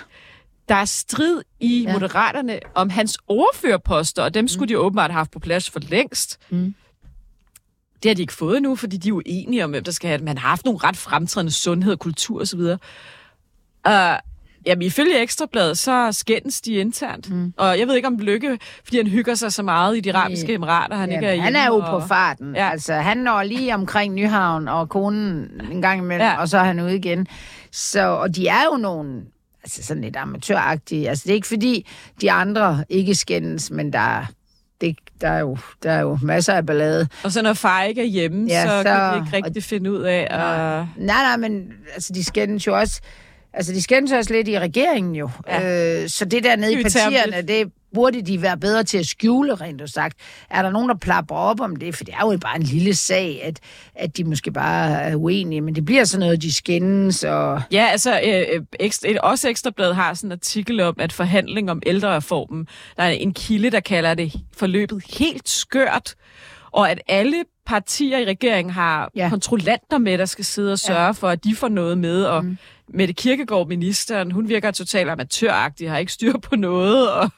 Der 0.70 0.76
er 0.76 0.86
strid 0.86 1.42
i 1.60 1.84
Ja. 1.84 1.94
Moderaterne 1.94 2.60
om 2.76 2.90
hans 2.90 3.18
overførposter, 3.28 4.24
og 4.24 4.34
dem 4.34 4.48
skulle 4.48 4.70
de 4.70 4.80
åbenbart 4.80 5.12
have 5.12 5.18
haft 5.18 5.32
på 5.32 5.40
plads 5.40 5.70
for 5.70 5.80
længst. 5.80 6.40
Mm. 6.50 6.74
Det 8.04 8.10
har 8.10 8.16
de 8.16 8.22
ikke 8.22 8.34
fået 8.34 8.58
endnu, 8.58 8.76
fordi 8.76 8.98
de 8.98 9.10
er 9.10 9.14
uenige 9.14 9.64
om, 9.64 9.70
hvem 9.70 9.84
der 9.84 9.92
skal 9.92 10.08
have 10.08 10.18
det. 10.18 10.26
Man 10.26 10.38
har 10.38 10.50
haft 10.50 10.66
nogle 10.66 10.80
ret 10.84 10.98
fremtrædende 10.98 11.52
sundhed, 11.52 11.98
kultur 11.98 12.42
osv. 12.42 12.60
Uh, 12.60 13.94
jamen, 14.66 14.82
ifølge 14.82 15.22
Ekstrabladet, 15.22 15.78
så 15.78 16.12
skændes 16.12 16.62
de 16.62 16.74
internt. 16.74 17.30
Mm. 17.30 17.54
Og 17.58 17.80
jeg 17.80 17.88
ved 17.88 17.96
ikke 17.96 18.08
om 18.08 18.18
Lykke, 18.20 18.60
fordi 18.84 18.98
han 18.98 19.08
hygger 19.08 19.36
sig 19.36 19.54
så 19.54 19.64
meget 19.64 19.98
i 19.98 20.00
de 20.00 20.14
arabiske 20.16 20.54
emirater, 20.54 20.96
han 20.96 21.12
ikke 21.12 21.26
er 21.26 21.30
Jamen, 21.30 21.44
han 21.44 21.54
hjemme, 21.54 21.60
er 21.60 21.68
jo 21.68 21.76
og... 21.96 22.02
på 22.02 22.08
farten. 22.08 22.56
Ja. 22.56 22.70
Altså, 22.70 22.94
han 22.94 23.18
når 23.18 23.44
lige 23.44 23.76
omkring 23.76 24.14
Nyhavn 24.14 24.68
og 24.68 24.90
konen 24.90 25.62
en 25.72 25.82
gang 25.82 26.00
imellem. 26.02 26.28
Ja. 26.28 26.40
og 26.42 26.50
så 26.50 26.58
er 26.58 26.64
han 26.64 26.80
ude 26.80 26.96
igen. 26.96 27.28
Så, 27.72 28.08
og 28.08 28.36
de 28.36 28.48
er 28.48 28.64
jo 28.72 28.78
nogle 28.78 29.22
altså 29.78 29.84
sådan 29.84 30.04
lidt 30.04 30.16
amatøragtige. 30.16 31.10
Altså, 31.10 31.24
det 31.26 31.32
er 31.32 31.36
ikke 31.36 31.48
fordi, 31.48 31.88
de 32.22 32.32
andre 32.32 32.84
ikke 32.90 33.16
skændes, 33.16 33.72
men 33.72 33.94
der, 33.94 34.00
er- 34.00 34.26
det, 34.82 34.96
der, 35.22 35.30
er 35.30 35.40
jo, 35.40 35.58
der 35.84 35.92
er 35.92 36.00
jo 36.02 36.20
masser 36.24 36.54
af 36.54 36.66
ballade. 36.66 37.08
Og 37.24 37.32
så 37.32 37.42
når 37.42 37.54
far 37.54 37.84
ikke 37.84 38.02
er 38.02 38.06
hjemme, 38.06 38.48
Ja, 38.50 38.64
så, 38.66 38.70
så- 38.78 38.84
kan 38.84 39.14
de 39.22 39.26
ikke 39.36 39.46
rigtig 39.46 39.64
finde 39.64 39.92
ud 39.92 40.02
af... 40.02 40.28
at... 40.30 40.86
Nej, 40.98 41.24
nej, 41.24 41.38
men 41.38 41.68
altså, 41.94 42.14
de 42.14 42.24
skændes 42.24 42.68
jo 42.68 42.78
også... 42.80 43.02
Altså, 43.54 43.74
de 43.74 43.82
skændes 43.82 44.12
også 44.12 44.34
lidt 44.34 44.48
i 44.48 44.60
regeringen 44.60 45.16
jo. 45.16 45.30
Ja. 45.48 46.02
Øh, 46.04 46.10
så 46.10 46.26
det 46.26 46.44
der 46.44 46.56
nede 46.56 46.74
i 46.74 46.84
partierne, 46.84 47.42
det 47.42 47.72
burde 47.94 48.22
de 48.22 48.42
være 48.42 48.58
bedre 48.58 48.84
til 48.84 48.98
at 48.98 49.06
skjule, 49.06 49.56
rent 49.56 49.82
og 49.82 49.90
sagt. 49.90 50.18
Er 50.50 50.62
der 50.62 50.72
nogen, 50.72 50.90
der 50.90 50.96
plapper 50.96 51.36
op 51.36 51.62
om 51.62 51.76
det? 51.76 51.96
For 51.96 52.04
det 52.04 52.14
er 52.14 52.32
jo 52.32 52.38
bare 52.38 52.56
en 52.56 52.64
lille 52.64 52.96
sag, 52.96 53.42
at, 53.44 53.60
at 53.96 54.18
de 54.18 54.24
måske 54.24 54.52
bare 54.52 55.02
er 55.02 55.16
uenige. 55.16 55.62
Men 55.62 55.76
det 55.76 55.86
bliver 55.86 56.04
sådan 56.04 56.20
noget, 56.20 56.42
de 56.42 56.54
skændes, 56.54 57.24
og... 57.24 57.62
Ja, 57.72 57.88
altså 57.92 58.22
øh, 58.26 58.56
øh, 58.56 58.62
ekstra, 58.80 59.10
også 59.24 59.50
Ekstrabladet 59.50 59.96
har 59.96 60.14
sådan 60.14 60.28
en 60.28 60.32
artikel 60.32 60.80
om, 60.80 60.96
at 61.00 61.14
forhandling 61.14 61.72
om 61.72 61.82
ældrereformen, 61.86 62.68
der 62.98 63.04
er 63.04 63.10
en 63.10 63.34
kilde, 63.34 63.70
der 63.70 63.80
kalder 63.80 64.14
det 64.14 64.34
forløbet 64.58 65.04
helt 65.20 65.50
skørt, 65.50 66.16
og 66.72 66.92
at 66.92 67.02
alle 67.08 67.44
partier 67.66 68.18
i 68.18 68.26
regeringen 68.26 68.74
har 68.74 69.12
ja. 69.16 69.30
kontrollanter 69.30 69.98
med, 69.98 70.18
der 70.18 70.26
skal 70.26 70.46
sidde 70.46 70.72
og 70.72 70.80
sørge 70.80 71.06
ja. 71.06 71.12
for, 71.12 71.30
at 71.30 71.44
de 71.44 71.56
får 71.56 71.68
noget 71.68 71.98
med, 71.98 72.24
og 72.24 72.46
mm. 72.46 72.58
Mette 72.94 73.14
Kirkegaard, 73.14 73.68
ministeren, 73.68 74.32
hun 74.32 74.50
virker 74.50 74.72
totalt 74.72 75.10
amatøragtig, 75.10 75.90
har 75.90 75.98
ikke 75.98 76.12
styr 76.12 76.38
på 76.38 76.56
noget, 76.56 77.12
og 77.12 77.30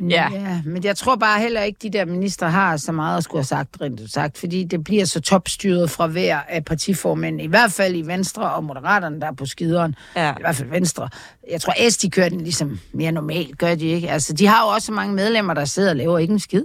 Ja. 0.00 0.28
ja. 0.32 0.62
men 0.64 0.84
jeg 0.84 0.96
tror 0.96 1.16
bare 1.16 1.40
heller 1.40 1.62
ikke, 1.62 1.78
de 1.82 1.90
der 1.90 2.04
minister 2.04 2.46
har 2.46 2.76
så 2.76 2.92
meget 2.92 3.18
at 3.18 3.24
skulle 3.24 3.38
have 3.38 3.44
sagt, 3.44 3.76
rent 3.80 4.10
sagt, 4.10 4.38
fordi 4.38 4.64
det 4.64 4.84
bliver 4.84 5.04
så 5.04 5.20
topstyret 5.20 5.90
fra 5.90 6.06
hver 6.06 6.40
af 6.48 6.64
partiformænd, 6.64 7.40
i 7.40 7.46
hvert 7.46 7.72
fald 7.72 7.96
i 7.96 8.02
Venstre 8.02 8.52
og 8.52 8.64
Moderaterne, 8.64 9.20
der 9.20 9.26
er 9.26 9.34
på 9.34 9.46
skideren. 9.46 9.94
Ja. 10.16 10.32
I 10.32 10.40
hvert 10.40 10.56
fald 10.56 10.68
Venstre. 10.68 11.08
Jeg 11.50 11.60
tror, 11.60 11.90
S, 11.90 11.96
de 11.96 12.10
kører 12.10 12.28
den 12.28 12.40
ligesom 12.40 12.78
mere 12.92 13.12
normalt, 13.12 13.58
gør 13.58 13.74
de 13.74 13.86
ikke? 13.86 14.10
Altså, 14.10 14.32
de 14.32 14.46
har 14.46 14.64
jo 14.64 14.68
også 14.68 14.86
så 14.86 14.92
mange 14.92 15.14
medlemmer, 15.14 15.54
der 15.54 15.64
sidder 15.64 15.90
og 15.90 15.96
laver 15.96 16.18
ikke 16.18 16.32
en 16.32 16.38
skid. 16.38 16.64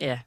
ja. 0.00 0.18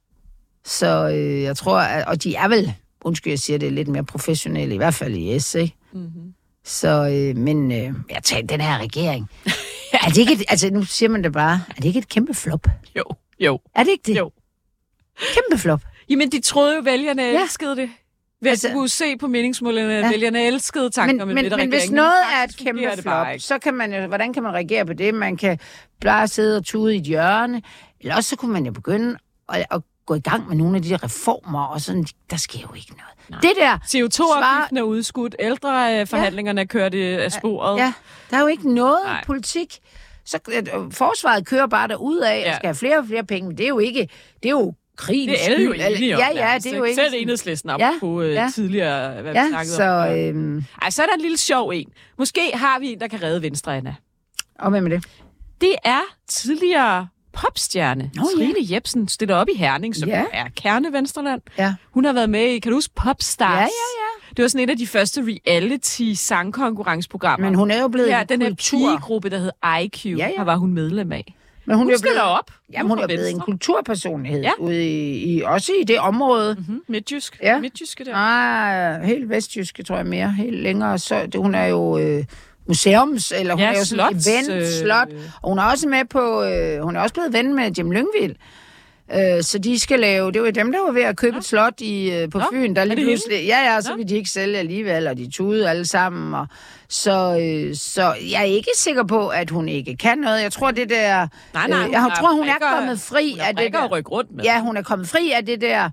Så 0.67 1.09
øh, 1.09 1.41
jeg 1.41 1.57
tror, 1.57 1.79
at, 1.79 2.07
og 2.07 2.23
de 2.23 2.35
er 2.35 2.47
vel, 2.47 2.73
undskyld, 3.01 3.31
jeg 3.31 3.39
siger 3.39 3.59
det, 3.59 3.73
lidt 3.73 3.87
mere 3.87 4.03
professionelle, 4.03 4.73
i 4.73 4.77
hvert 4.77 4.93
fald 4.93 5.15
i 5.15 5.39
S, 5.39 5.55
ikke? 5.55 5.75
Mm-hmm. 5.93 6.33
Så, 6.65 7.09
øh, 7.09 7.37
men 7.37 7.71
øh, 7.71 7.93
jeg 8.09 8.23
tager 8.23 8.47
den 8.47 8.61
her 8.61 8.77
regering. 8.77 9.29
er 10.03 10.07
det 10.09 10.17
ikke 10.17 10.33
et, 10.33 10.43
altså 10.49 10.69
nu 10.69 10.83
siger 10.83 11.09
man 11.09 11.23
det 11.23 11.33
bare, 11.33 11.61
er 11.69 11.73
det 11.73 11.85
ikke 11.85 11.99
et 11.99 12.09
kæmpe 12.09 12.33
flop? 12.33 12.67
Jo, 12.97 13.03
jo, 13.39 13.59
Er 13.75 13.83
det 13.83 13.91
ikke 13.91 14.03
det? 14.13 14.17
jo. 14.17 14.31
Kæmpe 15.33 15.61
flop. 15.61 15.81
Jamen, 16.09 16.31
de 16.31 16.41
troede 16.41 16.75
jo, 16.75 16.81
vælgerne 16.81 17.21
Ja. 17.23 17.41
elskede 17.41 17.75
det. 17.75 17.89
Ved 18.41 18.49
Altså- 18.49 18.67
at 18.67 18.73
kunne 18.73 18.89
se 18.89 19.17
på 19.17 19.27
meningsmålene, 19.27 19.93
at 19.93 20.03
Ja. 20.03 20.09
vælgerne 20.09 20.47
elskede 20.47 20.89
tanken 20.89 21.15
Men, 21.17 21.21
om 21.21 21.29
en 21.29 21.35
men, 21.35 21.51
men 21.57 21.69
hvis 21.69 21.91
noget 21.91 22.13
er 22.39 22.43
et 22.43 22.57
kæmpe 22.57 22.81
flop, 23.01 23.27
så 23.39 23.59
kan 23.59 23.73
man 23.73 23.93
jo, 23.93 24.07
hvordan 24.07 24.33
kan 24.33 24.43
man 24.43 24.53
reagere 24.53 24.85
på 24.85 24.93
det? 24.93 25.13
Man 25.13 25.37
kan 25.37 25.59
bare 26.01 26.27
sidde 26.27 26.57
og 26.57 26.65
tude 26.65 26.95
i 26.95 26.97
et 26.99 27.03
hjørne, 27.03 27.61
eller 27.99 28.15
også 28.15 28.29
så 28.29 28.35
kunne 28.35 28.53
man 28.53 28.65
jo 28.65 28.71
begynde 28.71 29.17
at, 29.49 29.65
at 29.71 29.81
gå 30.05 30.13
i 30.15 30.19
gang 30.19 30.47
med 30.47 30.55
nogle 30.57 30.75
af 30.75 30.81
de 30.81 30.89
der 30.89 31.03
reformer, 31.03 31.63
og 31.65 31.81
sådan, 31.81 32.05
der 32.29 32.37
sker 32.37 32.59
jo 32.59 32.73
ikke 32.75 32.91
noget. 32.91 33.13
Nej. 33.29 33.39
Det 33.41 33.51
der, 33.59 33.77
CO2-afgiften 33.77 34.77
er 34.77 34.81
udskudt, 34.81 35.35
ældreforhandlingerne 35.39 36.61
er 36.61 36.65
kørt 36.65 36.93
af 36.95 37.31
sporet. 37.31 37.77
ja, 37.79 37.93
der 38.31 38.37
er 38.37 38.41
jo 38.41 38.47
ikke 38.47 38.73
noget 38.73 38.99
Nej. 39.05 39.23
politik. 39.25 39.79
Så 40.25 40.39
øh, 40.51 40.63
forsvaret 40.91 41.45
kører 41.47 41.67
bare 41.67 41.87
derud 41.87 42.17
af, 42.19 42.35
ja. 42.39 42.41
Ja. 42.41 42.49
og 42.49 42.55
skal 42.55 42.67
have 42.67 42.75
flere 42.75 42.97
og 42.97 43.05
flere 43.07 43.23
penge, 43.25 43.47
men 43.47 43.57
det 43.57 43.63
er 43.63 43.67
jo 43.67 43.79
ikke, 43.79 43.99
det 44.43 44.49
er 44.49 44.49
jo 44.49 44.73
krigens 44.97 45.39
Det 45.39 45.41
er 45.49 45.53
alle 45.53 45.65
jo 45.65 45.71
enige 45.73 46.15
om. 46.15 46.21
Ja, 46.35 46.51
ja, 46.51 46.57
det 46.57 46.73
er 46.73 46.77
jo 46.77 46.83
ikke? 46.83 47.01
Selv 47.01 47.13
enhedslisten 47.17 47.69
op 47.69 47.79
Ja, 47.79 47.91
på 47.99 48.21
øh, 48.21 48.33
ja. 48.33 48.49
tidligere, 48.55 49.21
hvad 49.21 49.33
vi 49.33 49.39
Ja, 49.39 49.47
snakkede 49.49 49.75
så... 49.75 49.83
om. 49.83 50.17
Øhm, 50.17 50.63
Ej, 50.81 50.89
så 50.89 51.01
er 51.01 51.05
der 51.05 51.13
en 51.13 51.21
lille 51.21 51.37
sjov 51.37 51.69
en. 51.73 51.89
Måske 52.17 52.41
har 52.53 52.79
vi 52.79 52.91
en, 52.93 52.99
der 52.99 53.07
kan 53.07 53.23
redde 53.23 53.41
Venstre, 53.41 53.77
Anna. 53.77 53.95
og 54.59 54.69
hvem 54.69 54.85
er 54.85 54.89
det? 54.89 55.05
Det 55.61 55.75
er 55.83 56.01
tidligere 56.27 57.07
popstjerne. 57.35 58.11
Ja. 58.15 58.21
Trine 58.37 58.73
Jebsen 58.73 59.07
stiller 59.07 59.35
op 59.35 59.47
i 59.53 59.57
Herning, 59.57 59.95
som 59.95 60.09
Ja. 60.09 60.17
ja. 60.19 60.25
er 60.31 60.45
kerne 60.55 60.93
Venstreland. 60.93 61.41
Ja. 61.57 61.73
Hun 61.91 62.05
har 62.05 62.13
været 62.13 62.29
med 62.29 62.41
i, 62.45 62.59
kan 62.59 62.71
du 62.71 62.77
huske, 62.77 62.93
Popstars? 62.95 63.49
Ja, 63.49 63.59
ja, 63.59 63.65
ja. 63.65 64.35
Det 64.37 64.43
var 64.43 64.47
sådan 64.49 64.63
et 64.63 64.69
af 64.71 64.77
de 64.77 64.87
første 64.87 65.21
reality-sangkonkurrenceprogrammer. 65.21 67.47
Men 67.49 67.55
hun 67.55 67.71
er 67.71 67.81
jo 67.81 67.87
blevet 67.87 68.09
Ja, 68.09 68.21
en 68.21 68.27
den 68.29 68.41
her 68.41 68.53
pigegruppe, 68.69 69.29
der 69.29 69.37
hed 69.37 69.51
IQ, 69.83 70.05
Ja, 70.05 70.29
ja. 70.37 70.43
var 70.43 70.55
hun 70.55 70.73
medlem 70.73 71.11
af. 71.11 71.33
Men 71.67 71.77
Hun 71.77 71.87
er 71.87 71.91
jo 71.91 71.97
skal 71.97 72.17
op. 72.21 72.51
Jamen, 72.73 72.89
hun 72.89 72.97
er 72.97 73.01
fra 73.01 73.07
blevet 73.07 73.31
en 73.31 73.39
kulturpersonlighed 73.39 74.41
Ja. 74.41 74.51
ja. 74.59 74.63
ude 74.63 74.85
i, 74.85 75.35
i, 75.37 75.41
også 75.41 75.71
i 75.81 75.83
det 75.83 75.99
område. 75.99 76.55
Mhm, 76.67 76.81
Midtjysk. 76.87 77.39
Ja. 77.43 77.59
Midtjyske 77.59 78.05
der. 78.05 78.11
Nej, 78.11 79.05
helt 79.05 79.29
vestjyske, 79.29 79.83
tror 79.83 79.95
jeg 79.95 80.05
mere. 80.05 80.31
Helt 80.31 80.63
længere. 80.63 80.99
Så 80.99 81.25
det, 81.25 81.35
hun 81.41 81.55
er 81.55 81.65
jo 81.65 81.97
øh, 81.97 82.23
museums, 82.67 83.31
eller 83.37 83.53
hun 83.53 83.61
Ja, 83.61 83.73
er 83.73 83.77
jo 83.79 83.85
sådan 83.85 84.11
slots, 84.21 84.27
event, 84.27 84.49
øh, 84.49 84.67
slot. 84.67 85.07
Og 85.41 85.49
hun 85.49 85.59
er 85.59 85.63
også 85.63 85.87
med 85.87 86.05
på, 86.09 86.43
øh, 86.43 86.81
hun 86.83 86.95
er 86.95 86.99
også 87.01 87.13
blevet 87.13 87.33
ven 87.33 87.53
med 87.55 87.71
Jim 87.71 87.91
Lyngvild. 87.91 88.35
Øh, 89.13 89.43
så 89.43 89.57
de 89.57 89.79
skal 89.79 89.99
lave, 89.99 90.31
det 90.31 90.41
var 90.41 90.51
dem, 90.51 90.71
der 90.71 90.79
var 90.85 90.91
ved 90.91 91.01
at 91.01 91.17
købe 91.17 91.37
et 91.37 91.45
slot 91.45 91.81
i, 91.81 92.11
øh, 92.11 92.29
på 92.29 92.37
Nå, 92.37 92.45
Fyn. 92.51 92.75
Der 92.75 92.81
er 92.81 92.85
lige 92.85 93.05
pludselig, 93.05 93.45
ja, 93.45 93.73
ja, 93.73 93.81
så 93.81 93.89
Nå. 93.91 93.97
vil 93.97 94.09
de 94.09 94.15
ikke 94.15 94.29
sælge 94.29 94.57
alligevel, 94.57 95.07
og 95.07 95.17
de 95.17 95.31
tude 95.31 95.69
alle 95.69 95.85
sammen. 95.85 96.33
Og, 96.33 96.47
så, 96.89 97.39
øh, 97.41 97.75
så 97.75 98.15
jeg 98.31 98.39
er 98.41 98.43
ikke 98.45 98.69
sikker 98.77 99.03
på, 99.03 99.27
at 99.27 99.49
hun 99.49 99.69
ikke 99.69 99.95
kan 99.97 100.17
noget. 100.17 100.41
Jeg 100.41 100.51
tror, 100.51 100.71
det 100.71 100.89
der... 100.89 101.27
Nej, 101.53 101.67
nej, 101.67 101.85
øh, 101.85 101.91
jeg 101.91 102.11
tror, 102.19 102.31
hun 102.33 102.47
er 102.47 102.51
brikker- 102.53 102.75
kommet 102.77 102.99
fri 102.99 103.31
Hun 103.31 103.39
har 103.39 103.47
af 103.47 103.55
det 103.55 103.73
der. 103.73 103.87
rundt 103.87 104.31
med. 104.35 104.43
Ja, 104.43 104.59
hun 104.61 104.77
er 104.77 104.81
kommet 104.81 105.07
fri 105.09 105.31
af 105.31 105.45
det 105.45 105.61
der 105.61 105.89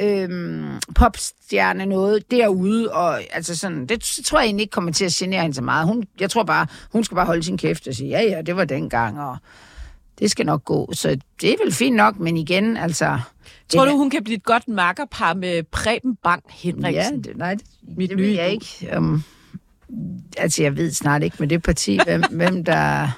øhm, 0.00 0.80
popstjerne 0.94 1.86
noget 1.86 2.30
derude, 2.30 2.92
og 2.92 3.20
altså 3.34 3.56
sådan, 3.56 3.86
det 3.86 4.00
tror 4.24 4.38
jeg 4.38 4.46
egentlig 4.46 4.62
ikke 4.62 4.72
kommer 4.72 4.92
til 4.92 5.04
at 5.04 5.12
genere 5.12 5.42
hende 5.42 5.54
så 5.54 5.62
meget. 5.62 5.86
Hun, 5.86 6.04
jeg 6.20 6.30
tror 6.30 6.42
bare, 6.42 6.66
hun 6.92 7.04
skal 7.04 7.14
bare 7.14 7.26
holde 7.26 7.42
sin 7.42 7.58
kæft 7.58 7.88
og 7.88 7.94
sige, 7.94 8.08
ja, 8.10 8.22
ja, 8.22 8.42
det 8.42 8.56
var 8.56 8.64
dengang, 8.64 9.20
og 9.20 9.36
det 10.18 10.30
skal 10.30 10.46
nok 10.46 10.64
gå. 10.64 10.90
Så 10.92 11.18
det 11.40 11.52
er 11.52 11.56
vel 11.64 11.72
fint 11.72 11.96
nok, 11.96 12.18
men 12.18 12.36
igen, 12.36 12.76
altså... 12.76 13.18
Tror 13.68 13.84
du, 13.84 13.96
hun 13.96 14.10
kan 14.10 14.24
blive 14.24 14.36
et 14.36 14.44
godt 14.44 14.68
makkerpar 14.68 15.34
med 15.34 15.62
Preben 15.62 16.16
Bang 16.16 16.42
Ja, 16.48 16.54
Henriksen? 16.54 17.24
det, 17.24 17.36
nej, 17.36 17.54
det, 17.54 17.64
Mit 17.96 18.10
det 18.10 18.18
ved 18.18 18.26
nye 18.26 18.36
jeg 18.36 18.50
ikke. 18.50 18.88
Um, 18.96 19.22
altså, 20.36 20.62
jeg 20.62 20.76
ved 20.76 20.92
snart 20.92 21.22
ikke 21.22 21.36
med 21.40 21.48
det 21.48 21.62
parti, 21.62 21.98
hvem, 22.04 22.22
hvem 22.40 22.64
der... 22.64 23.08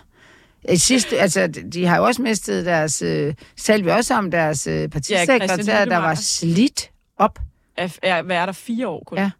I 0.68 0.76
sidste, 0.76 1.18
altså, 1.18 1.46
de 1.72 1.86
har 1.86 1.96
jo 1.96 2.04
også 2.04 2.22
mistet 2.22 2.66
deres... 2.66 3.02
Øh, 3.02 3.34
talte 3.56 3.84
vi 3.84 3.90
også 3.90 4.14
om 4.14 4.30
deres 4.30 4.66
øh, 4.66 4.88
partisekretær, 4.88 5.46
Christian 5.46 5.90
der 5.90 5.96
var 5.96 6.14
slidt 6.14 6.90
op. 7.16 7.38
Er, 7.76 7.88
er, 8.02 8.22
hvad 8.22 8.36
er 8.36 8.46
der 8.46 8.52
fire 8.52 8.88
år 8.88 9.02
kun? 9.06 9.18
Ja. 9.18 9.30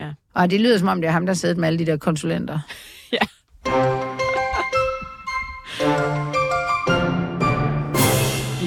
ja. 0.00 0.10
Og 0.34 0.50
det 0.50 0.60
lyder 0.60 0.78
som 0.78 0.88
om, 0.88 1.00
det 1.00 1.08
er 1.08 1.12
ham, 1.12 1.26
der 1.26 1.34
sidder 1.34 1.54
med 1.54 1.68
alle 1.68 1.78
de 1.78 1.86
der 1.86 1.96
konsulenter. 1.96 2.58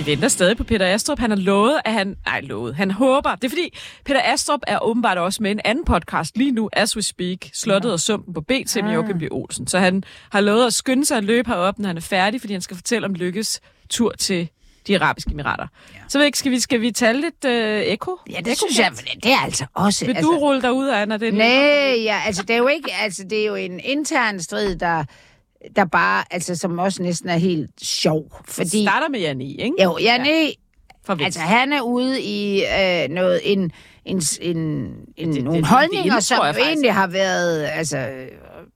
Vi 0.06 0.12
venter 0.12 0.28
stadig 0.28 0.58
på 0.58 0.63
Peter 0.63 0.94
Astrup. 0.94 1.20
Han 1.20 1.30
har 1.30 1.38
lovet, 1.38 1.82
at 1.86 1.94
han... 1.94 2.16
Nej, 2.26 2.42
lovet. 2.42 2.76
Han 2.76 2.92
håber. 2.92 3.36
Det 3.36 3.44
er 3.44 3.50
fordi, 3.50 3.78
Peter 4.06 4.22
Astrup 4.24 4.60
er 4.68 4.80
åbenbart 4.80 5.18
også 5.18 5.44
med 5.44 5.52
en 5.52 5.60
anden 5.66 5.86
podcast 5.86 6.38
lige 6.38 6.52
nu, 6.52 6.70
As 6.74 6.96
We 6.96 7.02
Speak, 7.02 7.38
Slottet 7.54 7.92
og 7.92 8.00
Sumpen 8.00 8.34
på 8.34 8.42
BT 8.42 8.76
med 8.76 8.94
Joachim 8.94 9.20
B. 9.20 9.22
Olsen. 9.32 9.68
Så 9.68 9.80
han 9.80 10.04
har 10.32 10.42
lovet 10.42 10.68
at 10.68 10.74
skynde 10.74 11.06
sig 11.06 11.18
at 11.18 11.24
løbe 11.24 11.50
herop, 11.50 11.80
når 11.80 11.88
han 11.88 11.98
er 11.98 12.02
færdig, 12.02 12.42
fordi 12.42 12.54
han 12.54 12.62
skal 12.62 12.78
fortælle 12.78 13.06
om 13.06 13.13
Lykkes 13.13 13.62
tur 13.89 14.12
til 14.12 14.50
de 14.88 15.00
arabiske 15.00 15.32
emirater. 15.32 15.68
Ja. 15.94 16.00
Så 16.08 16.18
ved 16.18 16.26
ikke, 16.26 16.38
skal 16.38 16.52
vi, 16.52 16.60
skal 16.60 16.82
vi 16.82 16.92
tale 16.92 17.22
lidt 17.22 17.46
øh, 17.46 17.82
eko? 17.82 18.18
Ja, 18.30 18.39
det 18.46 18.58
synes 18.58 18.80
jeg, 18.80 18.92
det 19.24 19.32
er 19.32 19.44
altså 19.44 19.66
også... 19.74 20.06
Vil 20.06 20.16
altså, 20.16 20.32
du 20.32 20.38
rulle 20.38 20.62
dig 20.62 20.74
ud 20.74 20.88
af, 20.88 21.08
når 21.08 21.18
det 21.18 21.34
Nej, 21.34 21.48
ja, 22.04 22.22
altså 22.26 22.44
det 22.44 22.54
er 22.54 22.58
jo 22.58 22.68
ikke, 22.68 22.92
altså 23.02 23.24
det 23.30 23.42
er 23.42 23.46
jo 23.46 23.56
en 23.56 23.80
intern 23.80 24.39
strid, 24.39 24.76
der, 24.76 25.04
der 25.76 25.86
bare, 25.86 26.23
altså 26.32 26.56
som 26.56 26.80
også 26.80 27.04
næsten 27.04 27.30
er 27.30 27.38
helt 27.38 27.69
sjov, 27.82 28.41
fordi... 28.47 28.84
starter 28.86 29.10
med 29.10 29.19
Jan 29.19 29.41
I, 29.41 29.56
ikke? 29.62 29.84
Jo, 29.84 29.97
ja, 30.02 30.17
nej, 30.17 30.54
Fra 31.06 31.13
Venstre. 31.13 31.26
altså 31.26 31.39
han 31.39 31.73
er 31.73 31.82
ude 31.82 32.21
i 32.21 32.63
øh, 32.63 33.10
noget, 33.10 33.39
en, 33.43 33.71
en, 34.06 34.21
en, 34.41 34.58
en 35.17 35.34
det- 35.34 35.43
nogle 35.43 35.60
det 35.60 35.67
holdninger, 35.67 36.13
tror 36.13 36.19
som 36.19 36.36
jeg 36.38 36.47
jo 36.47 36.54
faktisk. 36.54 36.67
egentlig 36.67 36.93
har 36.93 37.08
været, 37.08 37.63
altså 37.73 38.08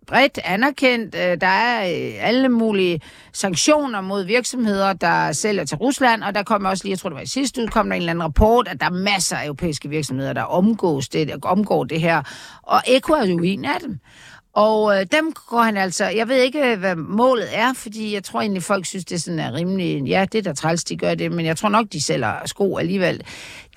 bredt 0.08 0.40
anerkendt. 0.44 1.16
Øh, 1.16 1.38
Der 1.42 1.48
er 1.48 1.90
øh, 1.90 2.14
alle 2.28 2.50
mulige 2.50 3.02
sanktioner 3.34 4.02
mod 4.02 4.24
virksomheder, 4.26 4.94
der 4.94 5.32
sælger 5.32 5.66
til 5.66 5.78
Rusland, 5.78 6.24
og 6.24 6.36
der 6.36 6.44
kom 6.44 6.66
også 6.66 6.84
lige, 6.84 6.92
jeg 6.92 7.00
tror 7.00 7.10
det 7.10 7.16
var 7.16 7.22
i 7.22 7.26
sidste 7.28 7.62
uge, 7.62 7.68
kom 7.70 7.86
der 7.90 7.96
en 7.96 8.02
eller 8.02 8.12
anden 8.12 8.24
rapport, 8.24 8.68
at 8.68 8.80
der 8.80 8.86
er 8.86 8.90
masser 8.92 9.38
af 9.38 9.46
europæiske 9.46 9.90
virksomheder, 9.90 10.34
der 10.34 10.44
omgås 10.44 11.10
det, 11.10 11.28
der 11.28 11.38
omgår 11.42 11.84
det 11.84 12.02
her. 12.02 12.22
Og 12.64 12.82
Eko 12.88 13.14
er 13.14 13.26
jo 13.26 13.38
en 13.44 13.66
af 13.66 13.80
dem. 13.82 14.00
Og 14.58 15.00
øh, 15.00 15.06
dem 15.12 15.34
går 15.48 15.62
han 15.62 15.78
altså, 15.78 16.06
jeg 16.06 16.28
ved 16.28 16.36
ikke, 16.42 16.76
hvad 16.76 16.96
målet 16.96 17.48
er, 17.58 17.74
fordi 17.74 18.14
jeg 18.14 18.24
tror 18.24 18.42
egentlig, 18.42 18.64
folk 18.64 18.86
synes, 18.86 19.06
det 19.06 19.22
sådan 19.22 19.40
er 19.40 19.54
rimelig, 19.54 20.04
ja, 20.04 20.26
det 20.32 20.38
er 20.40 20.42
da 20.44 20.54
træls, 20.54 20.84
de 20.84 20.98
gør 20.98 21.16
det, 21.16 21.32
men 21.32 21.46
jeg 21.46 21.58
tror 21.58 21.70
nok, 21.70 21.86
de 21.94 22.02
sælger 22.04 22.34
sko 22.46 22.78
alligevel. 22.78 23.24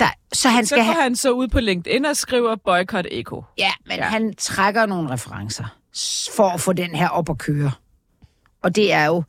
Der, 0.00 0.06
så 0.32 0.48
han 0.48 0.66
Så 0.66 0.68
skal 0.68 0.78
går 0.78 0.92
have, 0.92 1.02
han 1.02 1.16
så 1.16 1.30
ud 1.30 1.48
på 1.48 1.60
LinkedIn 1.60 2.04
og 2.04 2.16
skriver 2.16 2.56
boykot 2.64 3.06
eko. 3.10 3.44
ja, 3.58 3.70
men 3.86 3.96
Ja. 3.96 4.04
han 4.04 4.34
trækker 4.34 4.86
nogle 4.86 5.10
referencer 5.10 5.64
for 6.36 6.48
at 6.48 6.60
få 6.60 6.72
den 6.72 6.94
her 6.94 7.08
op 7.08 7.30
at 7.30 7.38
køre. 7.38 7.70
Og 8.62 8.76
det 8.76 8.92
er 8.92 9.04
jo 9.06 9.22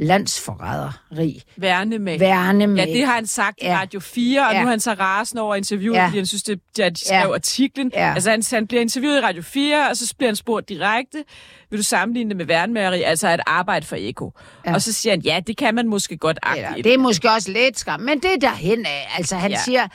landsforræderi. 0.00 1.42
Værne 1.56 1.98
med. 1.98 2.18
Værne 2.18 2.66
med. 2.66 2.86
Ja, 2.86 2.92
det 2.92 3.06
har 3.06 3.12
han 3.14 3.26
sagt 3.26 3.58
i 3.62 3.66
Ja. 3.66 3.78
Radio 3.80 4.00
4, 4.00 4.46
og 4.48 4.52
Ja. 4.54 4.60
nu 4.60 4.66
er 4.66 4.70
han 4.70 4.80
så 4.80 4.92
rasende 4.92 5.42
over 5.42 5.54
interviewet, 5.54 5.96
Ja. 5.98 6.06
fordi 6.06 6.16
han 6.16 6.26
synes, 6.26 6.42
det, 6.42 6.60
at 6.80 6.92
de 6.96 7.00
skrev 7.06 7.16
Ja. 7.28 7.34
artiklen. 7.34 7.90
Ja. 7.94 8.12
Altså, 8.14 8.30
han, 8.30 8.42
han 8.50 8.66
bliver 8.66 8.80
interviewet 8.80 9.16
i 9.16 9.20
Radio 9.20 9.42
4, 9.42 9.88
og 9.90 9.96
så 9.96 10.14
bliver 10.18 10.28
han 10.28 10.36
spurgt 10.36 10.68
direkte, 10.68 11.24
vil 11.70 11.78
du 11.78 11.82
sammenligne 11.84 12.28
det 12.28 12.36
med 12.36 12.46
værnemageri, 12.46 13.02
altså 13.02 13.28
at 13.28 13.40
arbejde 13.46 13.86
for 13.86 13.96
Eko? 13.98 14.32
Ja. 14.66 14.74
Og 14.74 14.82
så 14.82 14.92
siger 14.92 15.12
han, 15.12 15.20
ja, 15.20 15.40
det 15.46 15.56
kan 15.56 15.74
man 15.74 15.88
måske 15.88 16.16
godt 16.16 16.38
Eller, 16.56 16.74
det 16.74 16.94
er 16.94 16.98
måske 16.98 17.30
også 17.30 17.50
lidt 17.50 17.78
skam, 17.78 18.00
men 18.00 18.18
det 18.22 18.32
er 18.34 18.38
derhen 18.38 18.86
af. 18.86 19.08
Altså, 19.16 19.36
han 19.36 19.50
Ja. 19.50 19.58
siger... 19.64 19.86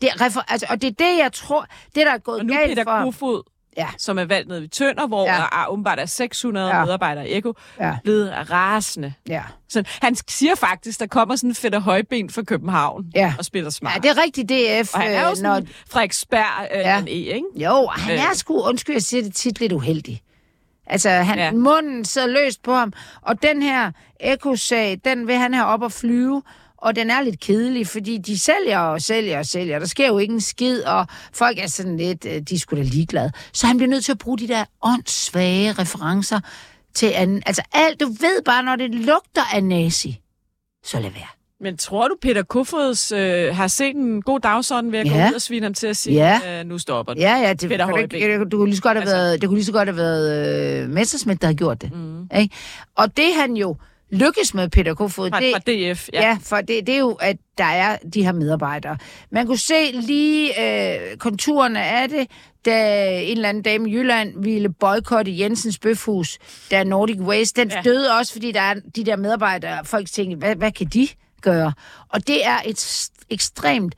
Det 0.00 0.08
er 0.12 0.20
refer- 0.26 0.44
altså, 0.52 0.66
og 0.70 0.82
det 0.82 0.88
er 0.88 0.94
det, 1.10 1.18
jeg 1.18 1.32
tror, 1.32 1.66
det 1.94 2.06
der 2.06 2.12
er 2.12 2.18
gået 2.18 2.38
og 2.40 2.46
nu 2.46 2.54
galt 2.54 2.68
Peter 2.68 2.84
for... 2.84 3.02
Kofod, 3.04 3.42
Ja. 3.76 3.88
som 3.98 4.18
er 4.18 4.24
valgt 4.24 4.48
nede 4.48 4.60
ved 4.60 4.68
Tønder, 4.68 5.06
hvor 5.06 5.26
ja. 5.26 5.34
Der 5.34 5.42
er 5.62 5.66
åbenbart 5.68 5.98
er 5.98 6.06
600 6.06 6.66
ja. 6.76 6.84
Medarbejdere 6.84 7.28
i 7.28 7.36
Eko, 7.36 7.52
Ja. 7.80 7.96
blevet 8.04 8.50
rasende. 8.50 9.12
Ja. 9.28 9.42
Så 9.68 9.82
han 10.02 10.16
siger 10.28 10.54
faktisk, 10.54 11.00
der 11.00 11.06
kommer 11.06 11.36
sådan 11.36 11.50
en 11.50 11.54
fedt 11.54 11.82
højben 11.82 12.30
fra 12.30 12.42
København 12.42 13.04
Ja. 13.14 13.34
og 13.38 13.44
spiller 13.44 13.70
smart. 13.70 13.94
ja, 13.94 14.00
det 14.08 14.18
er 14.18 14.22
rigtigt 14.22 14.48
DF. 14.48 14.94
og 14.94 15.00
han 15.00 15.12
er 15.12 15.22
jo 15.24 15.30
øh, 15.30 15.36
sådan 15.36 15.62
når... 15.62 15.68
Frederiksberg 15.90 16.68
øh, 16.74 16.78
Ja. 16.78 17.00
E, 17.06 17.10
ikke? 17.10 17.44
Jo, 17.56 17.86
han 17.92 18.14
Øh. 18.14 18.20
er 18.24 18.34
sgu, 18.34 18.62
undskyld, 18.68 18.94
jeg 18.94 19.02
siger 19.02 19.22
det 19.22 19.34
tit 19.34 19.60
lidt 19.60 19.72
uheldig. 19.72 20.20
Altså, 20.86 21.10
han, 21.10 21.38
Ja. 21.38 21.52
munden 21.52 22.04
sidder 22.04 22.28
løst 22.28 22.62
på 22.62 22.74
ham, 22.74 22.92
og 23.22 23.42
den 23.42 23.62
her 23.62 23.90
Eko-sag, 24.20 25.00
den 25.04 25.26
vil 25.26 25.36
han 25.36 25.54
have 25.54 25.66
op 25.66 25.82
at 25.84 25.92
flyve, 25.92 26.42
og 26.84 26.96
den 26.96 27.10
er 27.10 27.22
lidt 27.22 27.40
kedelig, 27.40 27.86
fordi 27.86 28.18
de 28.18 28.38
sælger 28.38 28.78
og 28.78 29.02
sælger 29.02 29.38
og 29.38 29.46
sælger. 29.46 29.78
Der 29.78 29.86
sker 29.86 30.06
jo 30.08 30.18
ikke 30.18 30.34
en 30.34 30.40
skid, 30.40 30.82
og 30.82 31.06
folk 31.32 31.58
er 31.58 31.66
sådan 31.66 31.96
lidt, 31.96 32.24
øh, 32.24 32.40
de 32.40 32.58
sgu 32.58 32.76
da 32.76 32.82
ligeglade. 32.82 33.32
Så 33.52 33.66
han 33.66 33.76
bliver 33.76 33.90
nødt 33.90 34.04
til 34.04 34.12
at 34.12 34.18
bruge 34.18 34.38
de 34.38 34.48
der 34.48 34.64
åndssvage 34.82 35.72
referencer 35.72 36.40
til 36.94 37.12
anden. 37.14 37.42
Altså 37.46 37.62
alt, 37.72 38.00
du 38.00 38.06
ved 38.06 38.42
bare, 38.44 38.62
når 38.62 38.76
det 38.76 38.94
lugter 38.94 39.54
af 39.54 39.64
nazi, 39.64 40.20
så 40.84 41.00
lad 41.00 41.10
være. 41.10 41.26
Men 41.60 41.76
tror 41.76 42.08
du, 42.08 42.16
Peter 42.22 42.42
Kofods 42.42 43.12
øh, 43.12 43.54
har 43.56 43.68
set 43.68 43.96
en 43.96 44.22
god 44.22 44.40
dagsorden 44.40 44.92
ved 44.92 44.98
at 44.98 45.06
gå 45.06 45.12
Ja. 45.14 45.28
ud 45.28 45.34
og 45.34 45.42
svine 45.42 45.64
ham 45.66 45.74
til 45.74 45.86
at 45.86 45.96
sige, 45.96 46.14
Ja. 46.14 46.60
øh, 46.60 46.66
nu 46.66 46.78
stopper 46.78 47.14
det? 47.14 47.20
Ja, 47.20 47.36
ja, 47.36 47.52
det, 47.52 47.68
Peter 47.68 47.84
Højbæk. 47.86 48.22
det, 48.40 48.52
du 48.52 48.56
kunne 48.56 48.66
lige 48.68 48.76
så 48.76 48.82
godt 48.82 48.96
have 48.96 49.02
Altså- 49.02 49.16
været, 49.16 49.40
det 49.40 49.48
kunne 49.48 49.56
lige 49.56 49.64
så 49.66 49.72
godt 49.72 49.88
have 49.88 49.96
været 49.96 50.82
øh, 50.82 50.90
Messerschmidt, 50.90 51.40
der 51.40 51.46
har 51.46 51.54
gjort 51.54 51.82
det. 51.82 51.92
Mm. 51.94 52.28
Ikke? 52.38 52.54
Og 52.96 53.16
det 53.16 53.34
han 53.40 53.56
jo 53.56 53.76
lykkes 54.14 54.54
med, 54.54 54.68
Peter 54.68 54.94
Kofod, 54.94 55.30
Fra, 55.30 55.40
det, 55.40 55.52
fra 55.52 55.92
DF, 55.92 56.08
ja. 56.12 56.28
ja. 56.28 56.38
for 56.42 56.56
det, 56.56 56.86
det 56.86 56.94
er 56.94 56.98
jo, 56.98 57.12
at 57.12 57.36
der 57.58 57.64
er 57.64 57.96
de 58.14 58.22
her 58.24 58.32
medarbejdere. 58.32 58.98
Man 59.30 59.46
kunne 59.46 59.58
se 59.58 59.90
lige 59.92 60.50
øh, 61.10 61.16
konturerne 61.16 61.82
af 61.84 62.08
det, 62.08 62.26
da 62.64 63.06
en 63.20 63.36
eller 63.36 63.48
anden 63.48 63.62
dame 63.62 63.90
i 63.90 63.94
Jylland 63.94 64.42
ville 64.44 64.68
boykotte 64.72 65.38
Jensens 65.38 65.78
Bøfhus, 65.78 66.38
da 66.70 66.84
Nordic 66.84 67.20
Waste, 67.20 67.60
den 67.60 67.70
Ja. 67.70 67.80
døde 67.84 68.10
også, 68.18 68.32
fordi 68.32 68.52
der 68.52 68.60
er 68.60 68.74
de 68.96 69.04
der 69.04 69.16
medarbejdere, 69.16 69.84
folk 69.84 70.10
tænkte, 70.10 70.36
hvad, 70.36 70.56
hvad 70.56 70.72
kan 70.72 70.86
de 70.86 71.08
gøre? 71.40 71.72
Og 72.08 72.26
det 72.26 72.46
er 72.46 72.56
et 72.66 73.08
ekstremt 73.30 73.94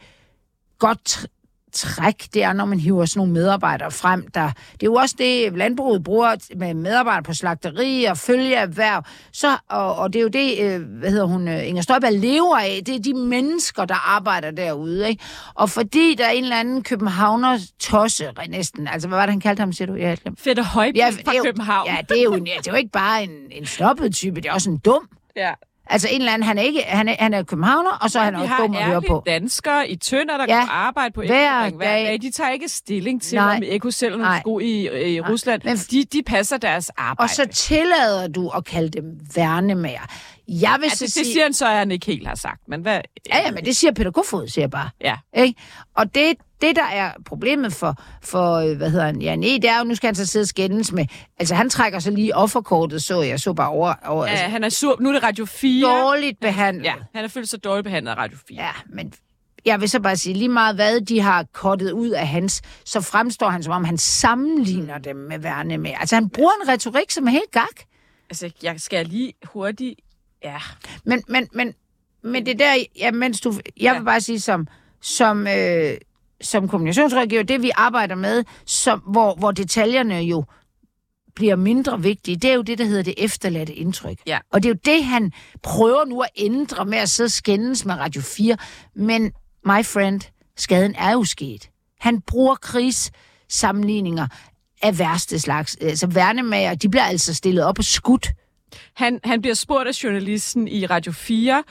godt 0.78 1.26
træk, 1.72 2.28
det 2.34 2.42
er, 2.42 2.52
når 2.52 2.64
man 2.64 2.80
hiver 2.80 3.04
sådan 3.04 3.18
nogle 3.20 3.32
medarbejdere 3.32 3.90
frem. 3.90 4.26
Der, 4.34 4.46
det 4.72 4.82
er 4.82 4.86
jo 4.86 4.94
også 4.94 5.14
det, 5.18 5.56
landbruget 5.58 6.04
bruger 6.04 6.34
med 6.56 6.74
medarbejdere 6.74 7.22
på 7.22 7.34
slagteri 7.34 8.04
og 8.04 8.18
følgeerhverv. 8.18 9.02
Så, 9.32 9.56
og, 9.70 9.96
og 9.96 10.12
det 10.12 10.18
er 10.18 10.22
jo 10.22 10.28
det, 10.28 10.60
øh, 10.60 10.80
hvad 10.98 11.10
hedder 11.10 11.24
hun, 11.24 11.48
øh, 11.48 11.68
Inger 11.68 11.82
Støjberg 11.82 12.12
lever 12.12 12.56
af. 12.58 12.80
Det 12.86 12.94
er 12.94 12.98
de 13.00 13.14
mennesker, 13.14 13.84
der 13.84 14.16
arbejder 14.16 14.50
derude. 14.50 15.08
Ikke? 15.08 15.24
Og 15.54 15.70
fordi 15.70 16.14
der 16.18 16.26
er 16.26 16.30
en 16.30 16.42
eller 16.42 16.56
anden 16.60 16.82
københavner 16.82 17.58
tosse, 17.80 18.30
næsten, 18.48 18.88
altså 18.88 19.08
hvad 19.08 19.18
var 19.18 19.26
det, 19.26 19.32
han 19.32 19.40
kaldte 19.40 19.60
ham, 19.60 19.72
siger 19.72 19.86
du? 19.86 19.94
Ja. 19.94 20.14
Fætter 20.38 20.62
Højbæk 20.64 20.96
Ja, 20.96 21.10
fra 21.24 21.32
København. 21.44 21.86
Ja, 21.88 21.96
det 22.08 22.18
er 22.18 22.22
jo, 22.24 22.34
det 22.34 22.48
er 22.48 22.70
jo 22.70 22.74
ikke 22.74 22.90
bare 22.92 23.24
en, 23.24 23.30
en 23.50 23.66
snobbet 23.66 24.14
type, 24.14 24.40
det 24.40 24.48
er 24.48 24.52
også 24.52 24.70
en 24.70 24.78
dum. 24.78 25.08
ja. 25.36 25.52
Altså 25.86 26.08
en 26.10 26.20
eller 26.20 26.32
anden, 26.32 26.46
han 26.48 26.58
er, 26.58 26.62
ikke, 26.62 26.82
han 26.82 27.08
er, 27.08 27.14
han 27.18 27.34
er 27.34 27.42
københavner, 27.42 27.90
og 27.90 28.10
så 28.10 28.18
er 28.20 28.24
han 28.24 28.34
også 28.34 28.46
har 28.46 28.62
dum 28.66 28.76
at 28.76 28.84
høre 28.84 29.02
på. 29.02 29.22
danskere 29.26 29.90
i 29.90 29.96
Tønder, 29.96 30.36
der 30.36 30.44
Ja, 30.48 30.60
kan 30.60 30.68
arbejde 30.70 31.12
på 31.12 31.20
hver 31.22 31.66
Eko 31.66 31.76
hver 31.76 31.86
dag. 31.92 32.06
dag. 32.06 32.22
De 32.22 32.30
tager 32.30 32.50
ikke 32.50 32.68
stilling 32.68 33.22
til, 33.22 33.36
Nej. 33.36 33.56
om 33.56 33.62
Eko 33.64 33.90
sælger 33.90 34.16
nogle 34.16 34.24
Nej. 34.30 34.40
sko 34.40 34.58
i, 34.58 35.12
i 35.14 35.20
Rusland. 35.20 35.62
Men- 35.64 35.76
De, 35.76 36.04
de 36.04 36.22
passer 36.22 36.56
deres 36.56 36.90
arbejde. 36.96 37.26
Og 37.26 37.30
så 37.30 37.46
tillader 37.52 38.28
du 38.28 38.48
at 38.48 38.64
kalde 38.64 38.88
dem 38.88 39.04
værnemager. 39.36 40.00
Jeg 40.48 40.76
vil 40.80 40.86
ja, 40.90 40.94
så 40.94 41.04
det, 41.04 41.12
sige... 41.12 41.24
det 41.24 41.32
siger 41.32 41.42
han 41.42 41.52
så, 41.52 41.66
at 41.66 41.72
han 41.76 41.90
ikke 41.90 42.06
helt 42.06 42.26
har 42.28 42.34
sagt. 42.34 42.60
Men 42.68 42.80
hvad? 42.80 43.00
Ja, 43.28 43.38
ja, 43.38 43.50
men 43.50 43.64
det 43.64 43.76
siger 43.76 43.92
Peter 43.92 44.10
Kofod, 44.10 44.48
siger 44.48 44.62
jeg 44.62 44.70
bare. 44.70 44.90
Ja. 45.00 45.16
Ikke? 45.36 45.60
Og 45.96 46.14
det, 46.14 46.34
det, 46.60 46.76
der 46.76 46.84
er 46.84 47.12
problemet 47.24 47.72
for, 47.72 48.02
for 48.22 48.54
øh, 48.54 48.76
hvad 48.76 48.90
hedder 48.90 49.06
han, 49.06 49.22
Jan 49.22 49.42
E., 49.44 49.46
det 49.46 49.64
er 49.64 49.78
jo, 49.78 49.84
nu 49.84 49.94
skal 49.94 50.08
han 50.08 50.14
så 50.14 50.26
sidde 50.26 50.42
og 50.42 50.48
skændes 50.48 50.92
med, 50.92 51.06
altså 51.38 51.54
han 51.54 51.70
trækker 51.70 51.98
så 51.98 52.10
lige 52.10 52.36
offerkortet, 52.36 53.02
så 53.02 53.22
jeg 53.22 53.40
så 53.40 53.52
bare 53.52 53.68
over, 53.68 53.94
over 54.04 54.24
Ja, 54.24 54.30
altså, 54.30 54.44
han 54.44 54.64
er 54.64 54.68
sur. 54.68 54.96
Nu 55.00 55.08
er 55.08 55.12
det 55.12 55.22
Radio 55.22 55.44
4. 55.44 55.88
dårligt 55.88 56.40
behandlet. 56.40 56.84
Ja, 56.84 56.94
han 57.14 57.22
har 57.22 57.28
følt 57.28 57.48
sig 57.48 57.64
dårligt 57.64 57.84
behandlet 57.84 58.12
af 58.12 58.16
Radio 58.16 58.38
4. 58.48 58.62
Ja, 58.62 58.70
men 58.86 59.12
jeg 59.64 59.80
vil 59.80 59.90
så 59.90 60.00
bare 60.00 60.16
sige, 60.16 60.34
lige 60.34 60.48
meget 60.48 60.74
hvad 60.74 61.00
de 61.00 61.20
har 61.20 61.46
kottet 61.52 61.90
ud 61.92 62.10
af 62.10 62.28
hans, 62.28 62.62
så 62.84 63.00
fremstår 63.00 63.48
han 63.48 63.62
som 63.62 63.72
om, 63.72 63.84
han 63.84 63.98
sammenligner 63.98 64.98
dem 64.98 65.16
med 65.16 65.38
Værne 65.38 65.78
med. 65.78 65.90
Altså 66.00 66.14
han 66.14 66.28
bruger 66.28 66.52
en 66.62 66.68
retorik, 66.68 67.10
som 67.10 67.26
er 67.26 67.30
helt 67.30 67.50
gak. 67.52 67.80
Altså, 68.30 68.50
jeg 68.62 68.80
skal 68.80 69.06
lige 69.06 69.32
hurtigt... 69.44 70.00
Ja. 70.44 70.58
Men, 71.04 71.22
men, 71.28 71.48
men, 71.52 71.74
men 72.22 72.46
det 72.46 72.58
der, 72.58 72.74
ja, 72.98 73.10
mens 73.10 73.40
du, 73.40 73.54
jeg 73.80 73.94
vil 73.94 74.04
bare 74.04 74.20
sige, 74.20 74.40
som, 74.40 74.68
som, 75.00 75.46
øh, 75.46 75.94
som 76.40 76.68
kommunikationsrådgiver, 76.68 77.42
det 77.42 77.62
vi 77.62 77.70
arbejder 77.74 78.14
med, 78.14 78.44
som, 78.66 78.98
hvor, 78.98 79.34
hvor 79.34 79.50
detaljerne 79.50 80.14
jo 80.14 80.44
bliver 81.34 81.56
mindre 81.56 82.02
vigtige, 82.02 82.36
det 82.36 82.50
er 82.50 82.54
jo 82.54 82.62
det, 82.62 82.78
der 82.78 82.84
hedder 82.84 83.02
det 83.02 83.14
efterladte 83.18 83.74
indtryk. 83.74 84.18
Ja. 84.26 84.38
Og 84.52 84.62
det 84.62 84.68
er 84.68 84.74
jo 84.74 84.78
det, 84.84 85.04
han 85.04 85.32
prøver 85.62 86.04
nu 86.04 86.20
at 86.20 86.28
ændre 86.36 86.84
med 86.84 86.98
at 86.98 87.10
sidde 87.10 87.28
skændes 87.30 87.84
med 87.84 87.94
Radio 87.94 88.22
4. 88.22 88.56
Men, 88.94 89.22
my 89.64 89.84
friend, 89.84 90.20
skaden 90.56 90.94
er 90.94 91.12
jo 91.12 91.24
sket. 91.24 91.70
Han 92.00 92.20
bruger 92.20 92.54
krigssammenligninger 92.54 94.26
af 94.82 94.98
værste 94.98 95.40
slags. 95.40 95.76
Altså 95.80 96.06
værnemager, 96.06 96.74
de 96.74 96.88
bliver 96.88 97.04
altså 97.04 97.34
stillet 97.34 97.64
op 97.64 97.78
og 97.78 97.84
skudt. 97.84 98.28
Han, 98.94 99.20
han 99.24 99.40
bliver 99.40 99.54
spurgt 99.54 99.88
af 99.88 100.04
journalisten 100.04 100.68
i 100.68 100.86
Radio 100.86 101.12
4, 101.12 101.64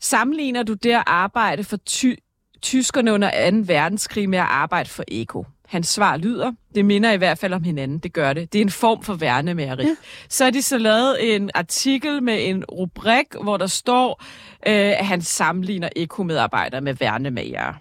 sammenligner 0.00 0.62
du 0.62 0.74
det 0.74 0.92
at 0.92 1.04
arbejde 1.06 1.64
for 1.64 1.76
ty- 1.76 2.14
tyskerne 2.62 3.12
under 3.12 3.50
2. 3.50 3.56
verdenskrig 3.66 4.28
med 4.28 4.38
at 4.38 4.44
arbejde 4.44 4.88
for 4.88 5.04
Eko? 5.08 5.44
Hans 5.68 5.88
svar 5.88 6.16
lyder, 6.16 6.52
det 6.74 6.84
minder 6.84 7.12
i 7.12 7.16
hvert 7.16 7.38
fald 7.38 7.52
om 7.52 7.62
hinanden, 7.62 7.98
det 7.98 8.12
gør 8.12 8.32
det. 8.32 8.52
Det 8.52 8.58
er 8.58 8.62
en 8.62 8.70
form 8.70 9.02
for 9.02 9.14
værnemageri. 9.14 9.82
Ja. 9.82 9.96
Så 10.28 10.44
har 10.44 10.50
de 10.50 10.62
så 10.62 10.78
lavet 10.78 11.34
en 11.36 11.50
artikel 11.54 12.22
med 12.22 12.48
en 12.48 12.64
rubrik, 12.64 13.26
hvor 13.42 13.56
der 13.56 13.66
står, 13.66 14.22
øh, 14.66 14.74
at 14.74 15.06
han 15.06 15.22
sammenligner 15.22 15.88
Eko-medarbejdere 15.96 16.80
med 16.80 16.94
værnemagere. 16.94 17.74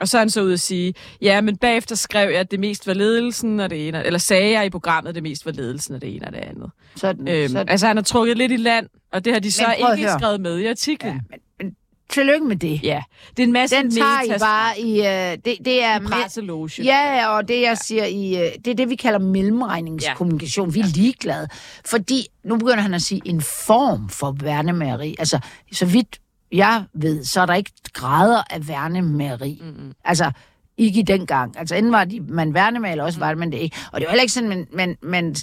Og 0.00 0.08
så 0.08 0.18
er 0.18 0.20
han 0.20 0.30
så 0.30 0.42
ude 0.42 0.52
at 0.52 0.60
sige, 0.60 0.94
ja, 1.22 1.40
men 1.40 1.56
bagefter 1.56 1.94
skrev 1.94 2.30
jeg, 2.30 2.40
at 2.40 2.50
det 2.50 2.60
mest 2.60 2.86
var 2.86 2.94
ledelsen 2.94 3.60
og 3.60 3.70
det 3.70 3.88
ene, 3.88 4.04
eller 4.06 4.18
sagde 4.18 4.50
jeg 4.52 4.66
i 4.66 4.70
programmet, 4.70 5.08
at 5.08 5.14
det 5.14 5.22
mest 5.22 5.46
var 5.46 5.52
ledelsen 5.52 5.94
og 5.94 6.02
det 6.02 6.14
ene 6.16 6.26
og 6.26 6.32
det 6.32 6.38
andet. 6.38 6.70
Sådan, 6.96 7.28
Øhm, 7.28 7.48
sådan. 7.48 7.68
altså, 7.68 7.86
han 7.86 7.96
har 7.96 8.02
trukket 8.04 8.36
lidt 8.36 8.52
i 8.52 8.56
land, 8.56 8.88
og 9.12 9.24
det 9.24 9.32
har 9.32 9.40
de 9.40 9.52
så 9.52 9.74
ikke 9.92 10.08
skrevet 10.18 10.40
med 10.40 10.58
i 10.58 10.66
artiklen. 10.66 11.12
Ja, 11.12 11.20
men, 11.30 11.40
men 11.60 11.74
tillykke 12.08 12.46
med 12.46 12.56
det. 12.56 12.80
Ja, 12.82 13.02
det 13.36 13.42
er 13.42 13.46
en 13.46 13.52
masse 13.52 13.76
Den 13.76 13.90
tager 13.90 14.22
I 14.22 14.28
metas- 14.28 14.38
bare 14.38 14.80
i... 14.80 14.98
Øh, 15.00 15.38
det, 15.44 15.56
det 15.64 15.84
er 15.84 16.00
i 16.00 16.04
presseloge. 16.04 16.70
Ja, 16.84 17.28
og 17.28 17.48
det 17.48 17.62
jeg 17.62 17.78
siger 17.78 18.04
i... 18.04 18.36
Øh, 18.36 18.50
det 18.64 18.70
er 18.70 18.74
det, 18.74 18.90
vi 18.90 18.96
kalder 18.96 19.18
mellemregningskommunikation. 19.18 20.74
Vi 20.74 20.80
er 20.80 20.86
ligeglade. 20.94 21.48
Fordi, 21.84 22.26
nu 22.44 22.56
begynder 22.56 22.80
han 22.80 22.94
at 22.94 23.02
sige, 23.02 23.22
en 23.24 23.40
form 23.40 24.08
for 24.08 24.36
værnemageri. 24.42 25.16
Altså, 25.18 25.38
så 25.72 25.86
vidt 25.86 26.20
jeg 26.52 26.84
ved, 26.94 27.24
så 27.24 27.40
er 27.40 27.46
der 27.46 27.54
ikke 27.54 27.72
grader 27.92 28.42
af 28.50 28.68
værnemageri. 28.68 29.58
Mm-hmm. 29.62 29.92
Altså, 30.04 30.30
ikke 30.78 31.00
i 31.00 31.02
den 31.02 31.26
gang. 31.26 31.58
Altså, 31.58 31.74
enten 31.74 31.92
var 31.92 32.04
de, 32.04 32.20
man 32.20 32.54
værnemager, 32.54 32.92
eller 32.92 33.04
også 33.04 33.18
var 33.18 33.34
man 33.34 33.52
det 33.52 33.58
ikke. 33.58 33.76
Og 33.92 34.00
det 34.00 34.06
er 34.06 34.10
jo 34.10 34.10
heller 34.10 34.22
ikke 34.22 34.32
sådan, 34.32 34.48
men, 34.48 34.66
men, 34.72 34.96
men 35.02 35.34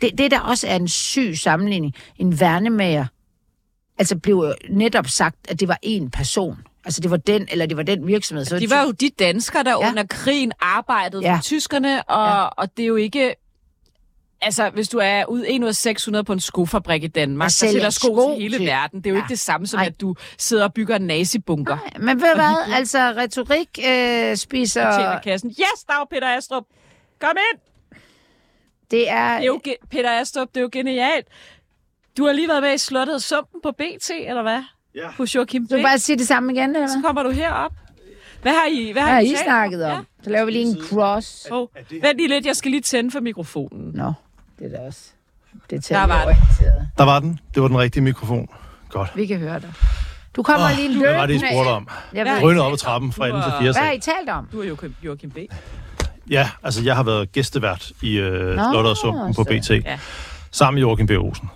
det, 0.00 0.18
det, 0.18 0.30
der 0.30 0.40
også 0.40 0.66
er 0.66 0.76
en 0.76 0.88
syg 0.88 1.32
sammenligning, 1.36 1.94
en 2.16 2.40
værnemager, 2.40 3.06
altså 4.00 4.16
blev 4.18 4.54
netop 4.70 5.06
sagt, 5.08 5.36
at 5.48 5.60
det 5.60 5.68
var 5.68 5.78
en 5.82 6.10
person. 6.10 6.56
Altså, 6.84 7.00
det 7.00 7.10
var 7.10 7.16
den, 7.16 7.48
eller 7.50 7.66
det 7.66 7.76
var 7.76 7.82
den 7.82 8.06
virksomhed. 8.06 8.44
Så 8.44 8.58
De 8.58 8.70
var 8.70 8.82
jo 8.84 8.90
de 8.90 9.10
danskere, 9.18 9.62
der 9.64 9.70
Ja. 9.70 9.88
under 9.90 10.04
krigen 10.10 10.52
arbejdede 10.60 11.22
Ja. 11.22 11.36
for 11.36 11.42
tyskerne, 11.42 12.02
og, 12.02 12.26
Ja. 12.28 12.44
og 12.46 12.76
det 12.76 12.82
er 12.82 12.86
jo 12.86 12.96
ikke... 12.96 13.34
Altså, 14.42 14.70
hvis 14.70 14.88
du 14.88 14.98
er 15.02 15.24
ud, 15.24 15.44
en 15.48 15.62
ud 15.62 15.68
af 15.68 15.74
600 15.74 16.24
på 16.24 16.32
en 16.32 16.40
skofabrik 16.40 17.04
i 17.04 17.06
Danmark, 17.06 17.44
Og 17.46 17.48
der 17.48 17.50
sælger 17.50 17.72
sælger 17.72 17.90
sko, 17.90 18.06
sko 18.06 18.34
til 18.34 18.42
hele 18.42 18.56
til- 18.58 18.66
verden, 18.66 18.98
det 18.98 19.06
er 19.06 19.10
jo 19.10 19.16
Ja. 19.16 19.22
ikke 19.22 19.28
det 19.28 19.38
samme 19.38 19.66
som, 19.66 19.78
Nej. 19.78 19.86
at 19.86 20.00
du 20.00 20.14
sidder 20.38 20.64
og 20.64 20.74
bygger 20.74 20.96
en 20.96 21.02
nazibunker. 21.02 21.76
Nej, 21.76 21.98
men 22.14 22.20
ved 22.22 22.34
hvad? 22.34 22.74
Altså, 22.74 22.98
retorik 22.98 23.78
øh, 23.88 24.36
spiser... 24.36 24.86
Og 24.86 24.94
tjener 24.94 25.20
kassen. 25.20 25.50
Yes, 25.50 25.84
dag 25.88 26.08
Peter 26.10 26.36
Astrup! 26.36 26.64
Kom 27.20 27.36
ind! 27.52 27.60
Det 28.90 29.10
er... 29.10 29.34
Det 29.36 29.42
er 29.42 29.46
jo, 29.46 29.60
Peter 29.90 30.10
Astrup, 30.20 30.48
det 30.48 30.56
er 30.56 30.60
jo 30.62 30.68
genialt. 30.72 31.26
Du 32.18 32.26
har 32.26 32.32
lige 32.32 32.48
været 32.48 32.62
med 32.62 32.74
i 32.74 32.78
Slottet 32.78 33.14
og 33.14 33.20
Sumpen 33.22 33.60
på 33.62 33.70
BT, 33.72 34.10
eller 34.26 34.42
hvad? 34.42 34.62
Ja. 34.94 35.08
Hos 35.18 35.34
Joachim 35.34 35.66
B. 35.66 35.70
Du 35.70 35.82
bare 35.82 35.98
sige 35.98 36.18
det 36.18 36.26
samme 36.26 36.52
igen, 36.52 36.74
eller 36.76 36.88
Så 36.88 36.94
hvad? 36.94 37.02
kommer 37.04 37.22
du 37.22 37.30
herop. 37.30 37.72
Hvad 38.42 38.52
har 38.52 38.66
I, 38.72 38.92
hvad 38.92 39.02
Hvad 39.02 39.12
har 39.12 39.20
I, 39.20 39.24
I 39.32 39.36
snakket 39.44 39.80
Ja. 39.80 39.98
om? 39.98 40.06
Så 40.24 40.30
laver 40.30 40.44
vi 40.44 40.50
lige 40.50 40.64
en 40.64 40.78
cross. 40.90 41.46
Oh, 41.50 41.68
vent 41.90 42.16
lige 42.16 42.28
lidt, 42.28 42.46
jeg 42.46 42.56
skal 42.56 42.70
lige 42.70 42.80
tænde 42.80 43.10
for 43.10 43.20
mikrofonen. 43.20 43.90
Nå, 43.94 44.12
det 44.58 44.66
er 44.72 44.78
da 44.78 44.86
også 44.86 45.00
det 45.70 45.88
Der 45.88 46.06
var 46.06 46.24
den. 46.24 46.34
Der 46.98 47.04
var 47.04 47.20
den. 47.20 47.40
Det 47.54 47.62
var 47.62 47.68
den 47.68 47.78
rigtige 47.78 48.02
mikrofon. 48.02 48.48
Godt. 48.90 49.10
Vi 49.16 49.26
kan 49.26 49.38
høre 49.38 49.60
dig. 49.60 49.72
Du 50.36 50.42
kommer 50.42 50.66
Åh, 50.70 50.76
lige 50.76 50.88
løbende. 50.88 51.14
var 51.14 51.26
det, 51.26 51.34
I 51.34 51.38
spurgte 51.38 51.68
om? 51.68 51.88
Jeg 52.12 52.26
Ja. 52.26 52.40
Drønede 52.40 52.64
op 52.66 52.72
ad 52.72 52.76
trappen 52.78 53.12
fra 53.12 53.26
enden 53.26 53.42
til 53.42 53.50
fjerde 53.50 53.72
hvad 53.72 53.82
har. 53.82 53.92
I 53.92 54.00
talt 54.00 54.28
om? 54.28 54.48
Du 54.52 54.60
er 54.62 54.66
jo 54.66 54.76
Joachim 55.02 55.30
B. 55.30 55.38
Ja, 56.30 56.50
altså 56.62 56.82
jeg 56.84 56.96
har 56.96 57.02
været 57.02 57.32
gæstevært 57.32 57.92
i 58.02 58.16
øh, 58.18 58.56
Nå, 58.56 58.62
Slottet 58.72 58.90
og 58.90 58.96
Sumpen 58.96 59.34
på 59.34 59.44
så- 59.44 59.76
BT. 59.80 59.84
Ja. 59.84 59.98
Sammen 60.50 60.74
med 60.74 60.80
Joachim 60.82 61.06
B. 61.06 61.10
Olsen. 61.10 61.48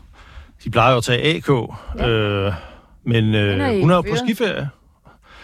De 0.64 0.70
plejer 0.70 0.90
jo 0.92 0.96
at 0.98 1.04
tage 1.04 1.36
AK, 1.36 1.48
øh, 1.50 2.52
men 3.04 3.34
er 3.34 3.72
øh, 3.72 3.80
hun 3.80 3.90
er 3.90 3.94
jo 3.94 4.00
på 4.02 4.16
skiferie. 4.16 4.68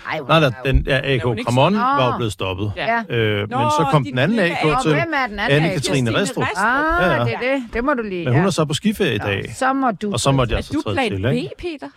Ej, 0.06 0.18
Nej, 0.28 0.40
nej, 0.40 0.48
er 0.48 0.52
jo- 0.66 0.72
den 0.72 0.84
ja, 0.86 1.14
AK 1.14 1.20
Kramon 1.44 1.74
var 1.74 2.04
jo 2.06 2.10
Nå. 2.10 2.16
blevet 2.16 2.32
stoppet. 2.32 2.72
Ja. 2.76 3.02
Ja. 3.08 3.14
Øh, 3.16 3.38
men 3.40 3.48
Nå, 3.58 3.70
så 3.70 3.86
kom 3.90 4.04
de 4.04 4.10
den 4.10 4.18
anden 4.18 4.38
AK. 4.38 4.64
Og 4.64 4.82
til 4.82 4.92
hvem 4.94 5.12
er 5.22 5.26
den 5.26 5.38
anden? 5.38 5.64
Anne-Katrine 5.64 6.16
Restrup. 6.16 6.42
Restrup. 6.44 6.64
Ah, 6.64 7.02
Ja, 7.02 7.16
ja. 7.18 7.24
det 7.24 7.34
er 7.34 7.38
det. 7.54 7.62
Det 7.72 7.84
må 7.84 7.94
du 7.94 8.02
lige. 8.02 8.24
Men 8.24 8.32
hun 8.32 8.42
ja. 8.42 8.46
er 8.46 8.50
så 8.50 8.64
på 8.64 8.74
skiferie 8.74 9.14
i 9.14 9.18
dag. 9.18 9.52
Så 9.56 9.72
må 9.72 9.90
du... 9.90 10.12
Og 10.12 10.20
så 10.20 10.32
måtte 10.32 10.52
jeg 10.52 10.58
Er 10.58 10.62
så 10.62 10.72
du 10.72 10.82
træde 10.82 10.94
plan 10.96 11.10
til, 11.10 11.22
B, 11.22 11.26
ikke? 11.26 11.50
Peter? 11.58 11.88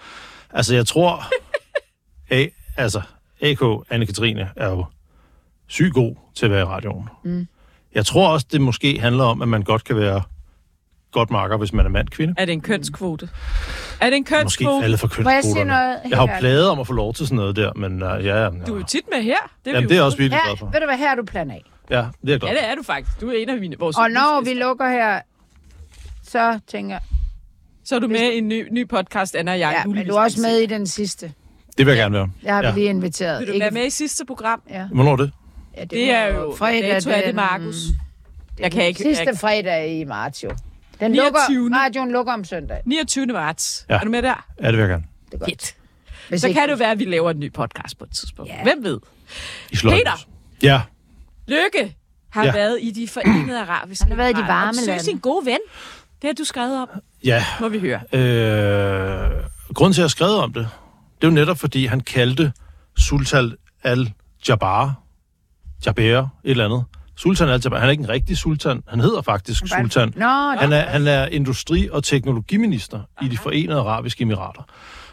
Altså, 0.53 0.75
jeg 0.75 0.87
tror... 0.87 1.23
A, 2.31 2.45
altså, 2.77 3.01
AK, 3.41 3.61
Anne-Katrine, 3.91 4.45
er 4.55 4.69
jo 4.69 4.85
syg 5.67 5.91
god 5.93 6.15
til 6.35 6.45
at 6.45 6.51
være 6.51 6.61
i 6.61 6.65
radioen. 6.65 7.09
Mm. 7.23 7.47
Jeg 7.95 8.05
tror 8.05 8.27
også, 8.29 8.45
det 8.51 8.61
måske 8.61 8.99
handler 8.99 9.23
om, 9.23 9.41
at 9.41 9.47
man 9.47 9.61
godt 9.63 9.83
kan 9.83 9.95
være 9.97 10.21
godt 11.13 11.31
marker, 11.31 11.57
hvis 11.57 11.73
man 11.73 11.85
er 11.85 11.89
mand-kvinde. 11.89 12.33
Er 12.37 12.45
det 12.45 12.53
en 12.53 12.61
kønskvote? 12.61 13.29
Er 14.01 14.09
det 14.09 14.17
en 14.17 14.21
Måske 14.21 14.35
kønskvote? 14.35 14.81
faldet 14.83 14.99
for 14.99 15.07
Må 15.23 15.29
jeg 15.29 15.43
sige 15.43 15.53
kønskvoterne. 15.55 15.69
noget 15.69 15.99
Jeg 16.09 16.17
har 16.17 16.27
jo 16.27 16.39
pladet 16.39 16.67
om 16.69 16.79
at 16.79 16.87
få 16.87 16.93
lov 16.93 17.13
til 17.13 17.25
sådan 17.27 17.35
noget 17.35 17.55
der, 17.55 17.73
men 17.73 17.93
uh, 17.93 18.07
ja, 18.09 18.15
ja, 18.17 18.43
ja. 18.43 18.49
Du 18.67 18.73
er 18.73 18.77
jo 18.79 18.83
tit 18.85 19.01
med 19.13 19.23
her. 19.23 19.35
Det 19.65 19.71
er, 19.71 19.75
Jamen, 19.75 19.89
vi 19.89 19.93
det 19.93 19.99
er 19.99 20.03
også 20.05 20.17
virkelig 20.17 20.41
glad 20.45 20.57
for. 20.57 20.65
ved 20.65 20.79
du 20.79 20.85
hvad, 20.85 20.97
her 20.97 21.11
er 21.11 21.15
du 21.15 21.23
plan 21.25 21.51
A. 21.51 21.53
Ja, 21.89 22.05
det 22.25 22.33
er 22.33 22.37
glad 22.37 22.49
Ja, 22.51 22.55
det 22.59 22.69
er 22.69 22.75
du 22.75 22.83
faktisk. 22.83 23.21
Du 23.21 23.29
er 23.29 23.33
en 23.33 23.49
af 23.49 23.57
mine, 23.59 23.75
vores 23.79 23.97
Og 23.97 24.09
når 24.11 24.41
vi 24.45 24.53
lukker 24.53 24.89
her, 24.89 25.21
så 26.23 26.59
tænker 26.67 26.99
Så 27.85 27.95
er 27.95 27.99
du 27.99 28.07
med 28.07 28.31
i 28.33 28.37
en 28.37 28.47
ny, 28.47 28.67
ny 28.71 28.87
podcast, 28.89 29.35
Anna 29.35 29.51
og 29.51 29.59
jeg. 29.59 29.75
Ja, 29.85 29.91
men 29.93 30.07
du 30.07 30.13
er 30.15 30.21
også 30.21 30.41
med 30.41 30.57
i 30.57 30.65
den 30.65 30.87
sidste. 30.87 31.31
Det 31.77 31.85
vil 31.85 31.91
jeg 31.91 31.97
gerne 32.01 32.13
være. 32.15 32.29
Jeg 32.43 32.55
har 32.55 32.63
Ja. 32.63 32.71
lige 32.75 32.85
inviteret. 32.89 33.39
Vil 33.47 33.53
du 33.53 33.59
være 33.59 33.71
med 33.71 33.85
i 33.85 33.89
sidste 33.89 34.25
program? 34.25 34.61
Ja. 34.69 34.85
Hvornår 34.93 35.11
er 35.11 35.15
det? 35.15 35.31
Ja, 35.77 35.81
det, 35.81 35.91
Det 35.91 36.11
er 36.11 36.25
jo 36.27 36.55
fredag, 36.57 36.91
dato 36.91 37.09
er 37.09 37.21
det, 37.25 37.35
Markus. 37.35 37.75
Jeg 38.59 38.71
kan 38.71 38.85
ikke... 38.87 39.03
Sidste 39.03 39.23
Jeg, 39.27 39.37
fredag 39.37 39.99
i 39.99 40.03
marts 40.03 40.43
jo. 40.43 40.49
Den 41.03 41.11
29.. 41.11 41.23
lukker, 41.23 41.77
radioen 41.79 42.11
lukker 42.11 42.33
om 42.33 42.43
søndag. 42.43 42.77
29. 42.85 43.25
marts. 43.25 43.85
Ja. 43.89 43.95
Er 43.95 43.99
du 43.99 44.09
med 44.09 44.21
der? 44.21 44.45
Ja, 44.61 44.67
det 44.67 44.73
vil 44.73 44.79
jeg 44.79 44.89
gerne. 44.89 45.03
Det 45.25 45.33
er 45.33 45.37
godt. 45.37 45.75
Hvis 46.29 46.41
Så 46.41 46.47
ikke- 46.47 46.59
kan 46.59 46.69
det 46.69 46.79
være, 46.79 46.91
at 46.91 46.99
vi 46.99 47.05
laver 47.05 47.31
en 47.31 47.39
ny 47.39 47.53
podcast 47.53 47.97
på 47.97 48.03
et 48.03 48.11
tidspunkt. 48.11 48.51
Ja. 48.51 48.63
Hvem 48.63 48.83
ved? 48.83 48.99
I 49.71 49.75
slår 49.75 49.91
Peter! 49.91 50.25
Ja, 50.63 50.81
Lykke 51.47 51.95
har 52.29 52.43
Ja. 52.45 52.51
været 52.53 52.77
i 52.81 52.91
de 52.91 53.07
forenede 53.07 53.59
arabiske 53.61 54.03
Han 54.03 54.11
har 54.11 54.17
været 54.17 54.37
i 54.37 54.41
de 54.41 54.47
varme 54.47 54.77
lande. 54.87 55.03
sin 55.03 55.17
gode 55.19 55.45
ven. 55.45 55.57
Det 56.21 56.27
har 56.27 56.33
du 56.33 56.43
skrevet 56.43 56.81
om. 56.81 56.87
ja. 57.23 57.43
Må 57.59 57.67
vi 57.69 57.79
høre. 57.79 57.99
Øh, 58.13 59.29
grunden 59.73 59.93
til, 59.93 59.97
at 59.97 59.97
jeg 59.97 60.03
har 60.03 60.07
skrevet 60.07 60.37
om 60.37 60.53
det, 60.53 60.67
det 61.21 61.27
er 61.27 61.31
jo 61.31 61.35
netop, 61.35 61.59
fordi 61.59 61.85
han 61.85 61.99
kaldte 61.99 62.53
Sultan 62.97 63.53
al-Jabbar, 63.83 64.93
Jaber, 65.85 66.21
et 66.21 66.27
eller 66.51 66.65
andet. 66.65 66.83
Sultan 67.15 67.49
al-Jabbar, 67.49 67.79
han 67.79 67.87
er 67.87 67.91
ikke 67.91 68.03
en 68.03 68.09
rigtig 68.09 68.37
sultan, 68.37 68.83
han 68.87 68.99
hedder 68.99 69.21
faktisk 69.21 69.63
sultan. 69.67 70.13
Han 70.59 70.73
er, 70.73 70.81
han 70.85 71.07
er 71.07 71.25
industri- 71.25 71.89
og 71.91 72.03
teknologiminister 72.03 72.99
i 73.21 73.27
de 73.27 73.37
forenede 73.37 73.79
arabiske 73.79 74.21
emirater. 74.21 74.61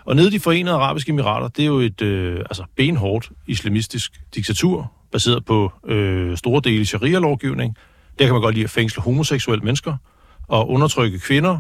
Og 0.05 0.17
nede 0.17 0.29
i 0.29 0.31
de 0.31 0.41
forenede 0.41 0.75
arabiske 0.75 1.11
emirater, 1.11 1.49
det 1.49 1.63
er 1.63 1.67
jo 1.67 1.79
et 1.79 2.03
øh, 2.03 2.39
altså 2.39 2.65
benhårdt 2.77 3.31
islamistisk 3.47 4.21
diktatur, 4.35 4.93
baseret 5.13 5.45
på 5.45 5.73
øh, 5.87 6.37
store 6.37 6.61
dele 6.65 6.87
sharia-lovgivning. 6.87 7.77
Der 8.19 8.25
kan 8.25 8.35
man 8.35 8.43
godt 8.43 8.55
lide 8.55 8.65
at 8.65 8.71
fængsle 8.71 9.03
homoseksuelle 9.03 9.65
mennesker, 9.65 9.97
og 10.49 10.71
undertrykke 10.71 11.19
kvinder, 11.19 11.59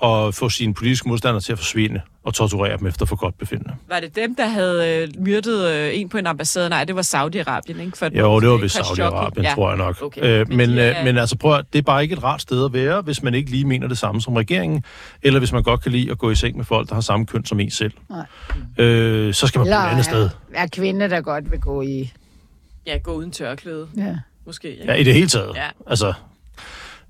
og 0.00 0.34
få 0.34 0.48
sine 0.48 0.74
politiske 0.74 1.08
modstandere 1.08 1.40
til 1.40 1.52
at 1.52 1.58
forsvinde, 1.58 2.00
og 2.24 2.34
torturere 2.34 2.76
dem 2.78 2.86
efter 2.86 3.06
for 3.06 3.16
godt 3.16 3.38
befindende. 3.38 3.74
Var 3.88 4.00
det 4.00 4.16
dem, 4.16 4.34
der 4.36 4.46
havde 4.46 5.02
øh, 5.02 5.08
myrdet 5.18 5.68
øh, 5.70 5.90
en 5.94 6.08
på 6.08 6.18
en 6.18 6.26
ambassade? 6.26 6.68
Nej, 6.68 6.84
det 6.84 6.94
var 6.96 7.02
Saudi-Arabien, 7.02 7.80
ikke? 7.80 7.98
For 7.98 8.18
Jo, 8.18 8.40
det 8.40 8.48
var 8.48 8.58
Khashoggi. 8.58 9.02
Saudi-Arabien, 9.02 9.42
ja. 9.42 9.52
tror 9.54 9.68
jeg 9.68 9.78
nok. 9.78 10.02
Okay. 10.02 10.40
Øh, 10.40 10.48
Men 10.48 10.56
men, 10.56 10.70
de 10.70 10.80
er- 10.82 10.98
øh, 10.98 11.04
men 11.04 11.18
altså 11.18 11.36
prøv 11.36 11.54
at, 11.54 11.64
det 11.72 11.78
er 11.78 11.82
bare 11.82 12.02
ikke 12.02 12.12
et 12.12 12.22
rart 12.24 12.42
sted 12.42 12.64
at 12.64 12.72
være, 12.72 13.00
hvis 13.02 13.22
man 13.22 13.34
ikke 13.34 13.50
lige 13.50 13.64
mener 13.64 13.88
det 13.88 13.98
samme 13.98 14.20
som 14.20 14.34
regeringen, 14.36 14.84
eller 15.22 15.38
hvis 15.38 15.52
man 15.52 15.62
godt 15.62 15.82
kan 15.82 15.92
lide 15.92 16.10
at 16.10 16.18
gå 16.18 16.30
i 16.30 16.34
seng 16.34 16.56
med 16.56 16.64
folk, 16.64 16.88
der 16.88 16.94
har 16.94 17.00
samme 17.02 17.26
køn 17.26 17.44
som 17.44 17.60
en 17.60 17.70
selv. 17.70 17.92
Nej. 18.10 18.26
Øh, 18.86 19.34
så 19.34 19.46
skal 19.46 19.58
man 19.58 19.66
på 19.68 19.72
et 19.72 19.90
andet 19.90 20.04
sted. 20.04 20.30
er 20.54 20.66
kvinde, 20.66 21.10
der 21.10 21.20
godt 21.20 21.50
vil 21.50 21.60
gå 21.60 21.82
i 21.82 22.12
Ja, 22.86 22.98
gå 22.98 23.12
uden 23.12 23.30
tørklæde, 23.30 23.86
Ja. 23.96 24.16
måske. 24.46 24.70
Ikke? 24.70 24.84
Ja, 24.84 24.94
i 24.94 25.04
det 25.04 25.14
hele 25.14 25.28
taget. 25.28 25.52
Ja. 25.56 25.62
Altså, 25.86 26.12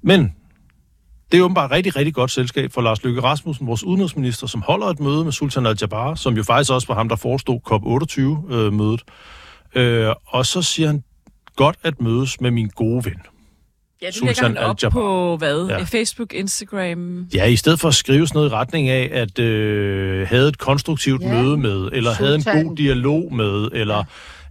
men 0.02 0.34
det 1.32 1.38
er 1.38 1.42
åbenbart 1.42 1.70
et 1.70 1.76
rigtig, 1.76 1.96
rigtig 1.96 2.14
godt 2.14 2.30
selskab 2.30 2.72
for 2.72 2.80
Lars 2.80 3.04
Løkke 3.04 3.20
Rasmussen, 3.22 3.66
vores 3.66 3.84
udenrigsminister, 3.84 4.46
som 4.46 4.62
holder 4.62 4.86
et 4.86 5.00
møde 5.00 5.24
med 5.24 5.32
Sultan 5.32 5.66
Al-Jabbar, 5.66 6.14
som 6.14 6.36
jo 6.36 6.42
faktisk 6.42 6.70
også 6.72 6.86
var 6.88 6.94
ham, 6.94 7.08
der 7.08 7.16
forestod 7.16 7.60
COP28-mødet. 7.70 9.02
Øh, 9.74 10.14
og 10.26 10.46
så 10.46 10.62
siger 10.62 10.86
han, 10.86 11.02
godt 11.56 11.76
at 11.82 12.00
mødes 12.00 12.40
med 12.40 12.50
min 12.50 12.68
gode 12.68 13.04
ven. 13.04 13.14
Ja, 14.02 14.06
det 14.06 14.14
Sultan 14.14 14.26
lægger 14.28 14.46
han 14.46 14.56
op 14.56 14.76
Al-Jabbar. 14.76 15.00
på 15.00 15.36
hvad? 15.36 15.66
Ja. 15.68 15.82
Facebook, 15.82 16.34
Instagram? 16.34 17.26
Ja, 17.34 17.44
i 17.44 17.56
stedet 17.56 17.80
for 17.80 17.88
at 17.88 17.94
skrive 17.94 18.26
sådan 18.26 18.38
noget 18.38 18.50
i 18.50 18.52
retning 18.54 18.88
af, 18.88 19.10
at 19.12 19.38
øh, 19.38 20.28
havde 20.28 20.48
et 20.48 20.58
konstruktivt 20.58 21.22
Ja. 21.22 21.42
møde 21.42 21.56
med, 21.56 21.88
eller 21.92 22.12
havde 22.12 22.34
en 22.34 22.42
Sultan. 22.42 22.66
god 22.66 22.76
dialog 22.76 23.34
med, 23.34 23.68
eller, 23.72 23.96
ja. 23.96 24.02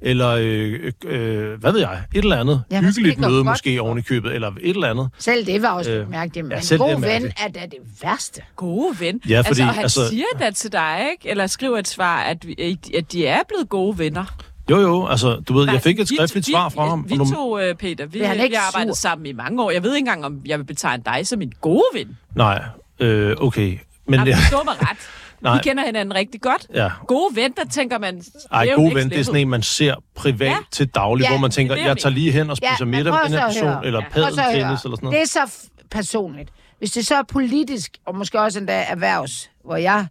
Eller 0.01 0.29
øh, 0.29 0.91
øh, 1.05 1.59
hvad 1.59 1.71
ved 1.71 1.79
jeg, 1.79 2.03
et 2.15 2.17
eller 2.23 2.37
andet 2.39 2.63
Ja, 2.71 2.81
hyggeligt 2.81 3.19
møde 3.19 3.31
godt 3.33 3.45
måske 3.45 3.81
oven 3.81 3.97
i 3.97 4.01
købet, 4.01 4.35
eller 4.35 4.51
et 4.61 4.69
eller 4.69 4.89
andet. 4.89 5.09
Selv 5.19 5.45
det 5.45 5.61
var 5.61 5.69
også 5.69 5.91
Øh, 5.91 6.09
mærkeligt, 6.09 6.47
men 6.47 6.51
ja, 6.51 6.75
er 6.75 6.77
god 6.77 7.01
ven 7.01 7.25
er 7.25 7.47
da 7.47 7.59
det 7.59 7.79
værste. 8.03 8.41
Gode 8.55 8.99
ven. 8.99 9.21
Ja, 9.29 9.39
fordi, 9.41 9.47
altså, 9.49 9.63
og 9.63 9.69
han 9.69 9.83
altså- 9.83 10.01
altså, 10.01 10.15
siger 10.15 10.25
da 10.39 10.51
til 10.51 10.71
dig, 10.71 11.07
ikke? 11.11 11.29
Eller 11.29 11.47
skriver 11.47 11.77
et 11.77 11.87
svar, 11.87 12.19
at, 12.21 12.47
vi, 12.47 12.77
at 12.97 13.11
de 13.11 13.25
er 13.27 13.39
blevet 13.47 13.69
gode 13.69 13.97
venner. 13.97 14.25
Jo, 14.69 14.77
jo, 14.79 15.07
altså, 15.07 15.41
du 15.47 15.53
ved, 15.53 15.69
jeg 15.71 15.81
fik 15.81 15.99
et 15.99 16.07
skriftligt 16.07 16.47
vi, 16.47 16.51
svar 16.51 16.69
fra 16.69 16.87
ham. 16.89 17.05
Vi 17.09 17.17
to, 17.33 17.59
øh, 17.59 17.75
Peter, 17.75 18.05
vi, 18.05 18.19
vi 18.19 18.43
ikke 18.43 18.57
har 18.57 18.67
arbejdet 18.67 18.97
sur? 18.97 19.01
sammen 19.01 19.25
i 19.25 19.31
mange 19.33 19.63
år. 19.63 19.71
Jeg 19.71 19.83
ved 19.83 19.95
ikke 19.95 19.99
engang, 19.99 20.25
om 20.25 20.41
jeg 20.45 20.59
vil 20.59 20.63
betegne 20.65 21.03
dig 21.05 21.27
som 21.27 21.39
min 21.39 21.51
gode 21.61 21.83
ven. 21.93 22.17
Nej, 22.35 22.61
øh, 22.99 23.35
okay. 23.39 23.77
Men 24.05 24.13
Jamen, 24.13 24.27
ja, 24.27 24.35
forstå 24.35 24.63
mig 24.65 24.73
ret. 24.81 24.97
Nej. 25.41 25.53
Vi 25.53 25.59
kender 25.63 25.85
hinanden 25.85 26.15
rigtig 26.15 26.41
godt. 26.41 26.67
ja. 26.73 26.89
Gode 27.07 27.35
ven, 27.35 27.51
der 27.51 27.65
tænker 27.71 27.97
man... 27.97 28.23
Ej, 28.51 28.67
jo 28.71 28.75
god 28.75 28.83
next 28.83 28.95
ven, 28.95 29.09
det 29.09 29.19
er 29.19 29.23
sådan 29.23 29.41
en, 29.41 29.49
man 29.49 29.61
ser 29.63 29.95
privat 30.15 30.47
ja. 30.47 30.51
Ja. 30.51 30.57
til 30.71 30.87
daglig, 30.87 31.23
Ja, 31.23 31.29
hvor 31.29 31.37
man 31.37 31.51
tænker, 31.51 31.75
er 31.75 31.85
jeg 31.85 31.97
tager 31.97 32.13
lige 32.13 32.31
hen 32.31 32.49
og 32.49 32.57
spiser 32.57 32.85
men 32.85 32.89
middag 32.91 33.13
med 33.13 33.19
den 33.23 33.31
her 33.31 33.45
person, 33.47 33.67
høre. 33.67 33.85
eller 33.85 33.99
Ja. 34.03 34.09
Padeltennis 34.09 34.55
eller 34.55 34.75
sådan 34.77 34.97
noget. 35.01 35.15
Det 35.15 35.21
er 35.21 35.27
så 35.27 35.39
f- 35.39 35.87
personligt. 35.91 36.49
Hvis 36.79 36.91
det 36.91 37.07
så 37.07 37.15
er 37.15 37.23
politisk, 37.23 37.97
og 38.05 38.15
måske 38.17 38.39
også 38.39 38.59
endda 38.59 38.81
erhvervs, 38.89 39.49
hvor 39.65 39.75
jeg... 39.75 40.05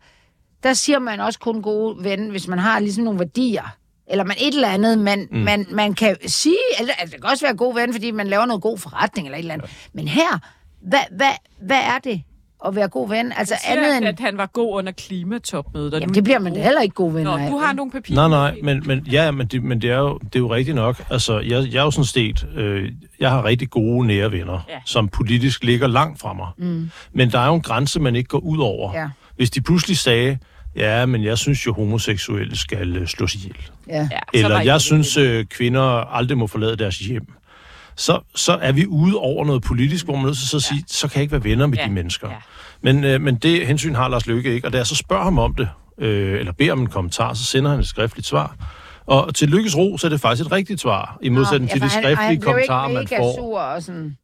Der 0.63 0.73
siger 0.73 0.99
man 0.99 1.21
også 1.21 1.39
kun 1.39 1.63
gode 1.63 2.05
ven, 2.05 2.29
hvis 2.31 2.49
man 2.49 2.59
har 2.59 2.79
ligesom 2.81 3.05
nogle 3.05 3.19
værdier. 3.19 3.75
Eller 4.11 4.25
man 4.25 4.37
et 4.41 4.55
eller 4.55 4.69
andet, 4.69 4.99
man, 4.99 5.29
mm. 5.33 5.39
man, 5.39 5.67
man 5.71 5.95
kan 5.95 6.17
sige... 6.27 6.57
Eller, 6.81 6.95
altså, 6.99 7.13
det 7.15 7.23
kan 7.23 7.31
også 7.31 7.47
være 7.47 7.57
god 7.57 7.75
ven, 7.75 7.93
fordi 7.95 8.11
man 8.11 8.27
laver 8.27 8.47
noget 8.47 8.63
god 8.63 8.79
forretning 8.79 9.27
eller 9.27 9.39
et 9.39 9.43
eller 9.43 9.55
andet. 9.55 9.71
Men 9.93 10.09
her, 10.09 10.39
hvad, 10.81 10.99
hvad, 11.17 11.33
hvad 11.63 11.77
er 11.81 11.99
det 12.05 12.23
at 12.67 12.75
være 12.77 12.89
god 12.89 13.09
ven? 13.09 13.33
Altså 13.37 13.55
Siger, 13.65 13.77
andet 13.77 13.97
end... 13.97 14.07
at 14.07 14.21
han 14.21 14.37
var 14.39 14.47
god 14.47 14.75
under 14.79 14.93
klimatopmødet. 14.93 15.93
Jamen, 15.93 16.09
det 16.09 16.17
er 16.17 16.23
bliver 16.23 16.39
man 16.39 16.53
da 16.53 16.59
gode. 16.59 16.65
heller 16.65 16.81
ikke 16.83 16.95
god 16.95 17.13
ven 17.13 17.25
Nå, 17.25 17.37
af. 17.37 17.51
du 17.51 17.59
har 17.59 17.73
nogle 17.73 17.93
papirer. 17.93 18.29
Nej, 18.29 18.51
nej, 18.51 18.61
men, 18.63 18.83
men, 18.87 19.07
ja, 19.13 19.31
men, 19.31 19.47
det, 19.47 19.63
men 19.63 19.83
det, 19.83 19.91
er 19.91 19.99
jo, 19.99 20.19
det 20.19 20.35
er 20.35 20.39
jo 20.39 20.55
rigtigt 20.55 20.75
nok. 20.75 21.05
Altså, 21.11 21.39
jeg, 21.41 21.69
jeg 21.73 21.79
er 21.79 21.85
jo 21.85 21.91
sådan 21.91 22.05
set, 22.05 22.47
øh, 22.57 22.93
jeg 23.21 23.31
har 23.31 23.45
rigtig 23.45 23.71
gode 23.71 24.07
nære 24.07 24.33
venner, 24.33 24.61
ja. 24.69 24.79
Som 24.85 25.09
politisk 25.09 25.65
ligger 25.65 25.87
langt 25.87 26.21
fra 26.21 26.33
mig. 26.33 26.47
Mm. 26.59 26.91
Men 27.13 27.31
der 27.31 27.39
er 27.39 27.47
jo 27.47 27.55
en 27.55 27.63
grænse, 27.63 28.01
man 28.01 28.17
ikke 28.17 28.29
går 28.29 28.39
ud 28.39 28.59
over. 28.59 28.95
Ja. 28.95 29.09
Hvis 29.37 29.51
de 29.51 29.61
pludselig 29.61 29.99
sagde, 29.99 30.39
ja, 30.77 31.07
men 31.07 31.25
jeg 31.25 31.39
synes 31.39 31.67
jo, 31.67 31.73
homoseksuelle 31.73 32.59
skal 32.59 32.97
øh, 32.97 33.07
slås 33.07 33.35
ihjel. 33.35 33.57
Ja. 33.89 34.09
Eller 34.35 34.61
jeg 34.61 34.81
synes, 34.81 35.17
øh, 35.17 35.45
kvinder 35.45 36.15
aldrig 36.15 36.39
må 36.39 36.47
forlade 36.47 36.77
deres 36.77 36.99
hjem. 36.99 37.27
Så, 37.99 38.21
så 38.35 38.53
er 38.53 38.73
vi 38.73 38.87
ude 38.87 39.17
over 39.17 39.45
noget 39.45 39.63
politisk, 39.63 40.05
hvor 40.05 40.15
man 40.15 40.23
er 40.23 40.27
nødt 40.27 40.39
til 40.39 40.49
så 40.49 40.57
at 40.57 40.63
sige, 40.63 40.85
så 40.87 41.09
kan 41.09 41.15
jeg 41.17 41.23
ikke 41.23 41.33
være 41.33 41.45
venner 41.45 41.67
med 41.67 41.79
Ja, 41.79 41.85
de 41.87 41.91
mennesker. 41.91 42.29
ja. 42.31 42.35
Men, 42.83 43.05
øh, 43.05 43.21
men 43.21 43.37
det 43.37 43.67
hensyn 43.67 43.95
har 43.95 44.09
Lars 44.09 44.27
Løkke 44.27 44.55
ikke, 44.55 44.67
og 44.69 44.73
da 44.73 44.79
jeg 44.79 44.87
så 44.87 44.95
spørger 44.95 45.25
ham 45.25 45.39
om 45.39 45.55
det, 45.55 45.69
øh, 45.99 46.39
eller 46.41 46.53
beder 46.53 46.73
om 46.73 46.81
en 46.81 46.87
kommentar, 46.87 47.35
så 47.35 47.45
sender 47.45 47.71
han 47.71 47.81
et 47.81 47.87
skriftligt 47.89 48.27
svar. 48.29 48.57
Og 49.07 49.35
til 49.35 49.49
Lykkes 49.49 49.77
ro, 49.77 49.99
så 49.99 50.07
er 50.07 50.09
det 50.09 50.21
faktisk 50.21 50.47
et 50.47 50.53
rigtigt 50.53 50.81
svar, 50.81 51.19
i 51.23 51.29
modsætning 51.29 51.71
til 51.71 51.81
de 51.81 51.87
han- 51.89 51.91
skriftlige 51.91 52.17
han 52.19 52.41
kommentarer, 52.41 53.01
ikke 53.01 53.15
man 53.15 53.21
får. 53.23 53.35
sur 53.37 53.61
og 53.61 53.83
sådan... 53.83 54.17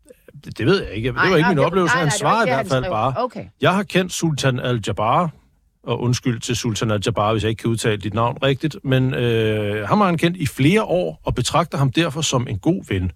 Det, 0.44 0.58
det 0.58 0.66
ved 0.66 0.82
jeg 0.82 0.92
ikke. 0.92 1.06
Det 1.08 1.14
var 1.16 1.24
ikke 1.24 1.40
nej, 1.40 1.48
min 1.48 1.58
det- 1.58 1.66
oplevelse. 1.66 1.94
nej, 1.94 2.00
Han 2.00 2.06
nej, 2.06 2.12
var 2.12 2.18
svarer 2.18 2.40
i 2.40 2.42
ikke 2.42 2.54
hvert 2.54 2.72
han 2.72 2.82
fald 2.82 2.84
bare, 2.92 3.14
Okay. 3.16 3.44
jeg 3.60 3.74
har 3.74 3.82
kendt 3.82 4.12
Sultan 4.12 4.58
Al-Jabbar, 4.60 5.30
og 5.86 6.00
undskyld 6.00 6.40
til 6.40 6.56
Sultan 6.56 6.90
Al-Jabbar, 6.90 7.32
hvis 7.32 7.42
jeg 7.42 7.50
ikke 7.50 7.60
kan 7.60 7.70
udtale 7.70 7.96
dit 7.96 8.14
navn 8.14 8.38
rigtigt, 8.42 8.76
men 8.84 9.14
øh, 9.14 9.88
ham 9.88 9.98
har 9.98 10.06
han 10.06 10.18
kendt 10.18 10.36
i 10.36 10.46
flere 10.46 10.82
år, 10.84 11.20
og 11.24 11.34
betragter 11.34 11.78
ham 11.78 11.92
derfor 11.92 12.20
som 12.20 12.46
en 12.50 12.58
god 12.58 12.84
ven. 12.88 13.12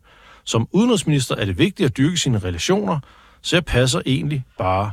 Som 0.48 0.68
udenrigsminister 0.72 1.34
er 1.36 1.44
det 1.44 1.58
vigtigt 1.58 1.86
at 1.90 1.96
dyrke 1.96 2.16
sine 2.16 2.38
relationer, 2.38 3.00
så 3.42 3.56
jeg 3.56 3.64
passer 3.64 4.00
egentlig 4.06 4.44
bare 4.58 4.90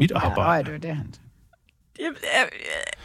mit 0.00 0.10
Ja, 0.10 0.16
arbejde. 0.18 0.40
øj, 0.48 0.62
det 0.62 0.72
var 0.72 0.78
det, 0.78 0.96
han 0.96 1.06
Det 1.96 2.04
er- 2.06 2.10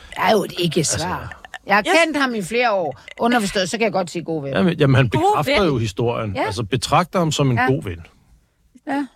Det 0.10 0.18
er 0.18 0.32
jo 0.32 0.44
et 0.44 0.54
ikke-svar. 0.60 1.42
Jeg 1.68 1.76
har 1.76 1.82
kendt 1.82 2.18
ham 2.18 2.36
i 2.36 2.42
flere 2.42 2.74
år. 2.74 3.00
Underforstået, 3.20 3.70
så 3.70 3.78
kan 3.78 3.84
jeg 3.86 3.92
godt 3.92 4.12
sige 4.12 4.24
god 4.24 4.44
ven. 4.44 4.54
Jamen, 4.54 4.78
jamen 4.80 4.96
han 4.96 5.08
God 5.10 5.20
bekræfter 5.22 5.60
ven. 5.62 5.70
jo 5.72 5.78
historien. 5.78 6.36
Ja. 6.36 6.46
Altså 6.46 6.64
betragter 6.64 7.20
ham 7.20 7.32
som 7.32 7.52
en 7.52 7.58
Ja. 7.58 7.66
god 7.66 7.84
ven. 7.84 8.06
Ja. 8.88 9.08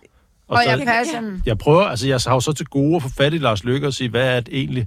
Og, 0.48 0.56
Og 0.56 0.62
så, 0.64 0.70
jeg 0.70 0.86
passer 0.86 1.14
ham. 1.20 1.42
jeg 1.46 1.58
prøver, 1.58 1.82
altså 1.84 2.08
jeg 2.08 2.20
har 2.26 2.34
jo 2.34 2.40
så 2.40 2.52
til 2.52 2.66
gode 2.66 2.96
at 2.96 3.02
få 3.02 3.08
fat 3.08 3.34
i 3.34 3.38
Lars 3.38 3.64
Løkke 3.64 3.86
og 3.86 3.94
sige, 3.94 4.10
hvad 4.10 4.36
er 4.36 4.40
det 4.40 4.58
egentlig 4.58 4.86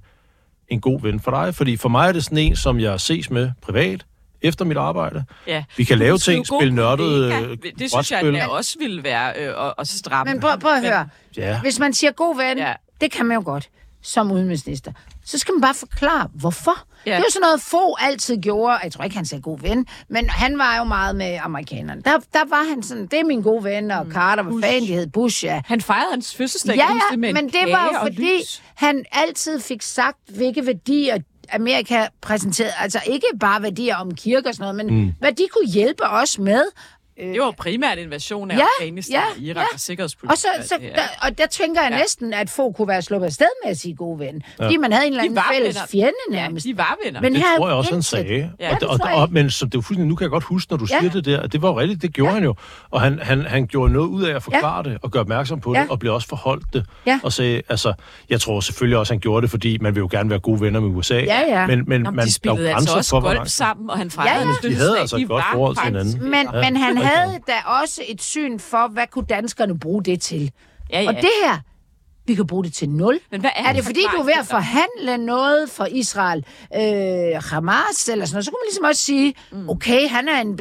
en 0.68 0.82
god 0.82 1.02
ven 1.02 1.20
for 1.20 1.32
dig? 1.32 1.56
Fordi 1.56 1.78
for 1.78 1.90
mig 1.90 2.08
er 2.08 2.12
det 2.12 2.24
sådan 2.24 2.38
en, 2.38 2.56
som 2.56 2.80
jeg 2.80 3.00
ses 3.00 3.30
med 3.30 3.52
privat, 3.62 4.06
efter 4.42 4.66
mit 4.66 4.78
arbejde. 4.78 5.24
Ja. 5.48 5.64
Vi 5.78 5.84
kan 5.84 5.98
lave 5.98 6.18
ting, 6.18 6.48
spille 6.48 6.76
kollega. 6.78 7.42
øh, 7.42 7.58
Det 7.80 7.92
synes 7.92 8.12
jeg 8.12 8.20
brætspil. 8.22 8.36
at 8.36 8.50
også 8.50 8.76
ville 8.80 9.04
være 9.04 9.34
øh, 9.40 9.66
at, 9.68 9.74
at 9.78 9.88
stramme. 9.88 10.34
Men 10.34 10.42
prøv, 10.42 10.60
prøv 10.60 10.72
at 10.72 10.82
høre. 10.82 11.08
Ja. 11.38 11.62
Hvis 11.62 11.80
man 11.80 11.94
siger 11.94 12.12
god 12.12 12.38
ven, 12.38 12.58
Ja. 12.58 12.74
det 13.02 13.12
kan 13.12 13.26
man 13.26 13.36
jo 13.38 13.44
godt 13.46 13.70
som 14.04 14.32
udenrigsminister. 14.32 14.92
Så 15.26 15.38
skal 15.38 15.54
man 15.54 15.62
bare 15.62 15.74
forklare, 15.74 16.28
hvorfor. 16.34 16.72
Ja. 17.06 17.12
Det 17.12 17.18
er 17.18 17.20
jo 17.20 17.32
sådan 17.32 17.42
noget, 17.42 17.62
få 17.62 17.96
altid 18.00 18.38
gjorde. 18.38 18.80
Jeg 18.84 18.92
tror 18.92 19.04
ikke, 19.04 19.16
han 19.16 19.26
sagde 19.26 19.42
god 19.42 19.60
ven, 19.60 19.86
men 20.10 20.30
han 20.30 20.58
var 20.58 20.78
jo 20.78 20.84
meget 20.84 21.16
med 21.16 21.40
amerikanerne. 21.44 22.02
Der, 22.02 22.18
der 22.34 22.40
var 22.50 22.70
han 22.70 22.84
sådan, 22.84 23.06
det 23.08 23.20
er 23.20 23.24
min 23.24 23.42
gode 23.42 23.64
ven, 23.64 23.92
og 23.92 24.06
Carter, 24.12 24.44
hvad 24.44 24.54
Bush. 24.54 24.66
fanden 24.68 24.82
de 24.90 24.94
hed, 24.94 25.08
Bush, 25.08 25.46
ja. 25.46 25.62
Han 25.66 25.82
fejrede 25.82 26.12
hans 26.12 26.36
fødselsdag, 26.36 26.76
Ja, 26.76 26.88
ja, 27.12 27.18
med 27.18 27.34
men 27.34 27.46
det 27.50 27.62
var 27.68 27.90
jo 27.94 28.00
fordi, 28.02 28.32
han 28.76 29.06
altid 29.12 29.60
fik 29.60 29.82
sagt, 29.82 30.18
hvilke 30.36 30.66
værdier 30.66 31.18
Amerika 31.52 32.08
præsenterede. 32.22 32.74
Altså 32.80 33.00
ikke 33.06 33.28
bare 33.40 33.62
værdier 33.62 33.96
om 33.96 34.16
kirke 34.16 34.50
og 34.50 34.56
sådan 34.56 34.76
noget, 34.76 34.86
men 34.86 35.02
mm. 35.06 35.14
hvad 35.20 35.32
de 35.32 35.48
kunne 35.54 35.68
hjælpe 35.68 36.04
os 36.04 36.40
med. 36.40 36.64
Det 37.18 37.40
var 37.42 37.52
primært 37.58 37.98
invasion 37.98 38.52
af 38.52 38.58
Ja, 38.58 38.62
Afghanistan, 38.80 39.16
ja, 39.38 39.44
Irak 39.46 39.56
ja. 39.56 39.62
og 39.74 39.80
sikkerhedspolitik. 39.80 40.32
Og, 40.32 40.38
så, 40.38 40.68
så, 40.68 40.76
er- 40.82 40.96
der, 40.96 41.02
og 41.22 41.38
der 41.38 41.46
tænker 41.48 41.82
jeg 41.82 41.92
Ja. 41.92 41.98
næsten, 41.98 42.34
at 42.34 42.50
få 42.50 42.72
kunne 42.72 42.88
være 42.88 43.02
sluppet 43.02 43.26
afsted 43.28 43.46
med 43.64 43.72
at 43.72 43.78
sige 43.78 43.96
god 43.96 44.18
ven. 44.18 44.44
Fordi 44.62 44.78
man 44.78 44.92
havde 44.92 45.06
en 45.08 45.12
eller 45.14 45.22
De 45.22 45.26
anden 45.26 45.36
var 45.36 45.50
fælles 45.54 45.76
venner. 45.76 45.88
fjende 45.88 46.14
Ja, 46.32 46.36
nærmest. 46.42 46.66
de 46.66 46.78
var 46.78 46.98
venner. 47.06 47.22
Men 47.22 47.34
Det 47.34 47.42
her 47.42 47.58
tror 47.58 47.68
jeg 47.68 47.76
også, 47.78 47.92
han 47.94 48.04
sagde. 48.04 48.52
Ja, 48.60 48.74
og, 48.76 48.80
det 48.80 48.88
og, 48.90 49.00
jeg 49.06 49.14
og, 49.16 49.28
men 49.32 49.50
så 49.52 49.66
det 49.66 49.76
jo 49.76 49.82
fuldstændig, 49.82 50.08
nu 50.10 50.16
kan 50.16 50.24
jeg 50.24 50.30
godt 50.32 50.44
huske, 50.44 50.72
når 50.72 50.78
du 50.78 50.86
Ja. 50.92 51.00
siger 51.00 51.12
det 51.12 51.26
der, 51.26 51.40
at 51.40 51.52
det 51.54 51.62
var 51.62 51.78
rigtigt, 51.78 52.02
det 52.02 52.14
gjorde 52.14 52.30
Ja. 52.30 52.34
han 52.34 52.44
jo. 52.44 52.56
Og 52.92 53.02
han, 53.02 53.20
han, 53.22 53.42
han 53.42 53.68
gjorde 53.68 53.94
noget 53.94 54.08
ud 54.08 54.24
af 54.24 54.36
at 54.36 54.44
forklare 54.44 54.84
det, 54.84 54.98
og 55.02 55.12
gøre 55.12 55.22
opmærksom 55.22 55.60
på 55.62 55.74
Ja. 55.74 55.82
det, 55.82 55.90
og 55.90 56.00
blev 56.00 56.14
også 56.14 56.28
forholdt 56.28 56.66
det. 56.74 56.86
Ja. 57.06 57.20
Og 57.24 57.34
sagde, 57.34 57.62
altså, 57.70 57.94
jeg 58.30 58.42
tror 58.42 58.60
selvfølgelig 58.60 58.98
også, 58.98 59.14
han 59.14 59.20
gjorde 59.20 59.42
det, 59.42 59.50
fordi 59.52 59.78
man 59.82 59.96
vil 59.96 60.02
jo 60.02 60.08
gerne 60.12 60.30
være 60.30 60.40
gode 60.40 60.62
venner 60.62 60.80
med 60.80 60.90
USA. 60.90 61.16
Ja, 61.20 61.40
ja. 61.48 61.68
Men, 61.68 61.84
men 61.88 62.02
Nå, 62.02 62.12
man, 62.12 62.26
de 62.26 62.34
spillede 62.34 62.74
altså 62.74 62.96
også 62.98 63.20
golf 63.20 63.48
sammen, 63.48 63.90
og 63.90 63.98
han 63.98 64.12
fejrede 64.12 64.42
Ja, 64.48 64.54
ja. 64.64 64.70
De 64.70 64.76
havde 64.76 65.00
altså 65.00 65.18
et 65.18 65.28
godt 65.28 65.44
var 65.44 65.50
forhold 65.54 65.76
til 65.76 65.84
hinanden. 65.86 66.24
Men, 66.24 66.48
Ja. 66.54 66.70
men 66.70 66.78
han 66.78 66.98
Ja. 67.02 67.11
Havde 67.16 67.40
da 67.48 67.54
også 67.82 68.02
et 68.08 68.22
syn 68.22 68.60
for, 68.60 68.88
hvad 68.88 69.08
kunne 69.12 69.26
danskerne 69.26 69.80
bruge 69.80 70.04
det 70.04 70.22
til. 70.22 70.52
Ja, 70.94 71.02
ja. 71.02 71.08
Og 71.08 71.14
det 71.16 71.30
her, 71.46 71.58
vi 72.28 72.36
kan 72.36 72.48
bruge 72.48 72.64
det 72.64 72.74
til 72.74 72.90
nul. 72.90 73.20
Men 73.32 73.40
hvad 73.42 73.50
er 73.56 73.70
er 73.70 73.74
det, 73.74 73.84
fordi 73.86 74.00
du 74.16 74.18
er 74.22 74.24
ved 74.24 74.34
at 74.40 74.46
forhandle 74.46 75.18
noget 75.26 75.70
for 75.70 75.86
Israel, 75.92 76.46
øh, 76.76 76.82
Hamas 77.52 78.10
eller 78.10 78.26
sådan 78.26 78.36
noget, 78.36 78.46
så 78.46 78.52
kunne 78.52 78.60
man 78.62 78.68
ligesom 78.70 78.84
også 78.86 79.02
sige, 79.02 79.34
Mm. 79.52 79.70
okay, 79.70 80.08
han 80.10 80.28
er 80.28 80.42
en 80.42 80.60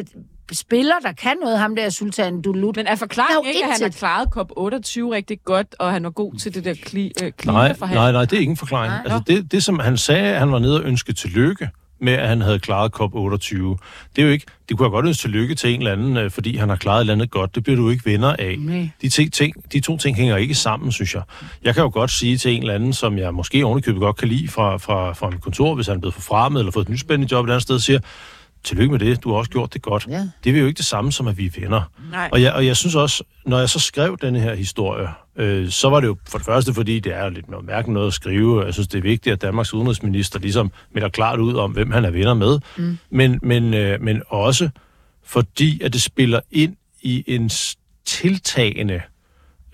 spiller, 0.53 0.95
der 1.03 1.13
kan 1.13 1.37
noget, 1.43 1.59
ham 1.59 1.77
der 1.77 1.91
Sultan 1.91 2.43
Dulut. 2.43 2.77
Men 2.77 2.87
er 2.87 2.91
er 2.91 2.97
forklaringen 2.97 3.47
ikke, 3.55 3.65
at 3.65 3.73
han 3.73 3.83
har 3.83 3.89
klaret 3.89 4.29
COP28 4.37 5.13
rigtig 5.13 5.39
godt, 5.45 5.67
og 5.79 5.93
han 5.93 6.05
var 6.05 6.11
god 6.11 6.35
til 6.35 6.55
det 6.55 6.65
der 6.65 6.75
kli, 6.83 7.07
øh, 7.07 7.23
Nej, 7.23 7.31
klimaforhandling? 7.31 7.95
nej, 7.95 8.13
nej, 8.13 8.25
det 8.25 8.37
er 8.37 8.41
ingen 8.41 8.57
forklaring. 8.57 8.93
Nej. 8.93 9.03
Altså, 9.05 9.23
det, 9.27 9.53
det, 9.53 9.65
som 9.65 9.79
han 9.79 9.97
sagde, 9.97 10.35
han 10.39 10.53
var 10.53 10.59
nede 10.59 10.77
og 10.81 10.85
ønskede 10.87 11.17
tillykke 11.17 11.69
med, 12.01 12.13
at 12.13 12.29
han 12.29 12.41
havde 12.41 12.59
klaret 12.59 12.93
COP28, 13.01 13.57
det 14.17 14.23
er 14.23 14.27
jo 14.27 14.29
ikke, 14.29 14.47
det 14.69 14.79
kunne 14.79 14.87
jeg 14.87 14.91
godt 14.91 15.07
ønske 15.07 15.21
tillykke 15.21 15.55
til 15.55 15.75
en 15.75 15.81
eller 15.81 15.93
anden, 15.93 16.17
øh, 16.17 16.31
fordi 16.31 16.57
han 16.57 16.69
har 16.69 16.77
klaret 16.77 16.97
et 16.97 17.01
eller 17.01 17.13
andet 17.13 17.31
godt. 17.31 17.55
Det 17.55 17.63
bliver 17.63 17.77
du 17.77 17.91
ikke 17.91 18.11
venner 18.11 18.37
af. 18.39 18.57
Nej. 18.59 18.89
De, 19.03 19.09
ting, 19.09 19.33
ting, 19.33 19.73
de 19.73 19.81
to 19.81 19.97
ting 19.97 20.17
hænger 20.17 20.37
ikke 20.37 20.55
sammen, 20.55 20.93
synes 20.93 21.15
jeg. 21.15 21.23
Jeg 21.65 21.75
kan 21.75 21.83
jo 21.83 21.91
godt 21.93 22.11
sige 22.11 22.37
til 22.37 22.51
en 22.53 22.63
eller 22.63 22.75
anden, 22.75 22.93
som 22.93 23.19
jeg 23.19 23.35
måske 23.35 23.65
ovenikøbet 23.65 24.01
godt 24.01 24.17
kan 24.17 24.29
lide 24.29 24.49
fra, 24.49 24.77
fra, 24.77 25.13
fra 25.13 25.31
mit 25.31 25.41
kontor, 25.41 25.75
hvis 25.75 25.87
han 25.87 25.97
er 25.97 26.01
blevet 26.01 26.15
forfremmet 26.15 26.61
eller 26.61 26.73
fået 26.73 26.85
et 26.85 26.89
nyt 26.89 27.01
spændende 27.01 27.33
job 27.33 27.45
et 27.45 27.51
andet 27.51 27.63
sted, 27.63 27.79
siger, 27.79 27.99
tillykke 28.65 28.91
med 28.93 28.99
det, 28.99 29.25
du 29.25 29.31
har 29.31 29.37
også 29.37 29.51
gjort 29.51 29.75
det 29.75 29.83
godt. 29.83 30.07
Ja. 30.11 30.29
Det 30.45 30.57
er 30.57 30.61
jo 30.61 30.67
ikke 30.67 30.79
det 30.79 30.85
samme 30.87 31.13
som, 31.13 31.27
at 31.27 31.39
vi 31.39 31.47
er 31.47 31.61
venner. 31.61 31.83
Nej. 32.11 32.29
Og 32.33 32.43
jeg, 32.43 32.53
og 32.53 32.67
jeg 32.67 32.77
synes 32.77 32.95
også, 32.95 33.25
når 33.47 33.59
jeg 33.59 33.71
så 33.71 33.79
skrev 33.79 34.19
denne 34.23 34.41
her 34.41 34.55
historie, 34.55 35.09
øh, 35.37 35.71
så 35.71 35.91
var 35.91 36.01
det 36.01 36.07
jo 36.07 36.17
for 36.29 36.39
det 36.39 36.45
første, 36.45 36.75
fordi 36.75 37.01
det 37.01 37.15
er 37.15 37.29
lidt 37.29 37.49
noget 37.51 37.67
mærkeligt 37.67 37.95
noget 37.95 38.07
at 38.07 38.13
skrive. 38.13 38.65
Jeg 38.65 38.75
synes, 38.75 38.89
det 38.89 38.99
er 38.99 39.03
vigtigt, 39.03 39.33
at 39.33 39.43
Danmarks 39.43 39.75
udenrigsminister 39.75 40.39
ligesom 40.39 40.73
melder 40.95 41.09
klart 41.09 41.39
ud 41.41 41.55
om, 41.55 41.71
hvem 41.73 41.91
han 41.91 42.05
er 42.05 42.11
venner 42.11 42.35
med. 42.35 42.59
Mm. 42.79 42.99
Men, 43.11 43.39
men, 43.43 43.75
øh, 43.75 44.01
men 44.03 44.23
også 44.29 44.71
fordi, 45.25 45.81
at 45.83 45.93
det 45.93 46.03
spiller 46.03 46.41
ind 46.51 46.77
i 47.03 47.25
en 47.27 47.51
tiltagende 48.07 49.01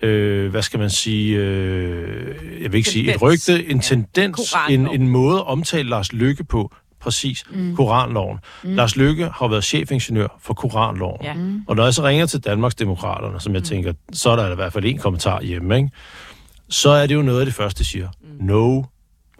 øh, 0.01 0.51
hvad 0.51 0.61
skal 0.61 0.79
man 0.79 0.89
sige, 0.89 1.37
øh, 1.37 2.35
jeg 2.63 2.71
vil 2.71 2.77
ikke 2.77 2.89
sige 2.89 3.13
et 3.13 3.19
Tendens. 3.19 3.49
rygte, 3.49 3.69
en 3.69 3.75
Ja. 3.77 3.81
tendens, 3.81 4.55
en, 4.69 4.87
en 4.87 5.07
måde 5.09 5.37
at 5.37 5.47
omtale 5.47 5.89
Lars 5.89 6.13
Lykke 6.13 6.43
på, 6.43 6.73
præcis 6.99 7.43
mm. 7.49 7.75
Koranloven. 7.75 8.39
Mm. 8.63 8.75
Lars 8.75 8.95
Lykke 8.95 9.29
har 9.35 9.47
været 9.47 9.63
chefingeniør 9.63 10.37
for 10.41 10.53
Koranloven. 10.53 11.23
Ja. 11.23 11.33
Mm. 11.33 11.63
Og 11.67 11.75
når 11.75 11.83
jeg 11.83 11.93
så 11.93 12.03
ringer 12.03 12.25
til 12.25 12.39
Danmarks 12.39 12.75
Demokraterne, 12.75 13.39
som 13.39 13.53
jeg 13.53 13.59
mm. 13.59 13.65
tænker, 13.65 13.93
så 14.13 14.29
er 14.29 14.35
der 14.35 14.51
i 14.51 14.55
hvert 14.55 14.73
fald 14.73 14.85
en 14.85 14.97
kommentar 14.97 15.41
hjemme, 15.41 15.77
ikke? 15.77 15.89
så 16.69 16.89
er 16.89 17.07
det 17.07 17.15
jo 17.15 17.21
noget 17.21 17.39
af 17.39 17.45
det 17.45 17.55
første, 17.55 17.79
de 17.79 17.85
siger. 17.85 18.09
Mm. 18.21 18.45
No 18.45 18.83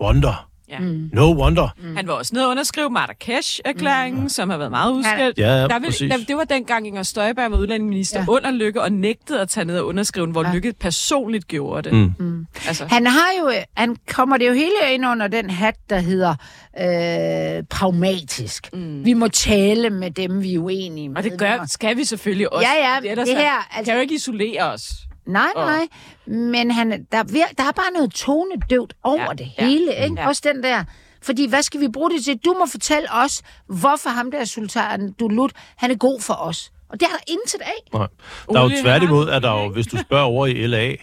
wonder. 0.02 0.47
Ja. 0.70 0.80
Mm. 0.80 1.10
No 1.14 1.34
wonder. 1.42 1.68
Mm. 1.84 1.96
Han 1.96 2.08
var 2.08 2.14
også 2.14 2.32
nede 2.36 2.46
og 2.46 2.52
underskrive 2.52 2.90
Marrakesh-erklæringen, 2.90 4.22
mm. 4.24 4.30
som 4.30 4.50
har 4.50 4.58
været 4.58 4.72
meget 4.72 4.92
udskilt. 4.92 5.38
Ja, 5.38 5.48
ja, 5.62 5.68
der 5.68 5.80
vil, 5.80 6.10
der, 6.10 6.18
det 6.28 6.38
var 6.38 6.44
dengang 6.44 6.88
Inger 6.88 7.04
Støjberg 7.04 7.52
var 7.52 7.58
udlændingeminister 7.58 8.20
ja. 8.20 8.26
Under 8.28 8.52
Lykke 8.52 8.82
og 8.82 8.92
nægtede 8.92 9.42
at 9.42 9.50
tage 9.50 9.66
ned 9.66 9.80
og 9.80 9.88
underskrive 9.88 10.28
hvor 10.28 10.44
ja. 10.48 10.54
Lykke 10.54 10.74
personligt 10.80 11.48
gjorde 11.48 11.90
det. 11.90 11.94
Mm. 11.98 12.14
Mm. 12.26 12.48
Altså, 12.68 12.86
Han 12.86 13.08
har 13.08 13.28
jo, 13.40 13.52
han 13.78 13.96
kommer 14.10 14.38
det 14.38 14.48
jo 14.48 14.54
hele 14.54 14.72
ind 14.94 15.06
under 15.08 15.28
den 15.28 15.50
hat, 15.50 15.76
der 15.90 16.00
hedder 16.00 16.36
øh, 16.80 17.64
pragmatisk. 17.70 18.70
Mm. 18.74 19.06
Vi 19.06 19.14
må 19.14 19.28
tale 19.28 19.90
med 19.90 20.12
dem, 20.12 20.44
vi 20.44 20.54
er 20.54 20.60
uenige 20.60 21.10
med. 21.10 21.18
og 21.18 21.24
det 21.24 21.40
gør, 21.40 21.66
skal 21.68 21.98
vi 21.98 22.04
selvfølgelig 22.04 22.54
også. 22.54 22.68
Ja, 22.78 22.94
ja, 22.94 23.00
det 23.16 23.20
er- 23.20 23.26
her, 23.26 23.34
kan 23.44 23.78
altså- 23.78 23.94
jo 23.94 24.00
ikke 24.00 24.16
isolere 24.16 24.64
os. 24.64 24.92
Nej, 25.28 25.48
Og- 25.56 25.66
nej. 25.66 25.88
Men 26.26 26.72
han, 26.72 26.92
der, 27.12 27.24
der 27.24 27.64
er 27.64 27.72
bare 27.72 27.92
noget 27.94 28.12
tonedøvt 28.14 28.94
over 29.04 29.22
Ja, 29.22 29.26
ja, 29.28 29.34
det 29.34 29.52
ja, 29.60 29.66
hele. 29.66 29.96
Ikke? 30.04 30.16
ja. 30.22 30.28
Også 30.28 30.42
den 30.54 30.64
der... 30.64 30.84
Fordi 31.22 31.50
hvad 31.50 31.62
skal 31.62 31.80
vi 31.80 31.88
bruge 31.88 32.10
det 32.12 32.24
til? 32.24 32.38
Du 32.38 32.56
må 32.60 32.66
fortælle 32.66 33.08
os, 33.14 33.42
hvorfor 33.68 34.10
ham 34.10 34.32
der 34.32 34.46
sultan 34.46 35.12
Dulut, 35.20 35.52
han 35.78 35.92
er 35.92 35.96
god 35.96 36.22
for 36.22 36.34
os. 36.34 36.72
Og 36.90 37.00
det 37.00 37.06
er 37.06 37.10
der 37.10 37.24
intet 37.28 37.62
af. 37.62 37.74
Nej. 37.94 38.08
Der 38.54 38.60
er 38.60 38.64
jo 38.64 38.82
tværtimod, 38.82 39.30
at 39.30 39.44
der 39.44 39.64
jo, 39.64 39.70
hvis 39.70 39.88
du 39.88 39.98
spørger 39.98 40.24
over 40.26 40.46
i 40.46 40.68
LA, 40.68 40.96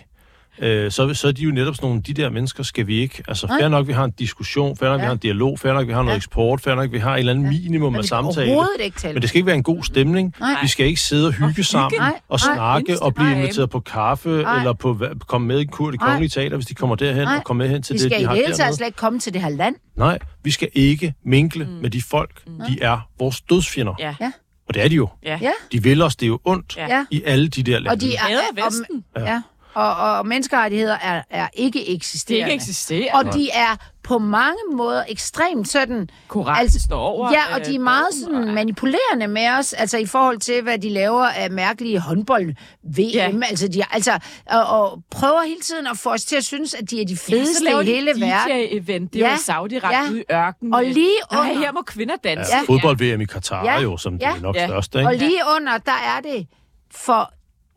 øh, 0.59 0.91
så, 0.91 1.15
så 1.15 1.29
er 1.29 1.33
de 1.33 1.43
jo 1.43 1.51
netop 1.51 1.75
sådan 1.77 1.87
nogle, 1.89 2.03
de 2.03 2.13
der 2.15 2.31
mennesker 2.31 2.63
skal 2.63 2.87
vi 2.87 3.01
ikke. 3.01 3.23
Altså, 3.29 3.47
fair 3.47 3.69
nok, 3.69 3.87
vi 3.87 3.93
har 3.93 4.05
en 4.05 4.11
diskussion, 4.11 4.77
fair 4.77 4.89
nok, 4.89 4.99
vi 4.99 5.03
Ja. 5.03 5.07
har 5.07 5.13
en 5.13 5.19
dialog, 5.19 5.59
fair 5.59 5.73
nok, 5.73 5.87
vi 5.87 5.93
har 5.93 6.03
noget 6.03 6.13
Ja. 6.13 6.17
eksport, 6.17 6.61
fair 6.61 6.75
nok, 6.75 6.93
vi 6.93 6.99
har 6.99 7.15
et 7.15 7.19
eller 7.19 7.33
andet 7.33 7.49
minimum 7.49 7.93
Men 7.93 7.97
af 7.99 8.03
vi 8.03 8.07
skal 8.07 8.17
samtale. 8.17 8.57
ikke 8.85 8.99
tale. 8.99 9.13
Men 9.15 9.21
det 9.23 9.29
skal 9.29 9.39
ikke 9.39 9.47
være 9.47 9.57
en 9.57 9.63
god 9.63 9.83
stemning. 9.83 10.35
Nej. 10.41 10.57
Vi 10.63 10.69
skal 10.69 10.87
ikke 10.87 11.01
sidde 11.01 11.27
og 11.27 11.33
hygge 11.33 11.65
sammen 11.65 12.01
Nej, 12.01 12.13
og 12.29 12.41
nej. 12.47 12.55
snakke 12.57 13.03
og 13.03 13.15
blive 13.15 13.33
inviteret 13.33 13.71
på 13.71 13.81
kaffe, 13.81 14.29
Nej. 14.29 14.59
eller 14.59 14.73
på, 14.73 15.01
komme 15.27 15.47
med 15.47 15.61
i 15.61 15.65
kur 15.65 15.91
det 15.91 16.01
Nej. 16.01 16.09
kongelige 16.09 16.31
teater, 16.31 16.57
hvis 16.57 16.67
de 16.67 16.75
kommer 16.75 16.97
derhen, 16.97 17.23
Nej. 17.23 17.37
og 17.37 17.45
kommer 17.45 17.65
med 17.65 17.73
hen 17.73 17.83
til 17.83 17.93
Vi 17.95 17.99
det, 17.99 18.03
skal 18.05 18.19
de 18.19 18.23
i 18.23 18.25
har 18.25 18.33
det 18.33 18.41
hele 18.41 18.47
taget 18.53 18.59
dernede. 18.59 18.77
slet 18.77 18.87
ikke 18.87 18.97
komme 18.97 19.19
til 19.19 19.35
det 19.35 19.43
her 19.43 19.49
land. 19.49 19.75
Nej, 19.97 20.19
vi 20.45 20.51
skal 20.51 20.69
ikke 20.73 21.15
minkle 21.25 21.65
mm. 21.65 21.71
med 21.71 21.91
de 21.91 22.03
folk. 22.03 22.43
De 22.69 22.79
er 22.83 22.99
vores 23.19 23.41
dødsfjender. 23.41 23.95
Ja. 23.99 24.15
Ja. 24.21 24.33
Og 24.69 24.75
det 24.75 24.85
er 24.85 24.89
de 24.89 24.95
jo. 24.95 25.09
Ja. 25.25 25.39
Ja. 25.43 25.51
De 25.73 25.83
vil 25.83 26.03
os 26.03 26.17
det 26.17 26.27
jo 26.29 26.39
ondt 26.45 26.77
Ja. 26.77 26.97
Ja. 26.97 27.05
i 27.11 27.23
alle 27.27 27.49
de 27.49 27.63
der 27.63 27.73
lande. 27.79 27.91
Og 27.91 28.01
de 28.01 28.15
er, 28.17 28.21
og, 28.63 28.67
Vesten. 28.67 29.05
ja. 29.19 29.41
Og, 29.75 29.97
og 29.97 30.27
menneskerettigheder 30.27 30.97
er, 31.03 31.23
er 31.31 31.49
ikke 31.55 31.79
Det 31.79 31.95
eksisterende. 31.95 32.53
ikke 32.53 32.63
eksisterer. 32.63 33.15
Og 33.19 33.25
de 33.35 33.51
er 33.51 33.77
på 34.03 34.19
mange 34.19 34.59
måder 34.73 35.05
ekstremt 35.09 35.69
sådan... 35.69 36.09
Koranen 36.29 36.61
Altså, 36.61 36.81
står 36.81 37.01
over. 37.01 37.31
Ja, 37.31 37.55
og 37.55 37.61
øh, 37.61 37.67
de 37.67 37.75
er 37.75 37.79
meget 37.79 38.07
sådan 38.25 38.55
manipulerende 38.55 39.27
med 39.29 39.49
os, 39.59 39.73
altså 39.73 39.99
i 39.99 40.07
forhold 40.07 40.39
til, 40.39 40.63
hvad 40.63 40.79
de 40.79 40.89
laver 40.91 41.25
af 41.27 41.51
mærkelige 41.51 41.99
håndbold-VM. 42.01 42.99
Ja. 43.15 43.29
Ja. 43.31 43.41
Altså, 43.51 43.69
de, 43.69 43.83
altså 43.91 44.19
og, 44.51 44.67
og 44.67 45.03
prøver 45.11 45.43
hele 45.47 45.61
tiden 45.61 45.87
at 45.87 45.99
få 45.99 46.11
os 46.13 46.25
til 46.25 46.37
at 46.37 46.45
synes, 46.45 46.75
at 46.75 46.91
de 46.91 47.01
er 47.01 47.05
de 47.05 47.13
Ja, 47.29 47.35
fedeste 47.37 47.65
laver 47.65 47.81
i 47.81 47.85
hele 47.85 48.15
de 48.15 48.21
verden. 48.21 48.57
DJ-event. 48.57 49.09
Det 49.13 49.23
er 49.23 49.27
Ja, 49.27 49.31
jo 49.33 49.37
saudi 49.39 49.75
ja. 49.83 50.11
ude 50.11 50.21
i 50.21 50.25
ørkenen. 50.33 50.75
Og 50.75 50.85
lige 50.85 51.09
Nej, 51.33 51.41
under- 51.41 51.59
her 51.59 51.73
må 51.73 51.83
kvinder 51.83 52.15
danse. 52.25 52.53
Ja, 52.53 52.59
Ja. 52.59 52.63
fodbold-VM 52.67 53.21
i 53.21 53.25
Katar 53.25 53.65
Ja. 53.65 53.81
jo, 53.81 53.97
som 53.97 54.15
Ja. 54.17 54.29
det 54.31 54.37
er 54.39 54.43
nok 54.43 54.57
Ja. 54.57 54.67
største. 54.67 54.99
Ikke? 54.99 55.09
Og 55.09 55.15
lige 55.15 55.41
under, 55.57 55.79
der 55.79 55.93
er 55.93 56.21
det 56.21 56.47
for... 56.95 57.33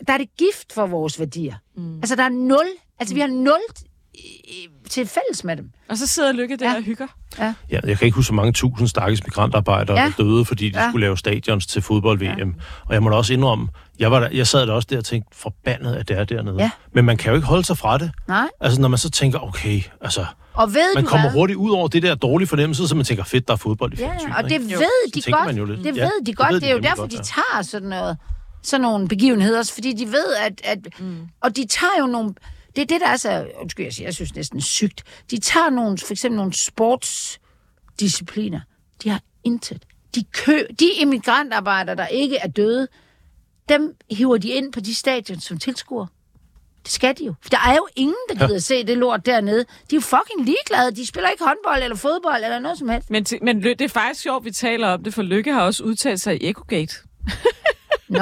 Der 0.07 0.13
er 0.13 0.17
det 0.17 0.27
gift 0.37 0.73
for 0.73 0.85
vores 0.87 1.19
værdier. 1.19 1.55
Mm. 1.77 1.95
Altså, 1.97 2.15
der 2.15 2.23
er 2.23 2.29
nul... 2.29 2.65
Altså, 2.99 3.15
vi 3.15 3.19
har 3.21 3.27
nul 3.27 3.59
i- 4.13 4.17
i- 4.47 4.67
til 4.89 5.07
fælles 5.07 5.43
med 5.43 5.57
dem. 5.57 5.71
Og 5.89 5.97
så 5.97 6.07
sidder 6.07 6.31
Lykke 6.31 6.55
der 6.57 6.69
Ja. 6.71 6.75
og 6.77 6.81
hygger. 6.83 7.07
Ja, 7.39 7.53
jeg 7.69 7.97
kan 7.97 8.05
ikke 8.05 8.15
huske, 8.15 8.27
så 8.27 8.33
mange 8.33 8.53
tusind 8.53 8.87
stakkels 8.87 9.23
migrantarbejdere, 9.23 9.97
ja. 9.97 10.03
Ja. 10.03 10.13
der 10.17 10.23
døde, 10.23 10.45
fordi 10.45 10.69
de 10.69 10.77
ja. 10.77 10.83
Ja. 10.83 10.89
skulle 10.91 11.05
lave 11.05 11.17
stadions 11.17 11.67
til 11.67 11.81
fodbold-VM. 11.81 12.23
Ja. 12.37 12.45
Og 12.85 12.93
jeg 12.93 13.03
må 13.03 13.09
da 13.09 13.15
også 13.15 13.33
indrømme, 13.33 13.67
jeg, 13.99 14.11
var 14.11 14.19
der, 14.19 14.29
jeg 14.29 14.47
sad 14.47 14.67
der 14.67 14.73
også 14.73 14.87
der 14.91 14.97
og 14.97 15.05
tænkte, 15.05 15.37
forbandet 15.37 15.95
at 15.95 16.07
det 16.07 16.17
er 16.17 16.23
dernede. 16.23 16.55
Ja. 16.59 16.69
Men 16.93 17.05
man 17.05 17.17
kan 17.17 17.29
jo 17.29 17.35
ikke 17.35 17.47
holde 17.47 17.63
sig 17.63 17.77
fra 17.77 17.97
det. 17.97 18.11
Nej. 18.27 18.47
Altså, 18.61 18.81
når 18.81 18.87
man 18.87 18.97
så 18.97 19.09
tænker, 19.09 19.39
okay, 19.39 19.81
altså, 20.01 20.25
Og 20.53 20.73
ved 20.73 20.95
man 20.95 21.03
du 21.03 21.09
kommer 21.09 21.29
hvad? 21.29 21.39
hurtigt 21.39 21.57
ud 21.57 21.71
over 21.71 21.87
det 21.87 22.03
der 22.03 22.15
dårlige 22.15 22.47
fornemmelse, 22.47 22.87
så 22.87 22.95
man 22.95 23.05
tænker, 23.05 23.23
fedt, 23.23 23.47
der 23.47 23.53
er 23.53 23.57
fodbold 23.57 23.93
i 23.93 23.95
Ja, 24.01 24.07
fjernsynet. 24.07 24.35
og 24.37 24.43
det 24.43 24.51
ikke? 24.51 24.69
ved 24.69 25.11
de 25.21 25.31
godt. 25.31 25.45
man 25.45 25.57
jo 25.57 25.65
lidt. 25.65 25.79
Det 25.83 25.97
Ja, 25.97 26.03
ved 26.03 26.11
de 26.21 26.25
det 26.25 26.37
godt. 26.37 26.53
Det 26.53 26.63
er 26.69 26.73
jo 26.73 26.79
derfor, 26.79 26.95
godt, 27.01 27.11
de 27.11 27.17
ja. 27.17 27.23
tager 27.23 27.61
sådan 27.61 27.87
noget 27.89 28.17
sådan 28.63 28.81
nogle 28.81 29.07
begivenheder, 29.07 29.57
også 29.57 29.73
fordi 29.73 29.93
de 29.93 30.11
ved, 30.11 30.35
at... 30.35 30.61
at 30.63 30.99
mm. 30.99 31.27
Og 31.41 31.55
de 31.55 31.65
tager 31.65 31.99
jo 31.99 32.05
nogle... 32.05 32.33
Det 32.75 32.81
er 32.81 32.85
det, 32.85 33.01
der 33.01 33.07
er 33.07 33.17
så... 33.17 33.47
Undskyld, 33.61 33.85
jeg, 33.85 33.93
siger, 33.93 34.07
jeg 34.07 34.13
synes 34.13 34.35
næsten 34.35 34.61
sygt. 34.61 35.03
De 35.31 35.39
tager 35.39 35.69
nogle, 35.69 35.97
for 35.97 36.13
eksempel 36.13 36.37
nogle 36.37 36.53
sportsdiscipliner. 36.53 38.61
De 39.03 39.09
har 39.09 39.21
intet. 39.43 39.83
De, 40.15 40.23
kø, 40.23 40.63
de 40.79 40.85
immigrantarbejdere, 40.99 41.95
der 41.95 42.07
ikke 42.07 42.37
er 42.37 42.47
døde, 42.47 42.87
dem 43.69 43.95
hiver 44.11 44.37
de 44.37 44.49
ind 44.49 44.73
på 44.73 44.79
de 44.79 44.95
stadion 44.95 45.39
som 45.39 45.57
tilskuere. 45.57 46.07
Det 46.83 46.91
skal 46.93 47.17
de 47.17 47.25
jo. 47.25 47.33
For 47.41 47.49
der 47.49 47.57
er 47.67 47.75
jo 47.75 47.87
ingen, 47.95 48.15
der 48.29 48.47
gider 48.47 48.59
se 48.59 48.83
det 48.83 48.97
lort 48.97 49.25
dernede. 49.25 49.59
De 49.59 49.63
er 49.63 49.95
jo 49.95 50.01
fucking 50.01 50.45
ligeglade. 50.45 50.95
De 50.95 51.05
spiller 51.05 51.29
ikke 51.29 51.43
håndbold 51.43 51.83
eller 51.83 51.95
fodbold 51.95 52.43
eller 52.43 52.59
noget 52.59 52.77
som 52.77 52.89
helst. 52.89 53.09
Men, 53.09 53.25
men 53.41 53.63
det 53.63 53.81
er 53.81 53.89
faktisk 53.89 54.21
sjovt, 54.21 54.45
vi 54.45 54.51
taler 54.51 54.87
om 54.87 55.03
det, 55.03 55.13
for 55.13 55.21
Lykke 55.21 55.53
har 55.53 55.61
også 55.61 55.83
udtalt 55.83 56.21
sig 56.21 56.43
i 56.43 56.49
Ecogate. 56.49 56.93
Nå, 58.09 58.19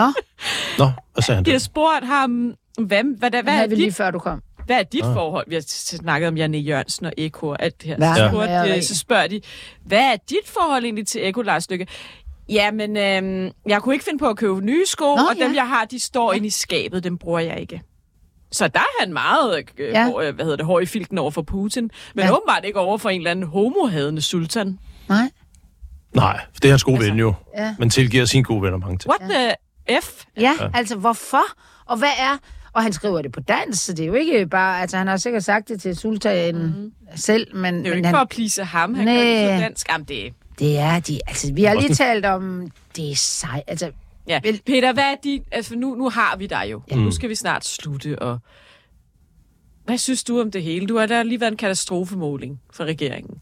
Nå, 0.77 0.91
hvad 1.13 1.21
sagde 1.21 1.35
han 1.35 1.45
De 1.45 1.51
har 1.51 1.55
det? 1.55 1.61
spurgt 1.61 2.05
ham, 2.05 2.53
hvad, 2.79 2.87
hvad, 3.17 3.29
hvad, 3.29 3.43
hvad 3.43 3.63
er, 3.63 3.67
vi 3.67 3.75
lige 3.75 3.85
dit, 3.85 3.95
før 3.95 4.11
du 4.11 4.19
kom? 4.19 4.41
hvad 4.65 4.79
er 4.79 4.83
dit 4.83 5.03
forhold? 5.03 5.45
Vi 5.49 5.55
har 5.55 5.63
snakket 5.67 6.27
om 6.27 6.37
Janne 6.37 6.57
Jørgensen 6.57 7.05
og 7.05 7.13
Eko 7.17 7.47
og 7.47 7.63
alt 7.63 7.81
det 7.81 7.89
her. 7.89 7.97
Hvad 7.97 8.15
Så, 8.15 8.27
spurgte, 8.31 8.53
det? 8.53 8.75
de, 8.75 8.85
så 8.87 8.97
spørger 8.97 9.27
de, 9.27 9.41
hvad 9.85 9.99
er 10.13 10.15
dit 10.29 10.47
forhold 10.47 10.83
egentlig 10.83 11.07
til 11.07 11.27
Eko, 11.27 11.41
Lars 11.41 11.69
Lykke? 11.71 11.87
Jamen, 12.49 12.97
øhm, 12.97 13.51
jeg 13.67 13.81
kunne 13.81 13.95
ikke 13.95 14.05
finde 14.05 14.19
på 14.19 14.27
at 14.29 14.37
købe 14.37 14.61
nye 14.61 14.85
sko, 14.85 15.03
Nå, 15.15 15.21
og 15.21 15.35
dem, 15.41 15.51
ja. 15.51 15.55
jeg 15.55 15.67
har, 15.67 15.85
de 15.85 15.99
står 15.99 16.33
inde 16.33 16.47
i 16.47 16.49
skabet, 16.49 17.03
dem 17.03 17.17
bruger 17.17 17.39
jeg 17.39 17.59
ikke. 17.59 17.81
Så 18.51 18.67
der 18.67 18.79
er 18.79 18.99
han 19.03 19.13
meget, 19.13 19.57
øh, 19.57 19.63
Ja. 19.89 20.05
ja. 20.23 20.31
hvad 20.31 20.45
hedder 20.45 20.57
det, 20.57 20.65
hård 20.65 20.83
i 20.83 20.85
filten 20.85 21.17
over 21.17 21.31
for 21.31 21.41
Putin, 21.41 21.83
men 21.83 22.21
Ja. 22.23 22.25
ja. 22.25 22.31
åbenbart 22.37 22.65
ikke 22.65 22.79
over 22.79 22.97
for 22.97 23.09
en 23.09 23.19
eller 23.19 23.31
anden 23.31 23.45
homohadende 23.47 24.21
sultan. 24.21 24.79
Nej. 25.09 25.29
Nej, 26.13 26.39
for 26.53 26.59
det 26.59 26.65
er 26.65 26.71
hans 26.71 26.83
gode 26.83 26.99
ven 26.99 27.15
jo. 27.15 27.33
ja. 27.57 27.75
Man 27.79 27.89
tilgiver 27.89 28.25
sine 28.25 28.43
gode 28.43 28.61
venner 28.61 28.77
mange 28.77 28.97
ting. 28.97 29.11
What 29.13 29.29
the 29.31 29.53
F? 30.01 30.23
Ja, 30.37 30.41
ja, 30.61 30.69
altså 30.73 30.95
hvorfor? 30.95 31.43
Og 31.85 31.97
hvad 31.97 32.11
er... 32.19 32.37
Og 32.73 32.83
han 32.83 32.93
skriver 32.93 33.21
det 33.21 33.31
på 33.31 33.39
dansk, 33.39 33.85
så 33.85 33.93
det 33.93 34.03
er 34.03 34.07
jo 34.07 34.13
ikke 34.13 34.47
bare... 34.47 34.81
Altså, 34.81 34.97
han 34.97 35.07
har 35.07 35.17
sikkert 35.17 35.43
sagt 35.43 35.69
det 35.69 35.81
til 35.81 35.95
sultanen 35.95 36.65
mm. 36.65 36.91
selv, 37.17 37.55
men, 37.55 37.73
Det 37.75 37.81
er 37.85 37.89
jo 37.89 37.91
men 37.91 37.97
ikke 37.97 38.07
han, 38.07 38.13
for 38.15 38.19
at 38.19 38.29
plise 38.29 38.63
ham, 38.63 38.93
han 38.93 39.05
Næh. 39.05 39.15
gør 39.15 39.47
det 39.51 39.57
på 39.57 39.61
dansk. 39.63 39.89
Jamen, 39.89 40.07
det 40.07 40.33
det 40.59 40.77
er 40.77 40.99
de... 40.99 41.19
Altså, 41.27 41.53
vi 41.53 41.63
har 41.63 41.73
lige 41.73 41.95
talt 41.95 42.25
om... 42.25 42.71
Det 42.95 43.11
er 43.11 43.15
sej... 43.15 43.63
Altså, 43.67 43.91
Ja. 44.27 44.39
Vel- 44.43 44.61
Peter, 44.65 44.93
hvad 44.93 45.03
er 45.03 45.15
dit... 45.23 45.41
Altså, 45.51 45.75
nu, 45.75 45.95
nu 45.95 46.09
har 46.09 46.35
vi 46.37 46.47
dig 46.47 46.67
jo. 46.71 46.81
Ja. 46.91 46.95
Nu 46.95 47.11
skal 47.11 47.29
vi 47.29 47.35
snart 47.35 47.65
slutte, 47.65 48.19
og... 48.19 48.39
Hvad 49.85 49.97
synes 49.97 50.23
du 50.23 50.41
om 50.41 50.51
det 50.51 50.63
hele? 50.63 50.87
Du 50.87 50.97
har 50.97 51.05
der 51.05 51.23
lige 51.23 51.39
været 51.41 51.51
en 51.51 51.57
katastrofemåling 51.57 52.61
for 52.73 52.83
regeringen. 52.83 53.37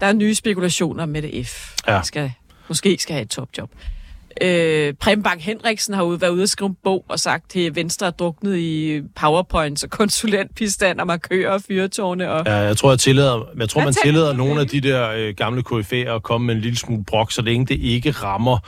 Der 0.00 0.06
er 0.06 0.12
nye 0.12 0.34
spekulationer 0.34 1.06
med 1.06 1.22
det 1.22 1.46
F. 1.46 1.74
Ja. 1.88 2.02
Skal, 2.02 2.32
måske 2.68 2.96
skal 3.00 3.14
have 3.14 3.22
et 3.22 3.30
topjob. 3.30 3.70
Øh, 4.42 4.94
Preben 4.94 5.22
Bang 5.22 5.42
Henriksen 5.42 5.94
har 5.94 6.02
ude, 6.02 6.20
været 6.20 6.30
ude 6.30 6.42
og 6.42 6.48
skrive 6.48 6.68
en 6.68 6.76
bog 6.84 7.04
og 7.08 7.20
sagt, 7.20 7.56
at 7.56 7.76
Venstre 7.76 8.06
er 8.06 8.10
druknet 8.10 8.58
i 8.58 9.00
powerpoints 9.20 9.84
og 9.84 9.90
konsulentpistand 9.90 11.00
og 11.00 11.06
markører 11.06 11.50
og 11.50 11.62
fyrtårne. 11.68 12.30
Og... 12.30 12.42
Ja, 12.46 12.54
jeg 12.54 12.76
tror, 12.76 12.90
jeg, 12.90 12.98
tillader, 12.98 13.48
jeg 13.58 13.68
tror 13.68 13.84
man 13.84 13.94
tillader 14.04 14.32
nogle 14.32 14.60
af 14.60 14.68
de 14.68 14.80
der 14.80 15.10
øh, 15.10 15.34
gamle 15.34 15.62
KF'er 15.72 15.96
at 15.96 16.22
komme 16.22 16.46
med 16.46 16.54
en 16.54 16.60
lille 16.60 16.78
smule 16.78 17.04
brok, 17.04 17.32
så 17.32 17.42
længe 17.42 17.66
det 17.66 17.80
ikke 17.80 18.10
rammer 18.10 18.58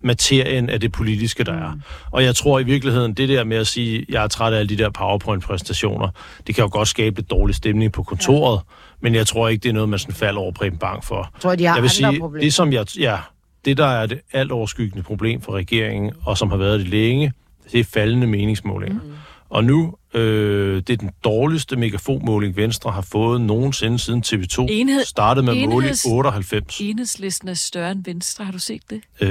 materien 0.00 0.70
af 0.70 0.80
det 0.80 0.92
politiske, 0.92 1.44
der 1.44 1.52
er. 1.52 1.72
Og 2.12 2.24
jeg 2.24 2.36
tror 2.36 2.58
i 2.58 2.62
virkeligheden, 2.62 3.14
det 3.14 3.28
der 3.28 3.44
med 3.44 3.56
at 3.56 3.66
sige, 3.66 4.06
jeg 4.08 4.24
er 4.24 4.28
træt 4.28 4.52
af 4.52 4.58
alle 4.58 4.68
de 4.68 4.82
der 4.82 4.90
PowerPoint-præstationer, 4.90 6.08
det 6.46 6.54
kan 6.54 6.64
jo 6.64 6.70
godt 6.72 6.88
skabe 6.88 7.16
lidt 7.16 7.30
dårlig 7.30 7.54
stemning 7.54 7.92
på 7.92 8.02
kontoret, 8.02 8.56
ja. 8.56 8.74
men 9.02 9.14
jeg 9.14 9.26
tror 9.26 9.48
ikke, 9.48 9.62
det 9.62 9.68
er 9.68 9.72
noget, 9.72 9.88
man 9.88 9.98
sådan 9.98 10.14
falder 10.14 10.40
over 10.40 10.52
Preben 10.52 10.78
Bang 10.78 11.04
for. 11.04 11.30
tror 11.40 11.50
jeg, 11.50 11.58
de 11.58 11.64
har 11.64 11.74
jeg 11.74 11.82
vil 11.82 11.88
andre 11.88 12.12
sige, 12.12 12.20
problemer. 12.20 12.44
det 12.44 12.54
som 12.54 12.72
jeg, 12.72 12.98
ja, 12.98 13.16
det 13.64 13.76
der 13.76 13.86
er 13.86 14.06
det 14.06 14.20
alt 14.32 14.52
overskyggende 14.52 15.02
problem 15.02 15.40
for 15.40 15.52
regeringen, 15.52 16.12
og 16.24 16.38
som 16.38 16.50
har 16.50 16.56
været 16.56 16.80
det 16.80 16.88
længe, 16.88 17.32
det 17.72 17.80
er 17.80 17.84
faldende 17.84 18.26
meningsmålinger. 18.26 19.00
Mm. 19.00 19.12
Og 19.50 19.64
nu, 19.64 19.94
øh, 20.14 20.76
det 20.76 20.90
er 20.90 20.96
den 20.96 21.10
dårligste 21.24 21.76
megafonmåling, 21.76 22.56
Venstre 22.56 22.90
har 22.90 23.02
fået 23.02 23.40
nogensinde 23.40 23.98
siden 23.98 24.22
TV2 24.26 24.66
Enhed- 24.70 25.04
startede 25.04 25.46
med 25.46 25.62
at 25.62 25.68
måle 25.68 25.86
i 25.86 25.90
enheds- 25.90 26.08
98. 26.08 26.80
Enhedslisten 26.80 27.48
er 27.48 27.54
større 27.54 27.92
end 27.92 28.04
Venstre. 28.04 28.44
Har 28.44 28.52
du 28.52 28.58
set 28.58 28.82
det? 28.90 29.00
Øh, 29.20 29.30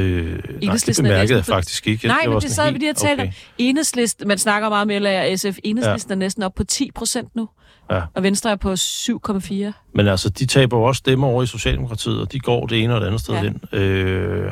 nej, 0.64 0.76
det 0.86 0.96
bemærkede 0.98 1.36
jeg 1.38 1.46
faktisk 1.46 1.88
ikke. 1.88 2.08
Nej, 2.08 2.18
var 2.26 2.34
men 2.34 2.42
det 2.42 2.52
sad 2.52 2.72
vi 2.72 2.78
lige 2.78 2.90
og 2.92 2.96
talte 2.98 3.22
okay. 3.22 3.28
om. 3.28 3.34
Enhedslisten, 3.58 4.28
man 4.28 4.38
snakker 4.38 4.70
meget 4.70 4.88
med 4.88 5.00
LA 5.00 5.32
og 5.32 5.40
SF. 5.40 5.58
Enhedslisten 5.64 6.12
ja. 6.12 6.16
er 6.16 6.20
næsten 6.20 6.44
op 6.44 6.56
på 6.56 6.64
10 6.64 6.92
procent 6.96 7.36
nu. 7.36 7.50
Ja. 7.92 8.02
Og 8.14 8.24
Venstre 8.24 8.52
er 8.52 8.56
på 8.56 8.74
7,4. 8.74 9.92
Men 9.94 10.08
altså, 10.08 10.30
de 10.30 10.46
taber 10.46 10.78
jo 10.78 10.84
også 10.84 11.00
stemmer 11.00 11.28
over 11.28 11.44
i 11.44 11.48
Socialdemokratiet, 11.48 12.22
og 12.22 12.32
de 12.32 12.40
går 12.40 12.66
det 12.66 12.84
ene 12.84 12.96
og 12.96 13.02
det 13.02 13.08
andet 13.08 13.22
sted 13.22 13.34
Ja. 13.34 13.44
ind. 13.44 13.74
Øh, 13.74 14.52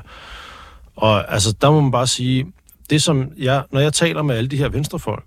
og 0.95 1.33
altså, 1.33 1.55
der 1.61 1.71
må 1.71 1.81
man 1.81 1.91
bare 1.91 2.07
sige, 2.07 2.45
det 2.89 3.01
som 3.01 3.31
jeg, 3.37 3.63
når 3.71 3.79
jeg 3.79 3.93
taler 3.93 4.21
med 4.21 4.35
alle 4.35 4.47
de 4.47 4.57
her 4.57 4.69
venstrefolk, 4.69 5.25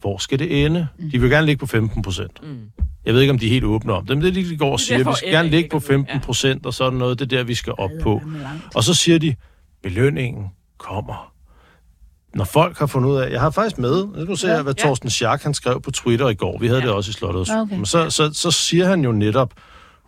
hvor 0.00 0.18
skal 0.18 0.38
det 0.38 0.64
ende? 0.64 0.86
Mm. 0.98 1.10
De 1.10 1.20
vil 1.20 1.30
gerne 1.30 1.46
ligge 1.46 1.60
på 1.60 1.66
15 1.66 2.02
procent. 2.02 2.42
Mm. 2.42 2.58
Jeg 3.04 3.14
ved 3.14 3.20
ikke, 3.20 3.30
om 3.32 3.38
de 3.38 3.46
er 3.46 3.50
helt 3.50 3.64
åbne 3.64 3.92
om 3.92 4.06
det, 4.06 4.16
men 4.16 4.24
det 4.24 4.30
er 4.30 4.34
det, 4.42 4.50
de 4.50 4.56
går 4.56 4.72
og 4.72 4.80
siger. 4.80 4.98
Vi 4.98 5.14
skal 5.16 5.30
gerne 5.30 5.48
ligge 5.48 5.68
på 5.70 5.78
ligger 5.78 5.96
nu, 5.96 6.04
15 6.04 6.20
procent, 6.20 6.66
og 6.66 6.74
sådan 6.74 6.98
noget. 6.98 7.18
Det 7.18 7.32
er 7.32 7.36
der, 7.38 7.44
vi 7.44 7.54
skal 7.54 7.72
op 7.78 7.90
på. 8.02 8.22
Og 8.74 8.84
så 8.84 8.94
siger 8.94 9.18
de, 9.18 9.34
belønningen 9.82 10.46
kommer. 10.78 11.32
Når 12.36 12.44
folk 12.44 12.78
har 12.78 12.86
fundet 12.86 13.08
ud 13.10 13.16
af... 13.16 13.30
Jeg 13.30 13.40
har 13.40 13.50
faktisk 13.50 13.78
med... 13.78 14.04
Nu 14.06 14.12
skal 14.14 14.26
du 14.26 14.36
se, 14.36 14.62
hvad 14.62 14.74
Torsten 14.74 15.10
Schack 15.10 15.42
han 15.42 15.54
skrev 15.54 15.80
på 15.82 15.90
Twitter 15.90 16.28
i 16.28 16.34
går. 16.34 16.58
Vi 16.58 16.66
havde 16.66 16.80
det 16.80 16.90
også 16.90 17.10
i 17.10 17.12
Slottet. 17.12 17.50
Okay. 17.56 17.76
Men 17.76 17.86
så, 17.86 18.10
så, 18.10 18.30
så 18.32 18.50
siger 18.50 18.86
han 18.86 19.00
jo 19.04 19.12
netop, 19.12 19.52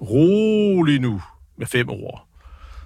rolig 0.03 1.01
nu 1.01 1.22
med 1.59 1.66
fem 1.66 1.89
ord. 1.91 2.24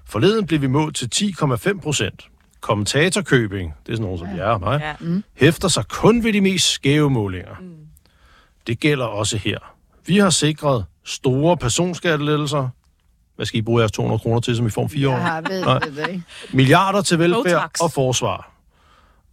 Forleden 0.07 0.47
blev 0.47 0.61
vi 0.61 0.67
målt 0.67 0.97
til 0.97 1.35
10,5 1.41 1.81
procent. 1.81 2.29
Kommentatorkøbing, 2.61 3.75
det 3.87 3.93
er 3.93 3.97
sådan 3.97 4.03
nogen 4.05 4.19
som 4.19 4.29
jer 4.37 4.45
og 4.45 4.61
mig, 4.61 4.81
Ja. 4.81 4.93
mm. 5.01 5.25
hæfter 5.37 5.69
sig 5.69 5.85
kun 5.89 6.25
ved 6.25 6.33
de 6.33 6.41
mest 6.41 6.71
skæve 6.71 7.11
målinger. 7.11 7.55
Mm. 7.61 7.67
Det 8.67 8.81
gælder 8.81 9.05
også 9.07 9.37
her. 9.37 9.59
Vi 10.07 10.19
har 10.19 10.31
sikret 10.31 10.85
store 11.05 11.57
personskattelettelser. 11.57 12.69
Hvad 13.37 13.47
skal 13.47 13.59
I 13.59 13.63
bruge 13.63 13.81
jeres 13.81 13.93
200 13.93 14.19
kroner 14.19 14.41
til, 14.41 14.57
som 14.57 14.67
I 14.67 14.71
får 14.71 14.83
om 14.83 14.89
fire 14.91 15.09
år? 15.09 15.15
Har 15.17 15.41
ved, 15.41 15.91
ved 15.93 16.09
ikke. 16.09 16.23
Milliarder 16.53 17.03
til 17.03 17.19
velfærd 17.19 17.45
Botox. 17.45 17.81
og 17.81 17.93
forsvar. 17.93 18.52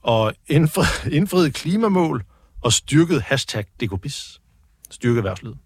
Og 0.01 0.33
indfri, 0.47 1.09
indfriet 1.17 1.53
klimamål 1.53 2.23
og 2.61 2.73
styrket 2.73 3.21
hashtag 3.21 3.65
DKBIS. 3.81 4.41
Styrket 4.91 5.17
erhvervslivet. 5.17 5.57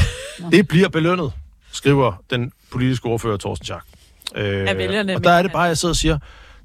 det 0.52 0.68
bliver 0.68 0.88
belønnet, 0.88 1.32
skriver 1.72 2.22
den 2.30 2.52
politiske 2.70 3.06
ordfører 3.06 3.36
Thorsten 3.36 3.64
Schack. 3.64 3.84
Øh, 4.34 4.68
og 5.16 5.24
der 5.24 5.30
er 5.30 5.42
det 5.42 5.52
bare, 5.52 5.62
jeg 5.62 5.78
sidder 5.78 5.92
og 5.92 5.96
siger, 5.96 6.18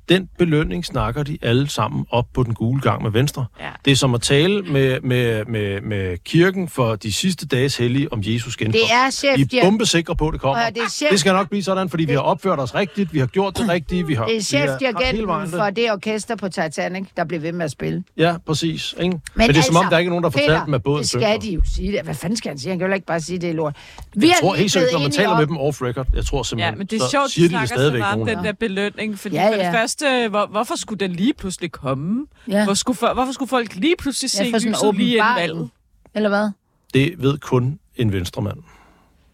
den 0.10 0.30
belønning 0.38 0.86
snakker 0.86 1.24
de 1.24 1.38
alle 1.42 1.70
sammen 1.70 2.06
op 2.12 2.26
på 2.34 2.44
den 2.44 2.54
gule 2.54 2.82
gang 2.82 3.04
med 3.04 3.12
Venstre. 3.12 3.46
Ja. 3.60 3.66
Det 3.86 3.92
er 3.92 3.96
som 3.96 4.14
at 4.16 4.22
tale 4.22 4.62
med, 4.62 5.00
med, 5.02 5.46
med, 5.46 5.82
med 5.82 6.18
kirken 6.26 6.70
for 6.70 6.96
de 6.96 7.14
sidste 7.14 7.48
dages 7.48 7.78
hellige 7.78 8.14
om 8.14 8.20
Jesus 8.24 8.58
genkomst. 8.58 8.78
Det 8.90 8.94
er 8.94 9.10
chef, 9.12 9.38
I 9.54 9.58
er 9.58 9.64
bombesikre 9.64 10.16
på, 10.16 10.28
at 10.28 10.34
det 10.34 10.42
kommer. 10.42 10.62
Høre, 10.62 10.70
det 10.72 10.78
er 10.78 10.86
chef- 10.86 11.12
det 11.12 11.20
skal 11.20 11.34
nok 11.34 11.50
blive 11.50 11.64
sådan, 11.64 11.90
fordi 11.90 12.06
vi 12.06 12.14
har 12.14 12.20
opført 12.20 12.60
os 12.60 12.76
rigtigt, 12.76 13.14
vi 13.14 13.20
har 13.20 13.26
gjort 13.26 13.58
det 13.58 13.70
rigtige, 13.70 14.08
vi 14.08 14.14
har... 14.14 14.26
Det 14.26 14.54
er 14.54 14.78
vi 14.80 14.86
har 14.86 14.94
haft 14.94 15.06
hele 15.06 15.28
vejen 15.28 15.48
chefdirigenten 15.48 15.60
for 15.60 15.70
det 15.70 15.92
orkester 15.92 16.36
på 16.36 16.50
Titanic, 16.50 17.06
der 17.18 17.24
blev 17.24 17.42
ved 17.42 17.52
med 17.52 17.66
at 17.66 17.72
spille. 17.72 18.04
Ja, 18.18 18.36
præcis. 18.46 18.96
Ikke? 19.00 19.10
Men, 19.12 19.22
Men 19.36 19.48
det 19.50 19.58
er 19.58 19.62
som 19.62 19.76
om, 19.76 19.86
der 19.90 19.98
ikke 19.98 20.08
er 20.08 20.12
nogen, 20.12 20.24
der 20.24 20.30
har 20.30 20.32
fortalt 20.40 20.66
dem, 20.66 20.74
at 20.74 20.84
båden 20.84 21.02
det 21.02 21.10
skal 21.10 21.42
de 21.42 21.52
jo 21.54 21.62
sige. 21.76 22.02
Hvad 22.04 22.14
fanden 22.16 22.38
skal 22.38 22.50
han 22.50 22.58
sige? 22.60 22.70
Han 22.70 22.80
kan 22.80 22.88
jo 22.88 22.94
ikke 22.94 23.06
bare 23.06 23.22
sige, 23.22 23.40
det 23.40 23.50
er 23.50 23.54
lort. 23.54 23.76
Vi 24.16 24.28
Jeg 24.28 24.36
tror 24.42 24.56
helt 24.56 24.72
sikkert, 24.72 24.92
når 24.94 25.00
man 25.00 25.12
taler 25.12 25.30
om- 25.30 25.38
med 25.38 25.48
dem 25.48 25.58
off-record, 25.58 26.16
jeg 26.16 26.26
tror 26.26 26.38
Ja, 26.40 26.44
simpelthen, 26.44 26.78
men 26.78 26.88
det 26.88 26.96
er 27.02 27.04
så 27.06 27.10
sjovt, 27.12 27.32
siger 27.32 27.50
de 27.50 27.56
de 27.56 27.60
det 27.62 27.68
snakker 27.68 27.68
så 27.68 27.74
stadigvæk 27.82 28.00
meget 28.00 28.14
om 28.14 28.20
nogen. 28.20 28.38
den 28.38 28.46
der 28.46 28.52
belønning, 28.54 29.20
fordi 29.20 29.36
Ja, 29.36 29.42
ja, 29.42 29.48
ja. 29.50 29.56
for 29.56 29.62
ja. 29.62 29.68
det 29.68 29.74
første, 29.80 29.93
hvor, 30.30 30.46
hvorfor 30.46 30.76
skulle 30.76 31.00
den 31.00 31.12
lige 31.12 31.34
pludselig 31.34 31.72
komme? 31.72 32.26
Ja. 32.48 32.64
Hvor 32.66 32.74
skulle, 32.74 32.98
for, 32.98 33.14
hvorfor 33.14 33.32
skulle 33.32 33.50
folk 33.50 33.76
lige 33.76 33.96
pludselig 34.00 34.32
se 34.32 34.44
Ja, 34.44 34.50
lyset 34.50 34.96
lige 34.96 35.18
inden 35.18 35.36
valget? 35.38 35.70
Eller 36.16 36.30
hvad? 36.30 36.50
Det 36.94 37.14
ved 37.22 37.38
kun 37.38 37.80
en 37.96 38.14
venstremand. 38.14 38.58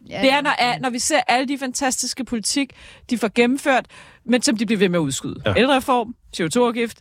Ja, 0.09 0.21
Det 0.21 0.31
er, 0.31 0.41
når, 0.41 0.79
når 0.81 0.89
vi 0.89 0.99
ser 0.99 1.19
alle 1.27 1.47
de 1.47 1.57
fantastiske 1.57 2.23
politik, 2.25 2.73
de 3.09 3.17
får 3.17 3.31
gennemført, 3.35 3.85
men 4.25 4.41
som 4.41 4.57
de 4.57 4.65
bliver 4.65 4.79
ved 4.79 4.89
med 4.89 4.99
at 4.99 5.03
udskyde. 5.03 5.41
Ja. 5.45 5.53
Ældreform, 5.57 6.15
CO2-afgift. 6.37 6.97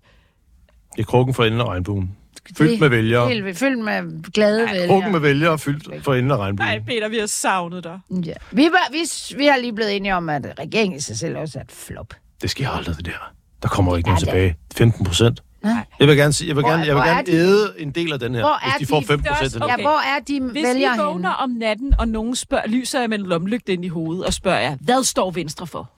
Det 0.96 1.00
er 1.02 1.06
krukken 1.06 1.34
for 1.34 1.44
enden 1.44 1.60
af 1.60 1.64
regnbuen. 1.68 2.16
Fyldt 2.58 2.80
med 2.80 2.88
vælgere. 2.88 3.28
Helt. 3.28 3.58
Fyldt 3.58 3.84
med 3.84 4.32
glade 4.32 4.66
Krukken 4.66 4.88
vælgere. 4.90 5.10
med 5.12 5.20
vælgere 5.20 5.58
fyldt 5.58 6.04
for 6.04 6.14
enden 6.14 6.30
af 6.30 6.36
regnbuen. 6.36 6.68
Nej, 6.68 6.78
Peter, 6.86 7.08
vi 7.08 7.18
har 7.18 7.26
savnet 7.26 7.84
dig. 7.84 8.00
Ja. 8.24 8.32
Vi, 8.50 8.64
var, 8.64 8.92
vi, 8.92 8.98
vi 9.38 9.46
har 9.46 9.56
lige 9.56 9.72
blevet 9.72 9.96
enige 9.96 10.14
om, 10.14 10.28
at 10.28 10.54
regeringen 10.58 10.96
i 10.98 11.00
sig 11.00 11.18
selv 11.18 11.36
også 11.38 11.58
er 11.58 11.62
et 11.62 11.72
flop. 11.72 12.14
Det 12.42 12.50
sker 12.50 12.68
aldrig, 12.70 12.96
det 12.96 13.06
der. 13.06 13.32
Der 13.62 13.68
kommer 13.68 13.96
ikke 13.96 14.10
er 14.10 14.14
det. 14.14 14.24
tilbage. 14.24 14.56
15 14.76 15.04
procent. 15.06 15.42
Nej. 15.62 15.72
Jeg 16.00 16.08
vil 16.08 16.16
gerne, 16.16 16.32
sige- 16.32 16.48
jeg 16.48 16.56
vil 16.56 16.62
Hvor- 16.62 16.70
gerne, 16.70 16.86
jeg 16.86 16.94
vil 16.94 17.00
er 17.00 17.06
gerne 17.06 17.26
de? 17.26 17.32
æde 17.32 17.74
en 17.78 17.90
del 17.90 18.12
af 18.12 18.18
den 18.18 18.34
her, 18.34 18.40
Hvor 18.42 18.58
hvis 18.64 18.74
er 18.74 18.78
de 18.78 18.86
får 18.86 19.00
de? 19.00 19.06
5 19.06 19.18
Det 19.18 19.26
er 19.26 19.30
procent. 19.32 19.54
også- 19.54 19.58
Ja, 19.68 19.74
Okay. 19.74 19.82
hvor 19.84 20.16
er 20.16 20.20
de 20.28 20.40
Hvis 20.40 20.64
vælgere 20.64 20.96
I 20.96 20.98
vågner 21.00 21.30
om 21.30 21.50
natten, 21.50 21.94
og 21.98 22.08
nogen 22.08 22.36
spørger, 22.36 22.66
lyser 22.68 23.00
jeg 23.00 23.08
med 23.08 23.18
en 23.18 23.26
lommelygte 23.26 23.72
ind 23.72 23.84
i 23.84 23.88
hovedet 23.88 24.24
og 24.24 24.32
spørger 24.34 24.58
jer, 24.60 24.76
hvad 24.80 25.04
står 25.04 25.30
Venstre 25.30 25.66
for? 25.66 25.90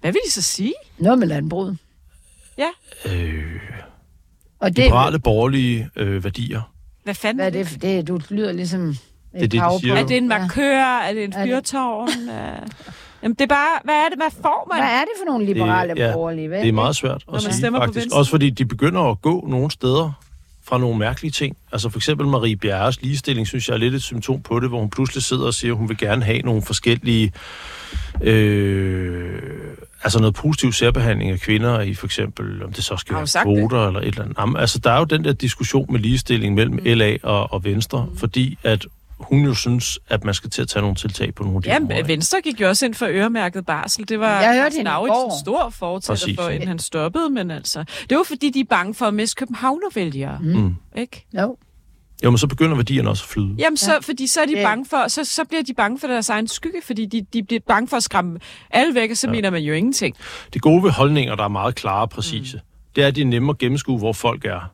Hvad 0.00 0.12
vil 0.12 0.20
de 0.26 0.30
så 0.30 0.42
sige? 0.42 0.74
Noget 0.98 1.18
med 1.18 1.26
landbruget. 1.28 1.78
Ja, 2.58 2.68
Øh, 3.06 3.42
Og 4.60 4.76
det, 4.76 4.84
liberale 4.84 5.18
borgerlige 5.18 5.88
øh, 5.96 6.24
værdier. 6.24 6.72
hvad 7.04 7.14
fanden 7.14 7.36
hvad 7.36 7.52
er 7.54 7.58
er 7.60 7.64
det? 7.64 7.72
det, 7.72 7.82
det, 7.82 8.08
du 8.08 8.20
lyder 8.30 8.52
ligesom 8.52 8.88
et 8.90 8.96
det, 9.40 9.52
de 9.52 9.60
siger. 9.80 9.94
Er 9.96 10.06
det 10.06 10.16
en 10.16 10.28
markør? 10.28 10.78
Er 10.98 11.12
det 11.12 11.24
en 11.24 11.32
Er 11.32 11.44
det- 11.44 11.54
fyrtårn? 11.54 12.08
Jamen, 13.24 13.34
det 13.34 13.40
er 13.44 13.46
bare, 13.46 13.78
hvad 13.84 13.94
er 13.94 14.08
det? 14.08 14.18
Hvad 14.18 14.30
får 14.42 14.68
man? 14.72 14.82
Hvad 14.82 14.90
er 14.92 15.00
det 15.00 15.12
for 15.18 15.24
nogle 15.32 15.46
liberale 15.46 15.94
Det- 15.94 15.98
ja, 16.00 16.12
borgerlige? 16.12 16.48
Hvad 16.48 16.60
Det 16.60 16.68
er 16.68 16.72
meget 16.72 16.96
svært 16.96 17.24
man 17.28 17.36
at 17.36 17.42
sige, 17.42 17.52
stemmer 17.54 17.78
på 17.78 17.84
faktisk. 17.84 18.04
Venstre. 18.04 18.18
Også 18.18 18.30
fordi 18.30 18.50
de 18.50 18.64
begynder 18.64 19.00
at 19.10 19.22
gå 19.22 19.46
nogle 19.50 19.70
steder 19.70 20.12
fra 20.66 20.78
nogle 20.78 20.98
mærkelige 20.98 21.30
ting. 21.30 21.56
Altså 21.72 21.88
for 21.88 21.98
eksempel 21.98 22.26
Marie 22.26 22.56
Bjerres 22.56 23.02
ligestilling, 23.02 23.46
synes 23.46 23.68
jeg 23.68 23.74
er 23.74 23.78
lidt 23.78 23.94
et 23.94 24.02
symptom 24.02 24.42
på 24.42 24.60
det, 24.60 24.68
hvor 24.68 24.80
hun 24.80 24.90
pludselig 24.90 25.22
sidder 25.22 25.46
og 25.46 25.54
siger, 25.54 25.72
at 25.72 25.78
hun 25.78 25.88
vil 25.88 25.96
gerne 25.98 26.24
have 26.24 26.38
nogle 26.38 26.62
forskellige... 26.62 27.32
Øh, 28.22 29.40
altså 30.04 30.18
noget 30.18 30.34
positiv 30.34 30.72
særbehandling 30.72 31.30
af 31.30 31.40
kvinder 31.40 31.80
i 31.80 31.94
for 31.94 32.06
eksempel, 32.06 32.64
om 32.64 32.72
det 32.72 32.84
så 32.84 32.96
skal 32.96 33.14
være 33.14 33.24
det? 33.24 33.36
kvoter 33.42 33.86
eller 33.86 34.00
et 34.00 34.06
eller 34.06 34.22
andet. 34.22 34.36
Jamen, 34.38 34.56
altså 34.56 34.78
der 34.78 34.90
er 34.90 34.98
jo 34.98 35.04
den 35.04 35.24
der 35.24 35.32
diskussion 35.32 35.86
med 35.92 36.00
ligestilling 36.00 36.54
mellem 36.54 36.74
Mm. 36.74 36.80
LA 36.84 37.16
og, 37.22 37.52
og 37.52 37.64
Venstre, 37.64 38.06
fordi 38.16 38.58
at 38.62 38.86
hun 39.20 39.44
jo 39.44 39.54
synes, 39.54 39.98
at 40.08 40.24
man 40.24 40.34
skal 40.34 40.50
til 40.50 40.62
at 40.62 40.68
tage 40.68 40.80
nogle 40.80 40.96
tiltag 40.96 41.34
på 41.34 41.42
nogle 41.42 41.56
af 41.56 41.62
de 41.62 41.76
områder. 41.76 41.96
Ja, 41.96 42.02
Venstre 42.02 42.40
gik 42.40 42.60
jo 42.60 42.68
også 42.68 42.86
ind 42.86 42.94
for 42.94 43.06
øremærket 43.10 43.66
barsel. 43.66 44.08
Det 44.08 44.20
var 44.20 44.40
Jeg 44.40 44.62
hørte 44.62 44.84
går. 44.84 45.40
stor 45.42 45.68
fortæller 45.70 46.16
Præcis. 46.16 46.36
for, 46.40 46.48
inden 46.48 46.68
han 46.68 46.78
stoppede. 46.78 47.30
Men 47.30 47.50
altså, 47.50 47.84
det 48.10 48.16
var 48.18 48.24
fordi, 48.24 48.50
de 48.50 48.60
er 48.60 48.64
bange 48.70 48.94
for 48.94 49.06
at 49.06 49.14
miste 49.14 49.36
Københavnervælgere. 49.36 50.38
Mm. 50.42 50.76
Ikke? 50.96 51.26
Jo. 51.38 51.56
Jo, 52.24 52.30
men 52.30 52.38
så 52.38 52.46
begynder 52.46 52.76
værdierne 52.76 53.10
også 53.10 53.24
at 53.24 53.28
flyde. 53.28 53.54
Jamen, 53.58 53.76
så, 53.76 53.98
fordi 54.02 54.26
så 54.26 54.40
er 54.40 54.46
de 54.46 54.54
bange 54.62 54.86
for, 54.90 55.08
så, 55.08 55.24
så 55.24 55.44
bliver 55.44 55.62
de 55.62 55.74
bange 55.74 55.98
for 55.98 56.06
deres 56.06 56.28
egen 56.28 56.48
skygge, 56.48 56.82
fordi 56.82 57.06
de, 57.06 57.26
de 57.32 57.42
bliver 57.42 57.60
bange 57.68 57.88
for 57.88 57.96
at 57.96 58.02
skræmme 58.02 58.38
alle 58.70 58.94
væk, 58.94 59.10
og 59.10 59.16
så 59.16 59.26
ja. 59.26 59.30
mener 59.30 59.50
man 59.50 59.62
jo 59.62 59.74
ingenting. 59.74 60.16
Det 60.54 60.62
gode 60.62 60.82
ved 60.82 60.90
holdninger, 60.90 61.34
der 61.34 61.44
er 61.44 61.48
meget 61.48 61.74
klare 61.74 62.00
og 62.00 62.10
præcise, 62.10 62.56
mm. 62.56 62.62
det 62.96 63.04
er, 63.04 63.08
at 63.08 63.16
de 63.16 63.20
er 63.20 63.24
nemme 63.26 63.50
at 63.50 63.58
gennemskue, 63.58 63.98
hvor 63.98 64.12
folk 64.12 64.44
er. 64.44 64.73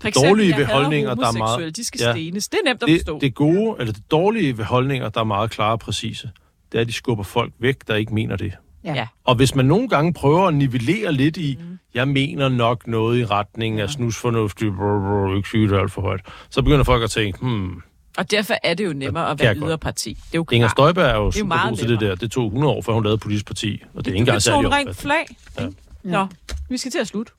For 0.00 0.08
Det 0.08 0.14
dårlige 0.14 0.56
ved 0.56 0.64
holdninger, 0.64 1.14
der 1.14 1.26
er 1.26 1.32
meget... 1.32 1.76
De 1.76 1.84
skal 1.84 2.00
stenes. 2.00 2.48
Det 2.48 2.58
er 2.64 2.68
nemt 2.68 2.82
at 2.82 2.88
det, 2.88 2.98
forstå. 3.00 3.18
det 3.18 3.34
gode, 3.34 3.76
eller 3.78 3.92
det 3.92 4.02
dårlige 4.10 4.58
ved 4.58 4.64
holdninger, 4.64 5.08
der 5.08 5.20
er 5.20 5.24
meget 5.24 5.50
klare 5.50 5.72
og 5.72 5.78
præcise, 5.78 6.30
det 6.72 6.78
er, 6.78 6.82
at 6.82 6.88
de 6.88 6.92
skubber 6.92 7.24
folk 7.24 7.52
væk, 7.58 7.76
der 7.88 7.94
ikke 7.94 8.14
mener 8.14 8.36
det. 8.36 8.52
Ja. 8.84 8.94
Ja. 8.94 9.06
Og 9.24 9.34
hvis 9.34 9.54
man 9.54 9.64
nogle 9.64 9.88
gange 9.88 10.12
prøver 10.12 10.46
at 10.48 10.54
nivellere 10.54 11.12
lidt 11.12 11.36
i, 11.36 11.58
mm. 11.60 11.78
jeg 11.94 12.08
mener 12.08 12.48
nok 12.48 12.86
noget 12.86 13.18
i 13.18 13.24
retning 13.24 13.80
af 13.80 13.90
snusfornuftigt, 13.90 14.70
brr, 14.70 14.78
brr, 14.78 15.36
ikke 15.56 15.74
det 15.74 15.80
alt 15.80 15.92
for 15.92 16.02
højt, 16.02 16.20
så 16.50 16.62
begynder 16.62 16.84
folk 16.84 17.02
at 17.02 17.10
tænke, 17.10 17.38
hmm, 17.38 17.82
Og 18.16 18.30
derfor 18.30 18.54
er 18.62 18.74
det 18.74 18.84
jo 18.84 18.92
nemmere 18.92 19.30
at 19.30 19.40
være 19.40 19.56
yderparti. 19.56 20.10
Det 20.10 20.20
er 20.22 20.38
jo 20.38 20.46
Inger 20.52 20.68
klart. 20.68 20.74
Støjberg 20.74 21.10
er 21.10 21.14
jo 21.14 21.24
jo 21.24 21.30
super 21.30 21.46
meget 21.46 21.68
god 21.68 21.76
til 21.76 21.88
det 21.88 22.00
der. 22.00 22.14
Det 22.14 22.30
tog 22.30 22.46
100 22.46 22.74
år, 22.74 22.82
før 22.82 22.92
hun 22.92 23.02
lavede 23.02 23.18
politisk 23.18 23.46
parti, 23.46 23.82
og 23.94 24.04
det 24.04 24.10
er 24.10 24.14
ikke 24.14 24.20
engang 24.20 24.34
Det 24.34 24.42
særlig 24.42 24.70
tog 24.70 24.80
en 24.80 24.86
rent 24.86 24.96
flag. 24.96 25.26
Ja. 25.58 25.68
Nå, 26.02 26.26
vi 26.68 26.76
skal 26.76 26.92
til 26.92 26.98
at 26.98 27.06
slutte. 27.06 27.32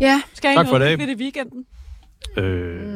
Ja. 0.00 0.22
Skal 0.34 0.52
I 0.52 0.54
Tak 0.54 0.68
for 0.68 0.76
i 0.76 0.80
dag. 0.80 1.00
i 1.00 1.14
weekenden? 1.14 1.66
Øh, 2.36 2.88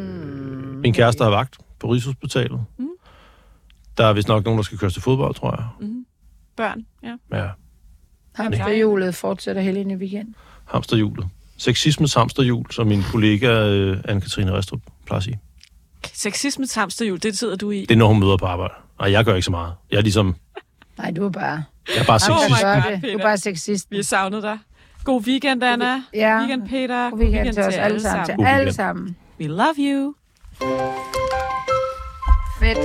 min 0.83 0.93
kæreste 0.95 1.25
har 1.25 1.31
vagt 1.31 1.57
på 1.81 1.93
Rigshospitalet. 1.93 2.61
Mm. 2.79 2.89
Der 3.99 4.07
er 4.07 4.13
vist 4.13 4.29
nok 4.29 4.45
nogen, 4.45 4.59
der 4.59 4.63
skal 4.65 4.79
køres 4.79 4.93
til 4.93 5.03
fodbold, 5.03 5.35
tror 5.35 5.51
jeg. 5.59 5.89
Børn, 6.57 6.87
ja. 7.03 7.39
Ja, 7.39 7.49
Hamsterhjulet 8.35 9.15
fortsætter 9.15 9.63
hele 9.63 9.81
ind 9.81 9.93
i 9.93 9.95
weekend. 9.95 10.35
hamsterhjulet. 10.65 11.27
Sexismens 11.57 12.15
hamsterhjul, 12.15 12.71
som 12.71 12.87
min 12.87 13.03
kollega 13.13 13.49
øh, 13.69 13.99
Anne-Katrine 14.09 14.51
Restrup 14.53 14.81
plejer 15.07 15.19
at 15.19 15.25
sige. 15.25 15.41
Sexismens 16.13 16.75
hamsterhjul, 16.75 17.23
det 17.23 17.39
sidder 17.39 17.57
du 17.57 17.71
i. 17.71 17.81
Det 17.81 17.91
er, 17.91 17.97
når 17.97 18.09
hun 18.09 18.21
møder 18.21 18.37
på 18.37 18.47
arbejde. 18.47 18.75
Nej, 19.01 19.13
jeg 19.13 19.25
gør 19.25 19.35
ikke 19.35 19.45
så 19.45 19.51
meget. 19.51 19.73
Jeg 19.91 19.97
er 19.99 20.03
ligesom, 20.03 20.37
Nej, 20.99 21.11
du 21.11 21.25
er 21.25 21.31
bare... 21.31 21.65
jeg 21.95 22.03
er 22.03 22.05
bare 22.05 22.15
Oh 22.31 22.39
sexist. 22.41 23.03
Det. 23.03 23.13
Du 23.13 23.19
er 23.19 23.23
bare 23.23 23.39
sexist. 23.39 23.91
Vi 23.91 23.97
har 23.97 24.03
savnet 24.03 24.43
dig. 24.43 24.59
God 25.09 25.25
weekend, 25.25 25.63
Anna. 25.65 26.03
Ja. 26.13 26.39
Weekend, 26.39 26.69
Peter. 26.69 27.11
God 27.11 27.19
weekend 27.19 27.53
til 27.53 27.63
os 27.63 27.75
alle 27.75 28.01
sammen. 28.01 28.27
Til 28.27 28.37
God 28.37 28.45
alle 28.45 28.59
weekend. 28.59 28.75
sammen. 28.75 29.17
We 29.41 29.47
love 29.47 29.75
you. 29.79 30.15
Fedt. 32.61 32.79